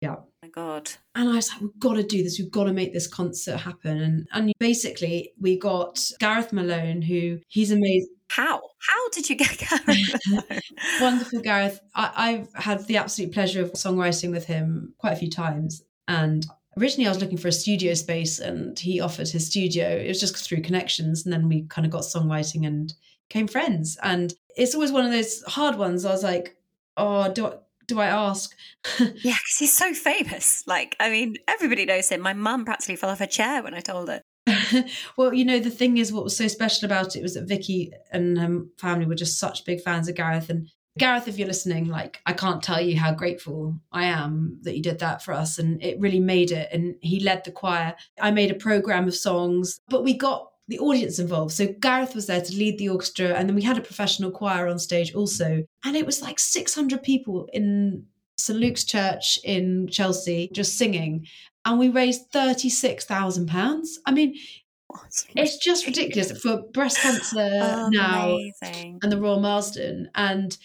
Yeah. 0.00 0.16
My 0.42 0.48
God. 0.48 0.90
And 1.14 1.28
I 1.28 1.34
was 1.34 1.50
like, 1.50 1.60
we've 1.60 1.78
got 1.78 1.94
to 1.94 2.02
do 2.02 2.22
this. 2.22 2.38
We've 2.38 2.50
got 2.50 2.64
to 2.64 2.72
make 2.72 2.94
this 2.94 3.06
concert 3.06 3.58
happen. 3.58 4.00
And 4.00 4.28
and 4.32 4.52
basically 4.58 5.32
we 5.38 5.58
got 5.58 6.10
Gareth 6.18 6.52
Malone, 6.52 7.02
who 7.02 7.38
he's 7.48 7.70
amazing. 7.70 8.14
How? 8.28 8.62
How 8.78 9.08
did 9.10 9.28
you 9.28 9.36
get 9.36 9.58
Gareth? 9.86 10.62
Wonderful 11.00 11.40
Gareth. 11.40 11.80
I, 11.94 12.12
I've 12.16 12.54
had 12.54 12.86
the 12.86 12.96
absolute 12.96 13.32
pleasure 13.32 13.60
of 13.60 13.72
songwriting 13.72 14.30
with 14.30 14.46
him 14.46 14.94
quite 14.98 15.12
a 15.12 15.16
few 15.16 15.30
times. 15.30 15.82
And 16.08 16.46
originally 16.78 17.06
I 17.06 17.10
was 17.10 17.20
looking 17.20 17.38
for 17.38 17.48
a 17.48 17.52
studio 17.52 17.92
space 17.92 18.38
and 18.38 18.78
he 18.78 19.00
offered 19.00 19.28
his 19.28 19.46
studio. 19.46 19.86
It 19.88 20.08
was 20.08 20.20
just 20.20 20.36
through 20.36 20.62
connections. 20.62 21.26
And 21.26 21.32
then 21.34 21.48
we 21.48 21.64
kind 21.64 21.84
of 21.84 21.92
got 21.92 22.02
songwriting 22.02 22.66
and 22.66 22.94
became 23.28 23.46
friends. 23.46 23.98
And 24.02 24.32
it's 24.56 24.74
always 24.74 24.92
one 24.92 25.04
of 25.04 25.12
those 25.12 25.42
hard 25.42 25.76
ones. 25.76 26.06
I 26.06 26.12
was 26.12 26.24
like, 26.24 26.56
oh, 26.96 27.30
do 27.30 27.46
I, 27.46 27.52
do 27.90 28.00
I 28.00 28.06
ask? 28.06 28.56
yeah, 29.00 29.06
because 29.10 29.56
he's 29.58 29.76
so 29.76 29.92
famous. 29.92 30.64
Like, 30.66 30.96
I 30.98 31.10
mean, 31.10 31.36
everybody 31.48 31.84
knows 31.84 32.08
him. 32.08 32.20
My 32.20 32.32
mum 32.32 32.64
practically 32.64 32.96
fell 32.96 33.10
off 33.10 33.18
her 33.18 33.26
chair 33.26 33.62
when 33.62 33.74
I 33.74 33.80
told 33.80 34.08
her. 34.08 34.22
well, 35.16 35.34
you 35.34 35.44
know, 35.44 35.58
the 35.58 35.70
thing 35.70 35.98
is, 35.98 36.12
what 36.12 36.24
was 36.24 36.36
so 36.36 36.48
special 36.48 36.86
about 36.86 37.16
it 37.16 37.22
was 37.22 37.34
that 37.34 37.48
Vicky 37.48 37.92
and 38.12 38.38
her 38.38 38.62
family 38.78 39.06
were 39.06 39.14
just 39.14 39.38
such 39.38 39.64
big 39.64 39.82
fans 39.82 40.08
of 40.08 40.14
Gareth. 40.14 40.48
And 40.48 40.68
Gareth, 40.98 41.26
if 41.26 41.36
you're 41.36 41.48
listening, 41.48 41.88
like, 41.88 42.20
I 42.26 42.32
can't 42.32 42.62
tell 42.62 42.80
you 42.80 42.96
how 42.96 43.12
grateful 43.12 43.80
I 43.92 44.04
am 44.04 44.58
that 44.62 44.76
you 44.76 44.82
did 44.82 45.00
that 45.00 45.22
for 45.22 45.34
us. 45.34 45.58
And 45.58 45.82
it 45.82 46.00
really 46.00 46.20
made 46.20 46.52
it. 46.52 46.68
And 46.72 46.94
he 47.00 47.20
led 47.20 47.44
the 47.44 47.52
choir. 47.52 47.96
I 48.20 48.30
made 48.30 48.52
a 48.52 48.54
program 48.54 49.08
of 49.08 49.14
songs, 49.14 49.80
but 49.88 50.04
we 50.04 50.16
got 50.16 50.49
the 50.70 50.78
audience 50.78 51.18
involved. 51.18 51.52
So 51.52 51.66
Gareth 51.80 52.14
was 52.14 52.26
there 52.26 52.40
to 52.40 52.56
lead 52.56 52.78
the 52.78 52.88
orchestra, 52.88 53.34
and 53.34 53.48
then 53.48 53.56
we 53.56 53.62
had 53.62 53.76
a 53.76 53.82
professional 53.82 54.30
choir 54.30 54.68
on 54.68 54.78
stage 54.78 55.14
also. 55.14 55.64
And 55.84 55.96
it 55.96 56.06
was 56.06 56.22
like 56.22 56.38
600 56.38 57.02
people 57.02 57.48
in 57.52 58.06
St 58.38 58.58
Luke's 58.58 58.84
Church 58.84 59.38
in 59.44 59.88
Chelsea 59.88 60.48
just 60.54 60.78
singing 60.78 61.26
and 61.64 61.78
we 61.78 61.88
raised 61.88 62.32
£36,000. 62.32 63.86
I 64.06 64.12
mean, 64.12 64.34
it's 65.36 65.58
just 65.58 65.86
ridiculous 65.86 66.32
for 66.40 66.62
breast 66.72 66.98
cancer 66.98 67.88
now 67.90 68.36
and 68.62 69.12
the 69.12 69.18
Royal 69.18 69.40
Marsden. 69.40 70.10
And 70.14 70.56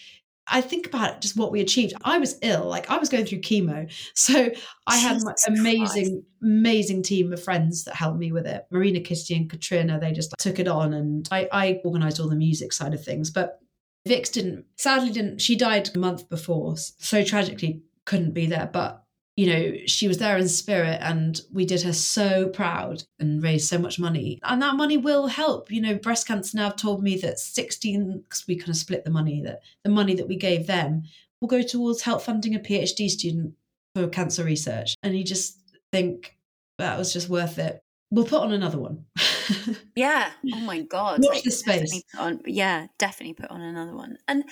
I 0.48 0.60
think 0.60 0.86
about 0.86 1.14
it, 1.14 1.20
just 1.20 1.36
what 1.36 1.52
we 1.52 1.60
achieved. 1.60 1.94
I 2.04 2.18
was 2.18 2.38
ill, 2.42 2.66
like 2.66 2.90
I 2.90 2.98
was 2.98 3.08
going 3.08 3.26
through 3.26 3.40
chemo. 3.40 3.90
So 4.14 4.50
I 4.86 4.96
had 4.96 5.22
my 5.22 5.34
amazing, 5.46 6.04
Christ. 6.04 6.26
amazing 6.42 7.02
team 7.02 7.32
of 7.32 7.42
friends 7.42 7.84
that 7.84 7.94
helped 7.94 8.18
me 8.18 8.32
with 8.32 8.46
it. 8.46 8.66
Marina, 8.70 9.00
Kitty, 9.00 9.34
and 9.34 9.50
Katrina, 9.50 9.98
they 9.98 10.12
just 10.12 10.32
like, 10.32 10.38
took 10.38 10.58
it 10.58 10.68
on. 10.68 10.94
And 10.94 11.28
I, 11.30 11.48
I 11.52 11.80
organized 11.84 12.20
all 12.20 12.28
the 12.28 12.36
music 12.36 12.72
side 12.72 12.94
of 12.94 13.04
things. 13.04 13.30
But 13.30 13.60
Vix 14.06 14.30
didn't, 14.30 14.64
sadly, 14.76 15.10
didn't. 15.10 15.40
She 15.40 15.56
died 15.56 15.90
a 15.94 15.98
month 15.98 16.28
before. 16.28 16.76
So 16.76 17.24
tragically 17.24 17.82
couldn't 18.04 18.32
be 18.32 18.46
there. 18.46 18.70
But 18.72 19.02
you 19.36 19.46
know, 19.46 19.76
she 19.86 20.08
was 20.08 20.16
there 20.16 20.38
in 20.38 20.48
spirit 20.48 20.98
and 21.02 21.42
we 21.52 21.66
did 21.66 21.82
her 21.82 21.92
so 21.92 22.48
proud 22.48 23.04
and 23.20 23.42
raised 23.42 23.68
so 23.68 23.78
much 23.78 23.98
money. 23.98 24.40
And 24.42 24.62
that 24.62 24.76
money 24.76 24.96
will 24.96 25.26
help. 25.26 25.70
You 25.70 25.82
know, 25.82 25.96
breast 25.96 26.26
cancer 26.26 26.56
now 26.56 26.70
have 26.70 26.76
told 26.76 27.02
me 27.02 27.18
that 27.18 27.38
16, 27.38 28.22
because 28.22 28.46
we 28.48 28.56
kind 28.56 28.70
of 28.70 28.76
split 28.76 29.04
the 29.04 29.10
money, 29.10 29.42
that 29.42 29.60
the 29.84 29.90
money 29.90 30.14
that 30.14 30.26
we 30.26 30.36
gave 30.36 30.66
them 30.66 31.02
will 31.40 31.48
go 31.48 31.60
towards 31.60 32.02
help 32.02 32.22
funding 32.22 32.54
a 32.54 32.58
PhD 32.58 33.10
student 33.10 33.54
for 33.94 34.08
cancer 34.08 34.42
research. 34.42 34.94
And 35.02 35.16
you 35.16 35.22
just 35.22 35.60
think 35.92 36.38
that 36.78 36.98
was 36.98 37.12
just 37.12 37.28
worth 37.28 37.58
it. 37.58 37.82
We'll 38.10 38.24
put 38.24 38.40
on 38.40 38.52
another 38.52 38.78
one. 38.78 39.04
yeah. 39.94 40.30
Oh 40.54 40.60
my 40.60 40.80
God. 40.80 41.20
Watch 41.22 41.34
like, 41.34 41.44
the 41.44 41.50
space. 41.50 42.02
On, 42.18 42.40
yeah, 42.46 42.86
definitely 42.98 43.34
put 43.34 43.50
on 43.50 43.60
another 43.60 43.94
one. 43.94 44.16
And 44.28 44.44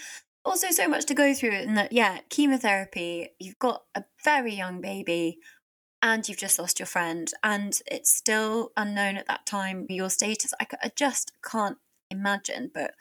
also 0.44 0.70
so 0.70 0.88
much 0.88 1.06
to 1.06 1.14
go 1.14 1.34
through 1.34 1.50
in 1.50 1.74
that 1.74 1.92
yeah 1.92 2.18
chemotherapy 2.28 3.28
you've 3.38 3.58
got 3.58 3.82
a 3.94 4.04
very 4.24 4.54
young 4.54 4.80
baby 4.80 5.38
and 6.04 6.28
you've 6.28 6.38
just 6.38 6.58
lost 6.58 6.78
your 6.78 6.86
friend 6.86 7.32
and 7.42 7.80
it's 7.86 8.14
still 8.14 8.72
unknown 8.76 9.16
at 9.16 9.26
that 9.26 9.46
time 9.46 9.86
your 9.88 10.10
status. 10.10 10.52
I, 10.60 10.66
I 10.82 10.92
just 10.94 11.32
can't 11.42 11.78
imagine 12.10 12.70
but 12.74 12.92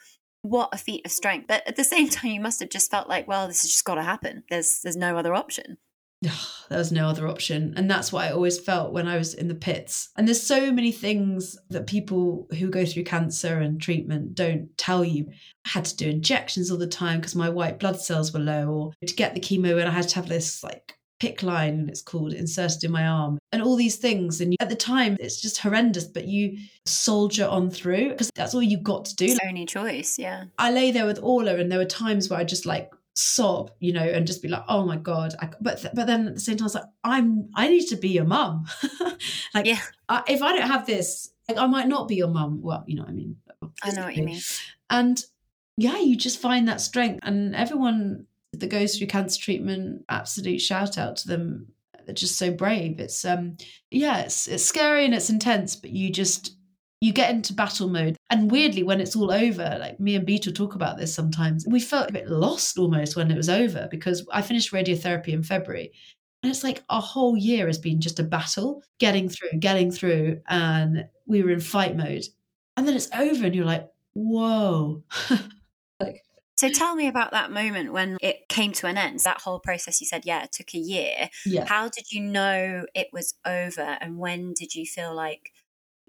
what 0.41 0.69
a 0.71 0.77
feat 0.77 1.05
of 1.05 1.11
strength. 1.11 1.47
But 1.49 1.67
at 1.67 1.75
the 1.75 1.83
same 1.83 2.07
time 2.09 2.31
you 2.31 2.39
must 2.39 2.61
have 2.61 2.69
just 2.69 2.89
felt 2.89 3.09
like 3.09 3.27
well 3.27 3.47
this 3.47 3.63
has 3.63 3.71
just 3.71 3.83
got 3.83 3.95
to 3.95 4.03
happen. 4.03 4.43
There's 4.49 4.79
there's 4.81 4.95
no 4.95 5.17
other 5.17 5.35
option 5.35 5.77
there 6.69 6.77
was 6.77 6.91
no 6.91 7.07
other 7.07 7.27
option. 7.27 7.73
And 7.75 7.89
that's 7.89 8.11
what 8.11 8.25
I 8.25 8.31
always 8.31 8.59
felt 8.59 8.93
when 8.93 9.07
I 9.07 9.17
was 9.17 9.33
in 9.33 9.47
the 9.47 9.55
pits. 9.55 10.09
And 10.17 10.27
there's 10.27 10.41
so 10.41 10.71
many 10.71 10.91
things 10.91 11.57
that 11.69 11.87
people 11.87 12.47
who 12.57 12.69
go 12.69 12.85
through 12.85 13.03
cancer 13.03 13.59
and 13.59 13.81
treatment 13.81 14.35
don't 14.35 14.75
tell 14.77 15.03
you. 15.03 15.27
I 15.65 15.69
had 15.69 15.85
to 15.85 15.97
do 15.97 16.09
injections 16.09 16.71
all 16.71 16.77
the 16.77 16.87
time 16.87 17.19
because 17.19 17.35
my 17.35 17.49
white 17.49 17.79
blood 17.79 17.99
cells 17.99 18.33
were 18.33 18.39
low, 18.39 18.67
or 18.67 18.91
to 19.05 19.13
get 19.13 19.33
the 19.33 19.39
chemo, 19.39 19.79
and 19.79 19.87
I 19.87 19.91
had 19.91 20.09
to 20.09 20.15
have 20.15 20.27
this 20.27 20.63
like 20.63 20.93
PICC 21.23 21.43
line, 21.43 21.85
it's 21.89 22.01
called, 22.01 22.33
inserted 22.33 22.83
in 22.83 22.91
my 22.91 23.07
arm, 23.07 23.39
and 23.51 23.61
all 23.61 23.77
these 23.77 23.95
things. 23.95 24.41
And 24.41 24.55
at 24.59 24.69
the 24.69 24.75
time, 24.75 25.15
it's 25.19 25.41
just 25.41 25.59
horrendous, 25.59 26.05
but 26.05 26.27
you 26.27 26.57
soldier 26.85 27.47
on 27.47 27.69
through 27.69 28.09
because 28.09 28.29
that's 28.35 28.53
all 28.53 28.61
you 28.61 28.77
got 28.77 29.05
to 29.05 29.15
do. 29.15 29.25
It's 29.25 29.39
only 29.47 29.65
choice, 29.65 30.19
yeah. 30.19 30.45
I 30.57 30.71
lay 30.71 30.91
there 30.91 31.05
with 31.05 31.19
Orla, 31.21 31.55
and 31.55 31.71
there 31.71 31.79
were 31.79 31.85
times 31.85 32.29
where 32.29 32.39
I 32.39 32.43
just 32.43 32.65
like 32.65 32.91
sob, 33.15 33.71
you 33.79 33.93
know, 33.93 34.03
and 34.03 34.25
just 34.25 34.41
be 34.41 34.47
like, 34.47 34.63
"Oh 34.67 34.85
my 34.85 34.97
god!" 34.97 35.35
I, 35.39 35.49
but 35.61 35.79
th- 35.81 35.93
but 35.93 36.07
then 36.07 36.27
at 36.27 36.33
the 36.35 36.39
same 36.39 36.57
time, 36.57 36.63
I 36.63 36.65
was 36.65 36.75
like, 36.75 36.83
"I'm 37.03 37.49
I 37.55 37.69
need 37.69 37.87
to 37.87 37.95
be 37.95 38.09
your 38.09 38.25
mum." 38.25 38.65
like, 39.53 39.65
yeah. 39.65 39.79
I, 40.09 40.23
if 40.27 40.41
I 40.41 40.53
don't 40.53 40.67
have 40.67 40.85
this, 40.85 41.31
like, 41.47 41.57
I 41.57 41.67
might 41.67 41.87
not 41.87 42.07
be 42.07 42.15
your 42.15 42.29
mum. 42.29 42.61
Well, 42.61 42.83
you 42.87 42.95
know, 42.95 43.03
what 43.03 43.11
I 43.11 43.13
mean, 43.13 43.37
I 43.83 43.91
know 43.91 44.03
what 44.03 44.15
you 44.15 44.23
mean. 44.23 44.41
And 44.89 45.23
yeah, 45.77 45.99
you 45.99 46.15
just 46.15 46.39
find 46.39 46.67
that 46.67 46.81
strength, 46.81 47.19
and 47.23 47.55
everyone 47.55 48.25
that 48.53 48.67
goes 48.67 48.97
through 48.97 49.07
cancer 49.07 49.41
treatment, 49.41 50.05
absolute 50.09 50.61
shout 50.61 50.97
out 50.97 51.17
to 51.17 51.27
them. 51.27 51.67
They're 52.05 52.13
just 52.13 52.37
so 52.37 52.51
brave. 52.51 52.99
It's 52.99 53.23
um, 53.25 53.57
yeah, 53.91 54.21
it's 54.21 54.47
it's 54.47 54.65
scary 54.65 55.05
and 55.05 55.13
it's 55.13 55.29
intense, 55.29 55.75
but 55.75 55.91
you 55.91 56.09
just 56.09 56.57
you 57.03 57.11
get 57.11 57.31
into 57.31 57.51
battle 57.53 57.89
mode. 57.89 58.15
And 58.29 58.49
weirdly, 58.49 58.81
when 58.81 59.01
it's 59.01 59.13
all 59.13 59.29
over, 59.29 59.77
like 59.77 59.99
me 59.99 60.15
and 60.15 60.25
Beetle 60.25 60.53
talk 60.53 60.73
about 60.73 60.97
this 60.97 61.13
sometimes, 61.13 61.65
we 61.67 61.81
felt 61.81 62.09
a 62.09 62.13
bit 62.13 62.29
lost 62.29 62.77
almost 62.77 63.17
when 63.17 63.29
it 63.29 63.35
was 63.35 63.49
over 63.49 63.89
because 63.91 64.25
I 64.31 64.41
finished 64.41 64.71
radiotherapy 64.71 65.29
in 65.29 65.43
February. 65.43 65.91
And 66.41 66.49
it's 66.49 66.63
like 66.63 66.81
a 66.89 67.01
whole 67.01 67.35
year 67.35 67.67
has 67.67 67.77
been 67.77 67.99
just 67.99 68.21
a 68.21 68.23
battle, 68.23 68.81
getting 68.99 69.27
through, 69.27 69.59
getting 69.59 69.91
through. 69.91 70.39
And 70.47 71.09
we 71.25 71.43
were 71.43 71.51
in 71.51 71.59
fight 71.59 71.97
mode. 71.97 72.23
and 72.77 72.87
then 72.87 72.95
it's 72.95 73.09
over 73.13 73.45
and 73.45 73.53
you're 73.53 73.65
like 73.65 73.89
whoa 74.13 75.03
like 75.99 76.21
so 76.55 76.69
tell 76.69 76.95
me 76.95 77.07
about 77.07 77.31
that 77.31 77.51
moment 77.51 77.91
when 77.91 78.17
it 78.21 78.47
came 78.47 78.71
to 78.73 78.87
an 78.87 78.95
end. 78.97 79.19
That 79.21 79.41
whole 79.41 79.59
process 79.59 79.99
you 79.99 80.07
said, 80.07 80.21
yeah, 80.23 80.43
it 80.43 80.51
took 80.51 80.75
a 80.75 80.77
year. 80.77 81.29
Yeah. 81.45 81.65
How 81.65 81.89
did 81.89 82.11
you 82.11 82.21
know 82.21 82.85
it 82.93 83.07
was 83.11 83.33
over 83.43 83.97
and 83.99 84.17
when 84.19 84.53
did 84.53 84.75
you 84.75 84.85
feel 84.85 85.15
like 85.15 85.51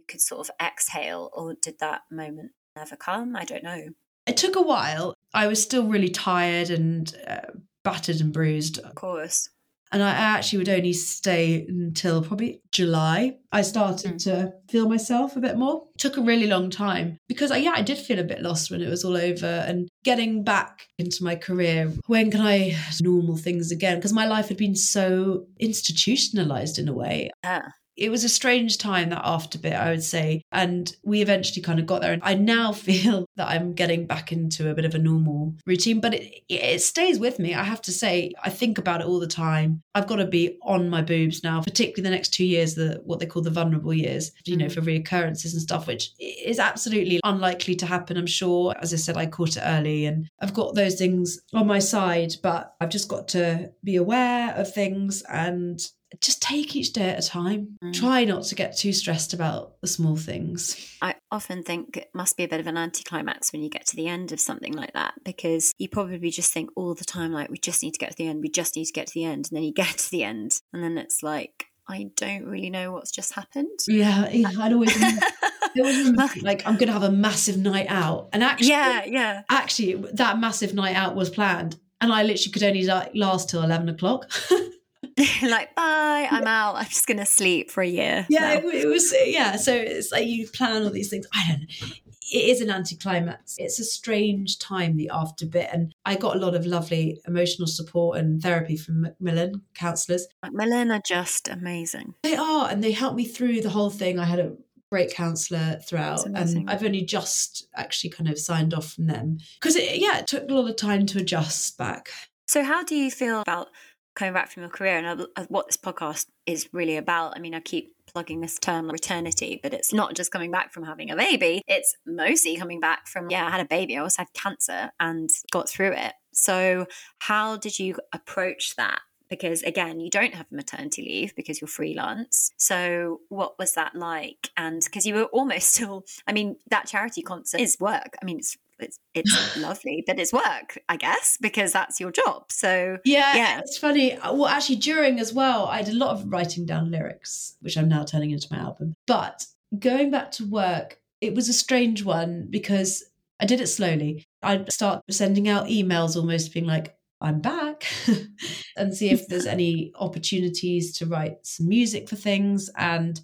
could 0.09 0.21
sort 0.21 0.49
of 0.49 0.55
exhale 0.61 1.31
or 1.33 1.55
did 1.55 1.79
that 1.81 2.03
moment 2.11 2.53
never 2.77 2.97
come? 2.97 3.37
I 3.37 3.45
don't 3.45 3.65
know. 3.65 3.89
It 4.27 4.37
took 4.37 4.57
a 4.57 4.63
while. 4.63 5.15
I 5.33 5.47
was 5.47 5.63
still 5.63 5.87
really 5.87 6.09
tired 6.09 6.71
and 6.71 7.15
uh, 7.27 7.53
battered 7.83 8.21
and 8.21 8.33
bruised. 8.33 8.79
Of 8.79 8.95
course 8.95 9.49
and 9.95 10.03
I 10.03 10.11
actually 10.11 10.59
would 10.59 10.69
only 10.69 10.93
stay 10.93 11.65
until 11.69 12.21
probably 12.21 12.61
July. 12.73 13.37
I 13.53 13.63
started 13.63 14.15
mm. 14.15 14.25
to 14.25 14.53
feel 14.69 14.89
myself 14.89 15.37
a 15.37 15.41
bit 15.41 15.57
more. 15.57 15.85
It 15.95 16.01
took 16.01 16.17
a 16.17 16.21
really 16.21 16.49
long 16.49 16.69
time 16.69 17.17
because 17.29 17.53
I, 17.53 17.59
yeah, 17.59 17.75
I 17.77 17.83
did 17.83 17.99
feel 17.99 18.19
a 18.19 18.25
bit 18.25 18.43
lost 18.43 18.73
when 18.73 18.83
it 18.83 18.91
was 18.91 19.05
all 19.05 19.17
over 19.17 19.47
and 19.47 19.89
getting 20.03 20.43
back 20.43 20.89
into 20.99 21.23
my 21.23 21.37
career. 21.37 21.93
When 22.09 22.33
can 22.33 22.41
I 22.41 22.77
normal 23.01 23.37
things 23.37 23.71
again? 23.71 23.99
Because 23.99 24.13
my 24.13 24.27
life 24.27 24.49
had 24.49 24.57
been 24.57 24.75
so 24.75 25.47
institutionalized 25.61 26.77
in 26.77 26.89
a 26.89 26.93
way. 26.93 27.31
Yeah 27.45 27.69
it 27.97 28.11
was 28.11 28.25
a 28.25 28.29
strange 28.29 28.79
time 28.79 29.11
that 29.11 29.23
after 29.25 29.59
bit 29.59 29.75
i 29.75 29.91
would 29.91 30.03
say. 30.03 30.43
And 30.53 30.95
we 31.05 31.23
eventually 31.23 31.63
kind 31.63 31.79
of 31.79 31.87
got 31.87 32.03
there 32.03 32.13
and 32.13 32.23
i 32.25 32.35
now 32.35 32.73
feel 32.89 33.27
that 33.37 33.49
i'm 33.49 33.75
getting 33.75 34.07
back 34.07 34.33
into 34.33 34.71
a 34.71 34.75
bit 34.75 34.85
of 34.85 34.95
a 34.95 34.99
normal 34.99 35.55
routine 35.67 36.01
but 36.01 36.15
it, 36.15 36.43
it 36.49 36.83
stays 36.83 37.19
with 37.19 37.39
me 37.39 37.55
i 37.55 37.63
have 37.63 37.83
to 37.83 37.93
say. 37.93 38.33
I 38.43 38.51
think 38.51 38.79
about 38.79 39.01
it 39.01 39.07
all 39.07 39.21
the 39.21 39.27
time. 39.27 39.83
I've 39.95 40.07
got 40.07 40.17
to 40.17 40.27
be 40.27 40.59
on 40.63 40.89
my 40.89 41.03
boobs 41.03 41.43
now 41.43 41.63
particularly 41.63 42.03
the 42.03 42.15
next 42.15 42.35
two 42.35 42.45
years 42.45 42.75
the 42.75 43.01
what 43.05 43.21
they 43.21 43.27
call 43.27 43.43
the 43.43 43.51
vulnerable 43.51 43.95
years 43.95 44.33
you 44.45 44.57
know 44.57 44.67
mm. 44.67 44.73
for 44.73 44.81
reoccurrences 44.81 45.53
and 45.53 45.63
stuff 45.63 45.87
which 45.87 46.11
is 46.19 46.59
absolutely 46.59 47.21
unlikely 47.25 47.75
to 47.77 47.87
happen 47.87 48.17
i'm 48.17 48.27
sure. 48.27 48.75
As 48.81 48.93
i 48.93 48.97
said 48.97 49.17
i 49.17 49.27
caught 49.27 49.57
it 49.57 49.63
early 49.65 50.07
and 50.07 50.29
i've 50.41 50.55
got 50.55 50.75
those 50.75 50.97
things 50.97 51.41
on 51.53 51.67
my 51.67 51.79
side 51.79 52.35
but 52.43 52.75
i've 52.81 52.91
just 52.91 53.09
got 53.09 53.29
to 53.29 53.71
be 53.83 53.97
aware 53.97 54.55
of 54.55 54.73
things 54.73 55.23
and 55.29 55.81
just 56.21 56.43
take 56.43 56.77
each 56.77 56.93
day 56.93 57.11
at 57.11 57.25
a 57.25 57.27
time. 57.27 57.79
Mm. 57.83 57.93
Try 57.93 58.25
not 58.25 58.45
to 58.45 58.55
get 58.55 58.77
too 58.77 58.93
stressed 58.93 59.33
about 59.33 59.81
the 59.81 59.87
small 59.87 60.17
things. 60.17 60.97
I 61.01 61.15
often 61.31 61.63
think 61.63 61.97
it 61.97 62.11
must 62.15 62.37
be 62.37 62.45
a 62.45 62.49
bit 62.49 62.61
of 62.61 62.67
an 62.67 62.77
anticlimax 62.77 63.53
when 63.53 63.63
you 63.63 63.71
get 63.71 63.87
to 63.87 63.97
the 63.97 64.09
end 64.09 64.33
of 64.33 64.41
something 64.41 64.73
like 64.73 64.93
that 64.93 65.15
because 65.25 65.73
you 65.79 65.89
probably 65.89 66.31
just 66.31 66.53
think 66.53 66.71
all 66.77 66.95
the 66.95 67.05
time, 67.05 67.33
like, 67.33 67.51
we 67.51 67.59
just 67.59 67.83
need 67.83 67.93
to 67.93 67.99
get 67.99 68.11
to 68.11 68.17
the 68.17 68.29
end, 68.29 68.43
we 68.43 68.49
just 68.49 68.77
need 68.77 68.87
to 68.87 68.93
get 68.93 69.07
to 69.09 69.15
the 69.15 69.25
end. 69.25 69.49
And 69.51 69.57
then 69.57 69.63
you 69.63 69.73
get 69.73 69.99
to 69.99 70.11
the 70.11 70.25
end, 70.25 70.61
and 70.73 70.83
then 70.83 70.99
it's 70.99 71.23
like, 71.23 71.67
I 71.89 72.11
don't 72.17 72.47
really 72.47 72.71
know 72.71 72.93
what's 72.93 73.11
just 73.11 73.35
happened. 73.35 73.79
Yeah, 73.87 74.29
yeah 74.31 74.51
I'd 74.59 74.73
always. 74.73 74.97
like 76.43 76.67
I'm 76.67 76.77
going 76.77 76.87
to 76.87 76.93
have 76.93 77.03
a 77.03 77.11
massive 77.11 77.59
night 77.59 77.87
out, 77.89 78.29
and 78.33 78.43
actually, 78.43 78.69
yeah, 78.69 79.05
yeah, 79.05 79.43
actually, 79.51 79.95
that 80.13 80.39
massive 80.39 80.73
night 80.75 80.97
out 80.97 81.15
was 81.15 81.31
planned, 81.31 81.79
and 82.01 82.13
I 82.13 82.23
literally 82.23 82.53
could 82.53 82.63
only 82.63 82.85
like 82.85 83.11
last 83.15 83.51
till 83.51 83.63
eleven 83.63 83.89
o'clock. 83.89 84.31
like 85.43 85.75
bye 85.75 86.29
i'm 86.31 86.47
out. 86.47 86.77
I'm 86.77 86.87
just 86.87 87.07
gonna 87.07 87.27
sleep 87.27 87.71
for 87.71 87.83
a 87.83 87.87
year. 87.87 88.27
Yeah 88.29 88.55
it, 88.55 88.65
it, 88.65 88.87
was 88.87 89.15
yeah 89.27 89.57
so 89.57 89.75
it's 89.75 90.13
like 90.13 90.27
you 90.27 90.47
plan 90.49 90.83
all 90.83 90.91
these 90.91 91.11
things. 91.11 91.27
I 91.33 91.49
don't 91.49 91.61
know. 91.61 91.89
It 92.33 92.49
is 92.49 92.61
an 92.61 92.71
anticlimax. 92.71 93.57
It's 93.59 93.79
a 93.79 93.85
strange 93.85 94.59
time 94.59 94.97
the 94.97 95.11
after 95.13 95.47
bit 95.47 95.69
and 95.73 95.95
i 96.05 96.15
got 96.15 96.37
a 96.37 96.39
lot 96.39 96.55
of 96.55 96.67
lovely 96.67 97.21
emotional 97.27 97.69
support 97.69 98.19
and 98.19 98.43
therapy 98.43 98.77
from 98.77 99.03
macmillan 99.03 99.63
counselors 99.75 100.27
macmillan 100.43 100.91
are 100.91 101.03
just 101.05 101.49
amazing. 101.49 102.15
They 102.23 102.37
are 102.37 102.69
and 102.71 102.83
they 102.83 102.93
helped 102.93 103.17
me 103.17 103.25
through 103.25 103.61
the 103.61 103.71
whole 103.71 103.91
thing. 103.91 104.19
I 104.19 104.25
had 104.25 104.41
a 104.41 104.55
great 104.91 105.13
counselor 105.13 105.81
throughout 105.85 106.25
and 106.25 106.71
i've 106.71 106.85
only 106.85 107.03
just 107.03 107.67
actually 107.75 108.11
kind 108.11 108.29
of 108.31 108.39
signed 108.39 108.73
off 108.75 108.93
from 108.93 109.07
them. 109.07 109.39
Because 109.61 109.77
yeah 109.77 110.19
it 110.19 110.27
took 110.27 110.49
a 110.49 110.55
lot 110.55 110.69
of 110.69 110.77
time 110.77 111.07
to 111.07 111.19
adjust 111.19 111.77
back. 111.79 112.11
So 112.47 112.63
how 112.63 112.85
do 112.85 112.95
you 112.95 113.11
feel 113.11 113.41
about 113.41 113.69
coming 114.15 114.35
back 114.35 114.51
from 114.51 114.63
your 114.63 114.71
career 114.71 114.99
and 114.99 115.27
uh, 115.37 115.45
what 115.49 115.67
this 115.67 115.77
podcast 115.77 116.27
is 116.47 116.69
really 116.73 116.97
about. 116.97 117.37
I 117.37 117.41
mean, 117.41 117.55
I 117.55 117.61
keep 117.61 117.95
plugging 118.07 118.41
this 118.41 118.59
term 118.59 118.89
Returnity, 118.89 119.61
but 119.63 119.75
it's 119.75 119.93
not 119.93 120.15
just 120.15 120.31
coming 120.31 120.51
back 120.51 120.73
from 120.73 120.85
having 120.85 121.11
a 121.11 121.17
baby. 121.17 121.63
It's 121.67 121.97
mostly 122.07 122.57
coming 122.57 122.81
back 122.81 123.09
from, 123.09 123.29
yeah, 123.31 123.47
I 123.47 123.51
had 123.51 123.61
a 123.61 123.65
baby. 123.65 123.97
I 123.97 124.03
also 124.03 124.23
had 124.23 124.33
cancer 124.35 124.91
and 125.01 125.31
got 125.51 125.69
through 125.69 125.93
it. 125.93 126.13
So, 126.33 126.87
how 127.19 127.57
did 127.57 127.79
you 127.79 127.97
approach 128.13 128.77
that? 128.77 129.01
Because 129.31 129.63
again, 129.63 130.01
you 130.01 130.11
don't 130.11 130.35
have 130.35 130.47
maternity 130.53 131.03
leave 131.03 131.35
because 131.35 131.61
you're 131.61 131.69
freelance. 131.69 132.53
So, 132.57 133.21
what 133.29 133.59
was 133.59 133.75
that 133.75 133.95
like? 133.95 134.51
And 134.57 134.83
because 134.85 135.07
you 135.07 135.15
were 135.15 135.25
almost 135.25 135.69
still, 135.75 136.05
I 136.27 136.33
mean, 136.33 136.57
that 136.71 136.87
charity 136.87 137.23
concert 137.23 137.61
is 137.61 137.79
work. 137.81 138.17
I 138.21 138.25
mean, 138.25 138.39
it's 138.39 138.57
it's 138.79 138.99
it's 139.15 139.57
lovely, 139.57 140.03
but 140.07 140.19
it's 140.19 140.33
work, 140.33 140.79
I 140.89 140.97
guess, 140.97 141.39
because 141.41 141.73
that's 141.73 142.01
your 142.01 142.11
job. 142.11 142.51
So 142.51 142.99
yeah, 143.05 143.37
yeah, 143.37 143.59
it's 143.61 143.79
funny. 143.79 144.17
Uh, 144.17 144.35
well, 144.35 144.49
actually, 144.49 144.77
during 144.77 145.21
as 145.21 145.33
well, 145.33 145.67
I 145.67 145.83
did 145.83 145.95
a 145.95 145.99
lot 145.99 146.11
of 146.11 146.31
writing 146.31 146.67
down 146.67 146.91
lyrics, 146.91 147.57
which 147.61 147.77
I'm 147.77 147.89
now 147.89 148.05
turning 148.05 148.31
into 148.31 148.49
my 148.51 148.59
album. 148.59 148.95
But 149.07 149.47
going 149.79 150.11
back 150.11 150.31
to 150.33 150.47
work, 150.47 150.99
it 151.21 151.35
was 151.35 151.49
a 151.49 151.55
strange 151.55 152.05
one 152.05 152.47
because 152.51 153.05
I 153.41 153.47
did 153.47 153.61
it 153.61 153.69
slowly. 153.69 154.27
I'd 154.43 154.73
start 154.73 155.03
sending 155.11 155.49
out 155.49 155.67
emails, 155.67 156.17
almost 156.17 156.53
being 156.53 156.67
like, 156.67 156.97
I'm 157.21 157.41
back 157.41 157.85
and 158.77 158.95
see 158.95 159.11
if 159.11 159.27
there's 159.29 159.47
any 159.47 159.93
opportunities 159.97 160.97
to 160.99 161.07
write 161.07 161.47
some 161.47 161.69
music 161.69 162.09
for 162.09 162.17
things. 162.17 162.71
And 162.77 163.21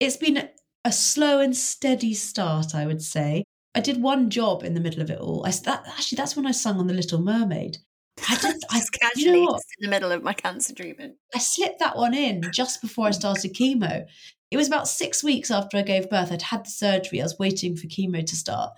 it's 0.00 0.16
been 0.16 0.48
a 0.84 0.92
slow 0.92 1.40
and 1.40 1.56
steady 1.56 2.14
start, 2.14 2.74
I 2.74 2.86
would 2.86 3.02
say. 3.02 3.44
I 3.74 3.80
did 3.80 4.02
one 4.02 4.30
job 4.30 4.64
in 4.64 4.74
the 4.74 4.80
middle 4.80 5.02
of 5.02 5.10
it 5.10 5.20
all. 5.20 5.44
I 5.46 5.50
that, 5.50 5.84
actually 5.86 6.16
that's 6.16 6.36
when 6.36 6.46
I 6.46 6.52
sung 6.52 6.78
on 6.78 6.86
the 6.86 6.94
Little 6.94 7.20
Mermaid. 7.20 7.78
I 8.28 8.34
just, 8.42 8.66
I, 8.70 8.82
casually 9.00 9.40
you 9.40 9.46
know 9.46 9.52
just 9.52 9.66
in 9.78 9.84
the 9.84 9.90
middle 9.90 10.12
of 10.12 10.22
my 10.22 10.32
cancer 10.32 10.74
treatment. 10.74 11.16
I 11.34 11.38
slipped 11.38 11.78
that 11.80 11.96
one 11.96 12.14
in 12.14 12.42
just 12.52 12.80
before 12.80 13.06
I 13.06 13.12
started 13.12 13.54
chemo. 13.54 14.04
It 14.50 14.56
was 14.56 14.66
about 14.66 14.88
six 14.88 15.22
weeks 15.22 15.50
after 15.50 15.76
I 15.76 15.82
gave 15.82 16.10
birth. 16.10 16.32
I'd 16.32 16.42
had 16.42 16.64
the 16.64 16.70
surgery. 16.70 17.20
I 17.20 17.24
was 17.24 17.38
waiting 17.38 17.76
for 17.76 17.86
chemo 17.86 18.24
to 18.24 18.36
start, 18.36 18.72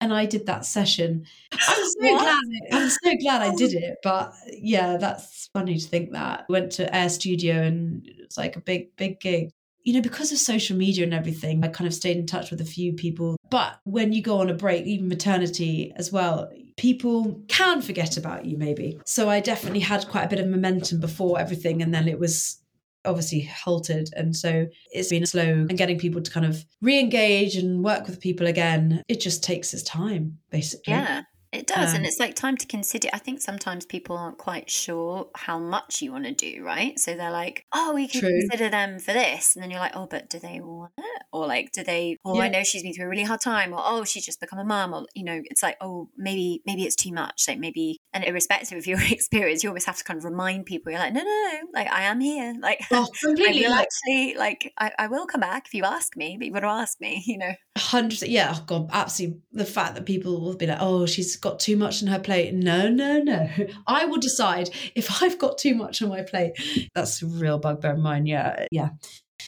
and 0.00 0.14
I 0.14 0.26
did 0.26 0.46
that 0.46 0.64
session. 0.64 1.26
I'm 1.52 1.84
so 1.84 2.18
glad. 2.18 2.42
I'm 2.72 2.88
so 2.88 3.16
glad 3.20 3.42
I 3.42 3.54
did 3.56 3.74
oh. 3.74 3.86
it. 3.86 3.96
But 4.02 4.32
yeah, 4.52 4.96
that's 4.96 5.50
funny 5.52 5.78
to 5.78 5.88
think 5.88 6.12
that. 6.12 6.46
Went 6.48 6.72
to 6.72 6.94
Air 6.94 7.08
Studio, 7.08 7.62
and 7.62 8.06
it 8.06 8.26
was 8.26 8.38
like 8.38 8.56
a 8.56 8.60
big, 8.60 8.94
big 8.96 9.20
gig 9.20 9.50
you 9.88 9.94
know, 9.94 10.02
because 10.02 10.30
of 10.32 10.36
social 10.36 10.76
media 10.76 11.02
and 11.02 11.14
everything, 11.14 11.64
I 11.64 11.68
kind 11.68 11.88
of 11.88 11.94
stayed 11.94 12.18
in 12.18 12.26
touch 12.26 12.50
with 12.50 12.60
a 12.60 12.64
few 12.66 12.92
people. 12.92 13.38
But 13.48 13.80
when 13.84 14.12
you 14.12 14.20
go 14.20 14.38
on 14.42 14.50
a 14.50 14.54
break, 14.54 14.84
even 14.84 15.08
maternity 15.08 15.94
as 15.96 16.12
well, 16.12 16.52
people 16.76 17.42
can 17.48 17.80
forget 17.80 18.18
about 18.18 18.44
you 18.44 18.58
maybe. 18.58 19.00
So 19.06 19.30
I 19.30 19.40
definitely 19.40 19.80
had 19.80 20.06
quite 20.06 20.24
a 20.24 20.28
bit 20.28 20.40
of 20.40 20.46
momentum 20.46 21.00
before 21.00 21.40
everything. 21.40 21.80
And 21.80 21.94
then 21.94 22.06
it 22.06 22.18
was 22.18 22.62
obviously 23.06 23.40
halted. 23.40 24.10
And 24.14 24.36
so 24.36 24.66
it's 24.92 25.08
been 25.08 25.24
slow 25.24 25.42
and 25.42 25.78
getting 25.78 25.98
people 25.98 26.20
to 26.20 26.30
kind 26.30 26.44
of 26.44 26.66
re 26.82 27.00
engage 27.00 27.56
and 27.56 27.82
work 27.82 28.06
with 28.06 28.20
people 28.20 28.46
again. 28.46 29.02
It 29.08 29.20
just 29.20 29.42
takes 29.42 29.72
its 29.72 29.84
time, 29.84 30.36
basically. 30.50 30.92
Yeah. 30.92 31.22
Does. 31.68 31.90
Um, 31.90 31.96
and 31.96 32.06
it's 32.06 32.18
like 32.18 32.34
time 32.34 32.56
to 32.56 32.66
consider. 32.66 33.08
I 33.12 33.18
think 33.18 33.42
sometimes 33.42 33.84
people 33.84 34.16
aren't 34.16 34.38
quite 34.38 34.70
sure 34.70 35.28
how 35.36 35.58
much 35.58 36.00
you 36.00 36.12
want 36.12 36.24
to 36.24 36.32
do, 36.32 36.64
right? 36.64 36.98
So 36.98 37.14
they're 37.14 37.30
like, 37.30 37.66
oh, 37.74 37.92
we 37.94 38.08
can 38.08 38.22
true. 38.22 38.40
consider 38.40 38.70
them 38.70 38.98
for 38.98 39.12
this. 39.12 39.54
And 39.54 39.62
then 39.62 39.70
you're 39.70 39.80
like, 39.80 39.94
oh, 39.94 40.06
but 40.06 40.30
do 40.30 40.38
they 40.38 40.60
want 40.60 40.92
it? 40.96 41.22
Or 41.30 41.46
like, 41.46 41.72
do 41.72 41.84
they, 41.84 42.16
oh, 42.24 42.36
yeah. 42.36 42.44
I 42.44 42.48
know 42.48 42.62
she's 42.62 42.82
been 42.82 42.94
through 42.94 43.04
a 43.04 43.08
really 43.08 43.22
hard 43.22 43.42
time. 43.42 43.74
Or, 43.74 43.80
oh, 43.82 44.04
she's 44.04 44.24
just 44.24 44.40
become 44.40 44.58
a 44.58 44.64
mum. 44.64 44.94
Or, 44.94 45.04
you 45.14 45.24
know, 45.24 45.40
it's 45.44 45.62
like, 45.62 45.76
oh, 45.82 46.08
maybe, 46.16 46.62
maybe 46.66 46.84
it's 46.84 46.96
too 46.96 47.12
much. 47.12 47.44
Like 47.46 47.58
maybe, 47.58 47.98
and 48.14 48.24
irrespective 48.24 48.78
of 48.78 48.86
your 48.86 49.00
experience, 49.10 49.62
you 49.62 49.68
always 49.68 49.84
have 49.84 49.98
to 49.98 50.04
kind 50.04 50.16
of 50.16 50.24
remind 50.24 50.64
people, 50.64 50.90
you're 50.90 51.00
like, 51.00 51.12
no, 51.12 51.20
no, 51.20 51.26
no, 51.26 51.60
like 51.74 51.88
I 51.92 52.04
am 52.04 52.20
here. 52.20 52.54
Like, 52.68 52.84
oh, 52.90 53.08
completely. 53.22 53.64
I 53.64 53.68
will 53.68 53.74
actually, 53.76 54.34
like, 54.34 54.72
I, 54.78 54.90
I 54.98 55.06
will 55.06 55.26
come 55.26 55.40
back 55.40 55.66
if 55.66 55.74
you 55.74 55.84
ask 55.84 56.16
me, 56.16 56.36
but 56.38 56.44
you've 56.44 56.54
got 56.54 56.60
to 56.60 56.66
ask 56.66 57.00
me, 57.00 57.22
you 57.26 57.38
know. 57.38 57.52
100 57.76 58.22
Yeah. 58.22 58.52
Oh, 58.54 58.64
God, 58.66 58.90
absolutely. 58.92 59.40
The 59.52 59.64
fact 59.64 59.94
that 59.94 60.04
people 60.04 60.40
will 60.40 60.56
be 60.56 60.66
like, 60.66 60.78
oh, 60.80 61.06
she's 61.06 61.36
got 61.36 61.57
too 61.58 61.76
much 61.76 62.02
on 62.02 62.08
her 62.08 62.18
plate. 62.18 62.54
No, 62.54 62.88
no, 62.88 63.18
no. 63.18 63.48
I 63.86 64.04
will 64.06 64.18
decide 64.18 64.70
if 64.94 65.22
I've 65.22 65.38
got 65.38 65.58
too 65.58 65.74
much 65.74 66.02
on 66.02 66.08
my 66.08 66.22
plate. 66.22 66.52
That's 66.94 67.22
a 67.22 67.26
real 67.26 67.58
bugbear 67.58 67.92
of 67.92 67.98
mine. 67.98 68.26
Yeah. 68.26 68.66
Yeah. 68.70 68.90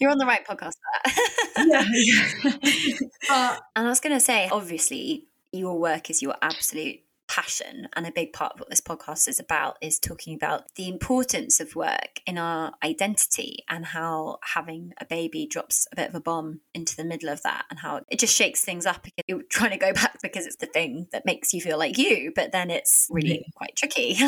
You're 0.01 0.11
on 0.11 0.19
the 0.19 0.27
right 0.27 0.47
podcast 0.47 0.73
yeah. 1.59 1.85
yeah. 1.93 3.59
and 3.77 3.87
I 3.87 3.89
was 3.89 4.01
going 4.01 4.15
to 4.15 4.21
say, 4.21 4.49
obviously, 4.51 5.27
your 5.53 5.79
work 5.79 6.11
is 6.11 6.23
your 6.23 6.37
absolute 6.41 7.01
passion 7.31 7.87
and 7.95 8.09
a 8.09 8.13
big 8.13 8.33
part 8.33 8.55
of 8.55 8.61
what 8.61 8.69
this 8.71 8.81
podcast 8.81 9.29
is 9.29 9.39
about 9.39 9.79
is 9.81 10.01
talking 10.01 10.35
about 10.35 10.65
the 10.75 10.89
importance 10.89 11.61
of 11.61 11.77
work 11.77 12.21
in 12.27 12.37
our 12.37 12.73
identity 12.83 13.65
and 13.69 13.87
how 13.87 14.39
having 14.43 14.93
a 15.01 15.05
baby 15.05 15.47
drops 15.47 15.87
a 15.93 15.97
bit 15.97 16.09
of 16.09 16.15
a 16.17 16.21
bomb 16.21 16.61
into 16.75 16.97
the 16.97 17.05
middle 17.05 17.29
of 17.29 17.41
that 17.43 17.67
and 17.71 17.79
how 17.79 18.01
it 18.09 18.19
just 18.19 18.35
shakes 18.35 18.65
things 18.65 18.85
up. 18.85 19.07
You're 19.29 19.43
trying 19.49 19.71
to 19.71 19.77
go 19.77 19.93
back 19.95 20.19
because 20.21 20.45
it's 20.45 20.57
the 20.57 20.67
thing 20.67 21.07
that 21.13 21.25
makes 21.25 21.55
you 21.55 21.61
feel 21.61 21.79
like 21.79 21.97
you 21.97 22.33
but 22.35 22.51
then 22.51 22.69
it's 22.69 23.07
really 23.11 23.37
yeah. 23.37 23.51
quite 23.55 23.77
tricky. 23.77 24.17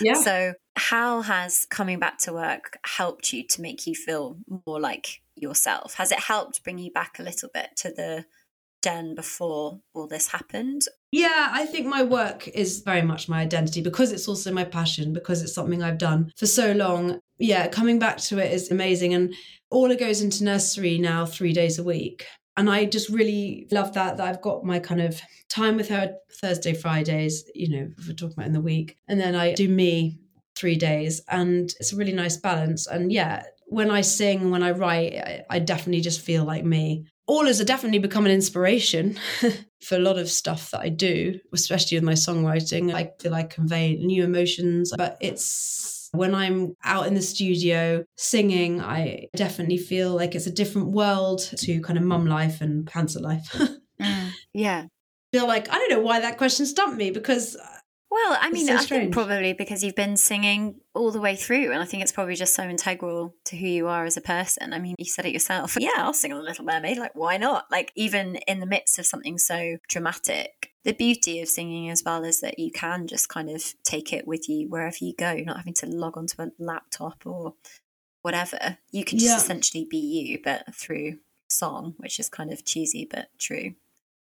Yeah. 0.00 0.14
So 0.14 0.54
how 0.76 1.22
has 1.22 1.66
coming 1.66 1.98
back 1.98 2.18
to 2.20 2.32
work 2.32 2.78
helped 2.84 3.32
you 3.32 3.46
to 3.48 3.60
make 3.60 3.86
you 3.86 3.94
feel 3.94 4.38
more 4.66 4.80
like 4.80 5.20
yourself? 5.36 5.94
Has 5.94 6.12
it 6.12 6.18
helped 6.20 6.64
bring 6.64 6.78
you 6.78 6.90
back 6.90 7.18
a 7.18 7.22
little 7.22 7.50
bit 7.52 7.70
to 7.76 7.90
the 7.90 8.24
Jen 8.82 9.14
before 9.14 9.80
all 9.94 10.06
this 10.06 10.28
happened? 10.28 10.82
Yeah, 11.10 11.48
I 11.52 11.66
think 11.66 11.86
my 11.86 12.02
work 12.02 12.48
is 12.48 12.80
very 12.80 13.02
much 13.02 13.28
my 13.28 13.40
identity 13.40 13.82
because 13.82 14.12
it's 14.12 14.28
also 14.28 14.52
my 14.52 14.64
passion, 14.64 15.12
because 15.12 15.42
it's 15.42 15.54
something 15.54 15.82
I've 15.82 15.98
done 15.98 16.32
for 16.36 16.46
so 16.46 16.72
long. 16.72 17.20
Yeah, 17.38 17.68
coming 17.68 17.98
back 17.98 18.18
to 18.18 18.38
it 18.38 18.52
is 18.52 18.70
amazing. 18.70 19.14
And 19.14 19.34
Orla 19.70 19.96
goes 19.96 20.22
into 20.22 20.44
nursery 20.44 20.98
now 20.98 21.26
three 21.26 21.52
days 21.52 21.78
a 21.78 21.84
week. 21.84 22.26
And 22.56 22.68
I 22.68 22.84
just 22.84 23.08
really 23.08 23.66
love 23.70 23.94
that, 23.94 24.18
that 24.18 24.26
I've 24.26 24.42
got 24.42 24.64
my 24.64 24.78
kind 24.78 25.00
of 25.00 25.20
time 25.48 25.76
with 25.76 25.88
her 25.88 26.14
Thursday, 26.40 26.74
Fridays, 26.74 27.44
you 27.54 27.68
know, 27.68 27.90
we're 28.06 28.14
talking 28.14 28.34
about 28.34 28.46
in 28.46 28.52
the 28.52 28.60
week. 28.60 28.96
And 29.08 29.18
then 29.18 29.34
I 29.34 29.54
do 29.54 29.68
me 29.68 30.18
three 30.54 30.76
days. 30.76 31.22
And 31.28 31.72
it's 31.80 31.92
a 31.92 31.96
really 31.96 32.12
nice 32.12 32.36
balance. 32.36 32.86
And 32.86 33.10
yeah, 33.10 33.42
when 33.66 33.90
I 33.90 34.02
sing, 34.02 34.50
when 34.50 34.62
I 34.62 34.72
write, 34.72 35.14
I, 35.14 35.44
I 35.48 35.58
definitely 35.60 36.02
just 36.02 36.20
feel 36.20 36.44
like 36.44 36.64
me. 36.64 37.06
Orla's 37.26 37.58
have 37.58 37.66
definitely 37.66 37.98
become 37.98 38.26
an 38.26 38.32
inspiration 38.32 39.18
for 39.82 39.96
a 39.96 40.00
lot 40.00 40.18
of 40.18 40.28
stuff 40.28 40.70
that 40.70 40.80
I 40.80 40.88
do, 40.88 41.38
especially 41.52 41.96
with 41.96 42.04
my 42.04 42.14
songwriting. 42.14 42.92
I 42.92 43.12
feel 43.20 43.34
I 43.34 43.44
convey 43.44 43.96
new 43.96 44.24
emotions, 44.24 44.92
but 44.96 45.16
it's 45.20 46.08
when 46.12 46.34
I'm 46.34 46.76
out 46.84 47.06
in 47.06 47.14
the 47.14 47.22
studio 47.22 48.04
singing, 48.16 48.80
I 48.80 49.28
definitely 49.34 49.78
feel 49.78 50.14
like 50.14 50.34
it's 50.34 50.46
a 50.46 50.52
different 50.52 50.88
world 50.88 51.40
to 51.58 51.80
kind 51.80 51.98
of 51.98 52.04
mum 52.04 52.26
life 52.26 52.60
and 52.60 52.86
cancer 52.86 53.20
life. 53.20 53.48
mm, 54.00 54.30
yeah. 54.52 54.86
Feel 55.32 55.46
like 55.46 55.70
I 55.70 55.78
don't 55.78 55.90
know 55.90 56.00
why 56.00 56.20
that 56.20 56.36
question 56.36 56.66
stumped 56.66 56.98
me 56.98 57.10
because 57.10 57.56
well, 58.12 58.36
I 58.38 58.50
mean, 58.50 58.66
so 58.66 58.74
I 58.74 58.78
think 58.78 59.10
probably 59.14 59.54
because 59.54 59.82
you've 59.82 59.94
been 59.94 60.18
singing 60.18 60.74
all 60.94 61.10
the 61.10 61.20
way 61.20 61.34
through, 61.34 61.72
and 61.72 61.80
I 61.80 61.86
think 61.86 62.02
it's 62.02 62.12
probably 62.12 62.34
just 62.34 62.54
so 62.54 62.62
integral 62.62 63.34
to 63.46 63.56
who 63.56 63.66
you 63.66 63.88
are 63.88 64.04
as 64.04 64.18
a 64.18 64.20
person. 64.20 64.74
I 64.74 64.78
mean, 64.78 64.96
you 64.98 65.06
said 65.06 65.24
it 65.24 65.32
yourself. 65.32 65.76
Yeah, 65.80 65.92
I'll 65.96 66.12
sing 66.12 66.30
a 66.30 66.36
Little 66.36 66.66
Mermaid. 66.66 66.98
Like, 66.98 67.14
why 67.14 67.38
not? 67.38 67.70
Like, 67.70 67.90
even 67.96 68.36
in 68.46 68.60
the 68.60 68.66
midst 68.66 68.98
of 68.98 69.06
something 69.06 69.38
so 69.38 69.78
dramatic, 69.88 70.72
the 70.84 70.92
beauty 70.92 71.40
of 71.40 71.48
singing 71.48 71.88
as 71.88 72.02
well 72.04 72.22
is 72.22 72.40
that 72.40 72.58
you 72.58 72.70
can 72.70 73.06
just 73.06 73.30
kind 73.30 73.48
of 73.48 73.74
take 73.82 74.12
it 74.12 74.26
with 74.26 74.46
you 74.46 74.68
wherever 74.68 74.96
you 75.00 75.14
go. 75.16 75.32
You're 75.32 75.46
not 75.46 75.56
having 75.56 75.74
to 75.74 75.86
log 75.86 76.18
onto 76.18 76.42
a 76.42 76.50
laptop 76.58 77.22
or 77.24 77.54
whatever. 78.20 78.76
You 78.90 79.06
can 79.06 79.18
just 79.18 79.30
yeah. 79.30 79.36
essentially 79.38 79.86
be 79.88 79.96
you, 79.96 80.38
but 80.44 80.74
through 80.74 81.18
song, 81.48 81.94
which 81.96 82.20
is 82.20 82.28
kind 82.28 82.52
of 82.52 82.62
cheesy 82.62 83.08
but 83.10 83.28
true. 83.38 83.74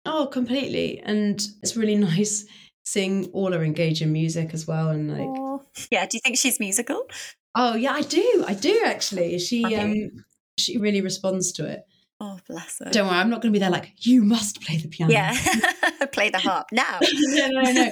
Oh, 0.06 0.28
completely. 0.28 1.00
And 1.04 1.46
it's 1.62 1.76
really 1.76 1.96
nice 1.96 2.46
sing 2.86 3.30
all 3.34 3.52
her 3.52 3.64
engage 3.64 4.02
in 4.02 4.14
music 4.14 4.54
as 4.54 4.68
well 4.68 4.90
and 4.90 5.12
like 5.12 5.28
Aww. 5.28 5.62
yeah 5.92 6.06
do 6.06 6.18
you 6.18 6.22
think 6.24 6.38
she's 6.38 6.60
musical? 6.60 7.08
Oh 7.56 7.76
yeah 7.76 7.94
i 7.94 8.02
do 8.02 8.46
i 8.48 8.54
do 8.54 8.82
actually. 8.86 9.38
She 9.40 9.66
okay. 9.66 9.80
um 9.80 10.12
she 10.58 10.78
really 10.78 11.02
responds 11.02 11.52
to 11.54 11.66
it. 11.66 11.82
Oh 12.22 12.40
bless 12.48 12.80
her. 12.80 12.92
Don't 12.92 13.08
worry 13.08 13.18
i'm 13.18 13.30
not 13.30 13.42
going 13.42 13.52
to 13.52 13.58
be 13.58 13.60
there 13.60 13.72
like 13.72 13.94
you 14.06 14.24
must 14.24 14.62
play 14.62 14.78
the 14.78 14.88
piano. 14.88 15.12
Yeah 15.12 15.34
play 16.14 16.30
the 16.30 16.40
harp 16.40 16.68
now. 16.72 17.00
No 17.12 17.48
no 17.48 17.62
no. 17.72 17.92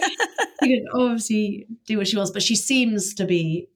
She 0.64 0.70
can 0.70 0.86
obviously 0.94 1.68
do 1.88 1.98
what 1.98 2.08
she 2.08 2.16
wants 2.16 2.32
but 2.32 2.44
she 2.44 2.56
seems 2.56 3.14
to 3.16 3.26
be 3.26 3.68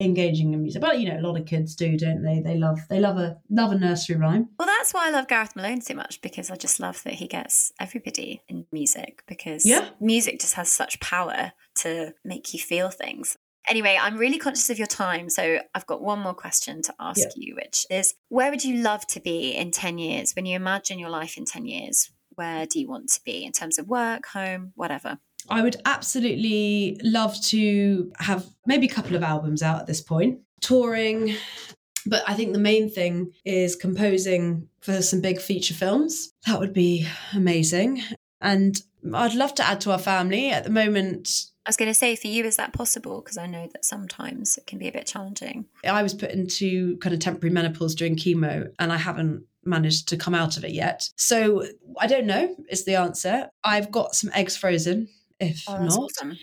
engaging 0.00 0.52
in 0.52 0.62
music. 0.62 0.82
But 0.82 1.00
you 1.00 1.08
know, 1.08 1.18
a 1.18 1.26
lot 1.26 1.38
of 1.38 1.46
kids 1.46 1.74
do, 1.74 1.96
don't 1.96 2.22
they? 2.22 2.40
They 2.40 2.56
love 2.56 2.80
they 2.88 3.00
love 3.00 3.16
a 3.16 3.38
love 3.50 3.72
a 3.72 3.78
nursery 3.78 4.16
rhyme. 4.16 4.48
Well, 4.58 4.66
that's 4.66 4.92
why 4.92 5.08
I 5.08 5.10
love 5.10 5.28
Gareth 5.28 5.56
Malone 5.56 5.80
so 5.80 5.94
much 5.94 6.20
because 6.20 6.50
I 6.50 6.56
just 6.56 6.80
love 6.80 7.02
that 7.04 7.14
he 7.14 7.26
gets 7.26 7.72
everybody 7.80 8.42
in 8.48 8.66
music 8.72 9.22
because 9.26 9.64
yeah. 9.64 9.90
music 10.00 10.40
just 10.40 10.54
has 10.54 10.68
such 10.68 11.00
power 11.00 11.52
to 11.76 12.12
make 12.24 12.52
you 12.52 12.60
feel 12.60 12.90
things. 12.90 13.36
Anyway, 13.68 13.98
I'm 14.00 14.16
really 14.16 14.38
conscious 14.38 14.70
of 14.70 14.78
your 14.78 14.86
time, 14.86 15.28
so 15.28 15.58
I've 15.74 15.86
got 15.86 16.00
one 16.00 16.20
more 16.20 16.34
question 16.34 16.82
to 16.82 16.94
ask 17.00 17.18
yeah. 17.18 17.26
you, 17.34 17.56
which 17.56 17.84
is 17.90 18.14
where 18.28 18.50
would 18.50 18.64
you 18.64 18.76
love 18.76 19.04
to 19.08 19.20
be 19.20 19.50
in 19.50 19.72
10 19.72 19.98
years? 19.98 20.34
When 20.34 20.46
you 20.46 20.54
imagine 20.54 21.00
your 21.00 21.10
life 21.10 21.36
in 21.36 21.46
10 21.46 21.66
years, 21.66 22.12
where 22.36 22.66
do 22.66 22.78
you 22.78 22.88
want 22.88 23.08
to 23.10 23.20
be 23.24 23.44
in 23.44 23.50
terms 23.50 23.78
of 23.78 23.88
work, 23.88 24.26
home, 24.26 24.72
whatever? 24.76 25.18
I 25.48 25.62
would 25.62 25.76
absolutely 25.84 27.00
love 27.02 27.40
to 27.46 28.12
have 28.18 28.46
maybe 28.66 28.86
a 28.86 28.92
couple 28.92 29.16
of 29.16 29.22
albums 29.22 29.62
out 29.62 29.80
at 29.80 29.86
this 29.86 30.00
point, 30.00 30.40
touring. 30.60 31.34
But 32.06 32.22
I 32.26 32.34
think 32.34 32.52
the 32.52 32.58
main 32.58 32.88
thing 32.88 33.32
is 33.44 33.74
composing 33.74 34.68
for 34.80 35.02
some 35.02 35.20
big 35.20 35.40
feature 35.40 35.74
films. 35.74 36.32
That 36.46 36.60
would 36.60 36.72
be 36.72 37.06
amazing. 37.34 38.02
And 38.40 38.80
I'd 39.12 39.34
love 39.34 39.54
to 39.56 39.66
add 39.66 39.80
to 39.82 39.92
our 39.92 39.98
family. 39.98 40.50
At 40.50 40.64
the 40.64 40.70
moment, 40.70 41.46
I 41.64 41.68
was 41.68 41.76
going 41.76 41.90
to 41.90 41.94
say, 41.94 42.14
for 42.14 42.28
you, 42.28 42.44
is 42.44 42.56
that 42.56 42.72
possible? 42.72 43.20
Because 43.20 43.38
I 43.38 43.46
know 43.46 43.68
that 43.72 43.84
sometimes 43.84 44.56
it 44.56 44.68
can 44.68 44.78
be 44.78 44.86
a 44.86 44.92
bit 44.92 45.06
challenging. 45.06 45.66
I 45.84 46.02
was 46.02 46.14
put 46.14 46.30
into 46.30 46.96
kind 46.98 47.12
of 47.12 47.18
temporary 47.18 47.52
menopause 47.52 47.96
during 47.96 48.14
chemo, 48.14 48.70
and 48.78 48.92
I 48.92 48.96
haven't 48.96 49.44
managed 49.64 50.08
to 50.08 50.16
come 50.16 50.34
out 50.34 50.56
of 50.56 50.64
it 50.64 50.70
yet. 50.70 51.10
So 51.16 51.64
I 51.98 52.06
don't 52.06 52.26
know, 52.26 52.54
is 52.68 52.84
the 52.84 52.94
answer. 52.94 53.48
I've 53.64 53.90
got 53.90 54.14
some 54.14 54.30
eggs 54.32 54.56
frozen 54.56 55.08
if 55.40 55.64
oh, 55.68 55.78
not. 55.78 55.98
Awesome. 55.98 56.36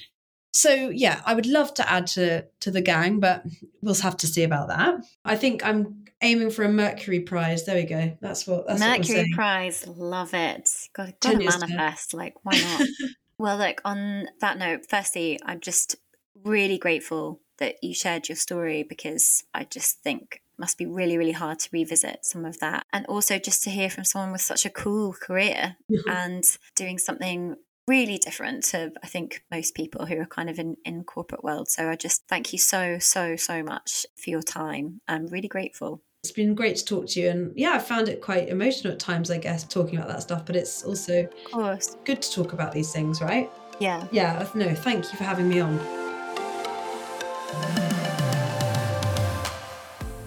So 0.52 0.92
yeah, 0.94 1.22
I 1.26 1.34
would 1.34 1.48
love 1.48 1.74
to 1.76 1.92
add 1.92 2.08
to 2.08 2.46
to 2.62 2.72
the 2.72 2.82
gang, 2.82 3.20
but 3.20 3.44
we'll 3.82 3.96
have 3.96 4.18
to 4.18 4.28
see 4.28 4.44
about 4.44 4.68
that. 4.68 5.04
I 5.26 5.36
think 5.36 5.66
I'm 5.66 6.06
aiming 6.22 6.52
for 6.52 6.64
a 6.64 6.70
Mercury 6.70 7.22
Prize. 7.22 7.66
There 7.66 7.76
we 7.76 7.86
go. 7.86 8.16
That's 8.22 8.46
what 8.46 8.68
that's 8.68 8.80
Mercury 8.80 9.30
what 9.30 9.36
Prize. 9.36 9.88
Love 9.88 10.34
it. 10.34 10.70
Got, 10.94 11.20
got 11.20 11.32
to 11.32 11.38
manifest. 11.38 12.14
Like 12.14 12.36
why 12.44 12.60
not? 12.60 12.88
well, 13.40 13.58
look. 13.58 13.82
On 13.84 14.28
that 14.42 14.60
note, 14.60 14.86
firstly, 14.88 15.40
I'm 15.44 15.60
just 15.60 15.96
really 16.44 16.78
grateful 16.78 17.42
that 17.58 17.76
you 17.82 17.96
shared 17.96 18.30
your 18.30 18.36
story 18.36 18.84
because 18.84 19.44
I 19.54 19.64
just 19.64 20.02
think 20.02 20.42
must 20.58 20.78
be 20.78 20.86
really 20.86 21.18
really 21.18 21.32
hard 21.32 21.58
to 21.58 21.70
revisit 21.74 22.24
some 22.24 22.46
of 22.46 22.60
that 22.60 22.86
and 22.94 23.08
also 23.08 23.40
just 23.40 23.64
to 23.64 23.72
hear 23.72 23.90
from 23.90 24.04
someone 24.04 24.32
with 24.32 24.42
such 24.42 24.68
a 24.68 24.70
cool 24.70 25.12
career 25.12 25.78
and 26.08 26.44
doing 26.76 27.00
something 27.00 27.56
really 27.88 28.18
different 28.18 28.64
to 28.64 28.92
I 29.04 29.08
think 29.08 29.44
most 29.52 29.76
people 29.76 30.06
who 30.06 30.20
are 30.20 30.26
kind 30.26 30.50
of 30.50 30.60
in 30.60 30.78
in 30.86 31.04
corporate 31.04 31.44
world. 31.44 31.70
So 31.70 31.90
I 31.90 31.96
just 31.96 32.24
thank 32.28 32.54
you 32.54 32.60
so 32.60 33.00
so 33.00 33.36
so 33.36 33.64
much 33.64 34.06
for 34.16 34.30
your 34.30 34.42
time. 34.42 35.02
I'm 35.08 35.28
really 35.28 35.48
grateful. 35.48 36.02
It's 36.24 36.32
been 36.32 36.56
great 36.56 36.78
to 36.78 36.86
talk 36.86 37.08
to 37.08 37.20
you, 37.20 37.30
and 37.30 37.52
yeah, 37.54 37.72
I 37.74 37.80
found 37.80 38.08
it 38.08 38.22
quite 38.22 38.48
emotional 38.48 38.94
at 38.94 39.00
times. 39.00 39.30
I 39.30 39.38
guess 39.38 39.66
talking 39.66 39.98
about 39.98 40.08
that 40.08 40.22
stuff, 40.22 40.46
but 40.46 40.56
it's 40.56 40.84
also 40.84 41.28
course 41.52 41.98
good 42.06 42.22
to 42.22 42.32
talk 42.32 42.54
about 42.54 42.72
these 42.72 42.94
things, 42.94 43.22
right? 43.22 43.52
Yeah. 43.80 44.08
Yeah. 44.12 44.40
Uh, 44.40 44.58
no, 44.58 44.74
thank 44.74 45.12
you 45.12 45.18
for 45.18 45.26
having 45.26 45.50
me 45.50 45.60
on. 45.60 45.80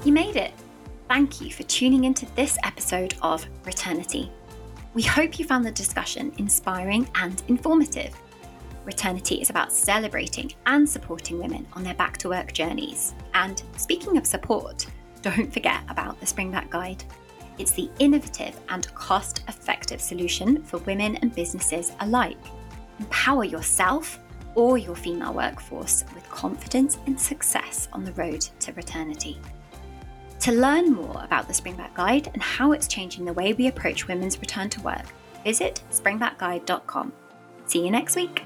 You 0.05 0.13
made 0.13 0.37
it. 0.37 0.53
Thank 1.09 1.41
you 1.41 1.51
for 1.51 1.63
tuning 1.65 2.05
into 2.05 2.27
this 2.35 2.59
episode 2.63 3.15
of 3.23 3.47
Returnity. 3.65 4.31
We 4.97 5.03
hope 5.03 5.38
you 5.38 5.44
found 5.44 5.66
the 5.66 5.72
discussion 5.72 6.32
inspiring 6.38 7.07
and 7.16 7.42
informative. 7.49 8.18
Returnity 8.86 9.42
is 9.42 9.51
about 9.51 9.70
celebrating 9.70 10.55
and 10.64 10.88
supporting 10.88 11.38
women 11.38 11.66
on 11.74 11.84
their 11.84 11.92
back 11.92 12.16
to 12.16 12.30
work 12.30 12.55
journeys. 12.55 13.14
And 13.34 13.62
speaking 13.76 14.16
of 14.16 14.26
support, 14.26 14.86
don't 15.20 15.53
forget 15.53 15.82
about 15.90 16.18
the 16.18 16.24
Springback 16.24 16.70
Guide. 16.70 17.05
It's 17.59 17.72
the 17.72 17.90
innovative 17.99 18.59
and 18.70 18.92
cost 18.94 19.42
effective 19.49 20.01
solution 20.01 20.62
for 20.62 20.78
women 20.78 21.16
and 21.16 21.34
businesses 21.34 21.92
alike. 22.01 22.38
Empower 22.99 23.44
yourself 23.44 24.18
or 24.55 24.78
your 24.78 24.97
female 24.97 25.34
workforce 25.34 26.07
with 26.14 26.26
confidence 26.30 26.97
and 27.05 27.20
success 27.20 27.86
on 27.92 28.03
the 28.03 28.12
road 28.12 28.40
to 28.61 28.72
Returnity. 28.72 29.36
To 30.47 30.53
learn 30.53 30.92
more 30.92 31.24
about 31.24 31.49
the 31.49 31.53
Springback 31.53 31.92
Guide 31.94 32.30
and 32.32 32.40
how 32.40 32.70
it's 32.70 32.86
changing 32.86 33.24
the 33.24 33.32
way 33.32 33.53
we 33.53 33.66
approach 33.66 34.07
women's 34.07 34.38
return 34.38 34.70
to 34.70 34.80
work, 34.80 35.07
visit 35.42 35.82
springbackguide.com. 35.90 37.12
See 37.66 37.84
you 37.84 37.90
next 37.90 38.14
week. 38.14 38.44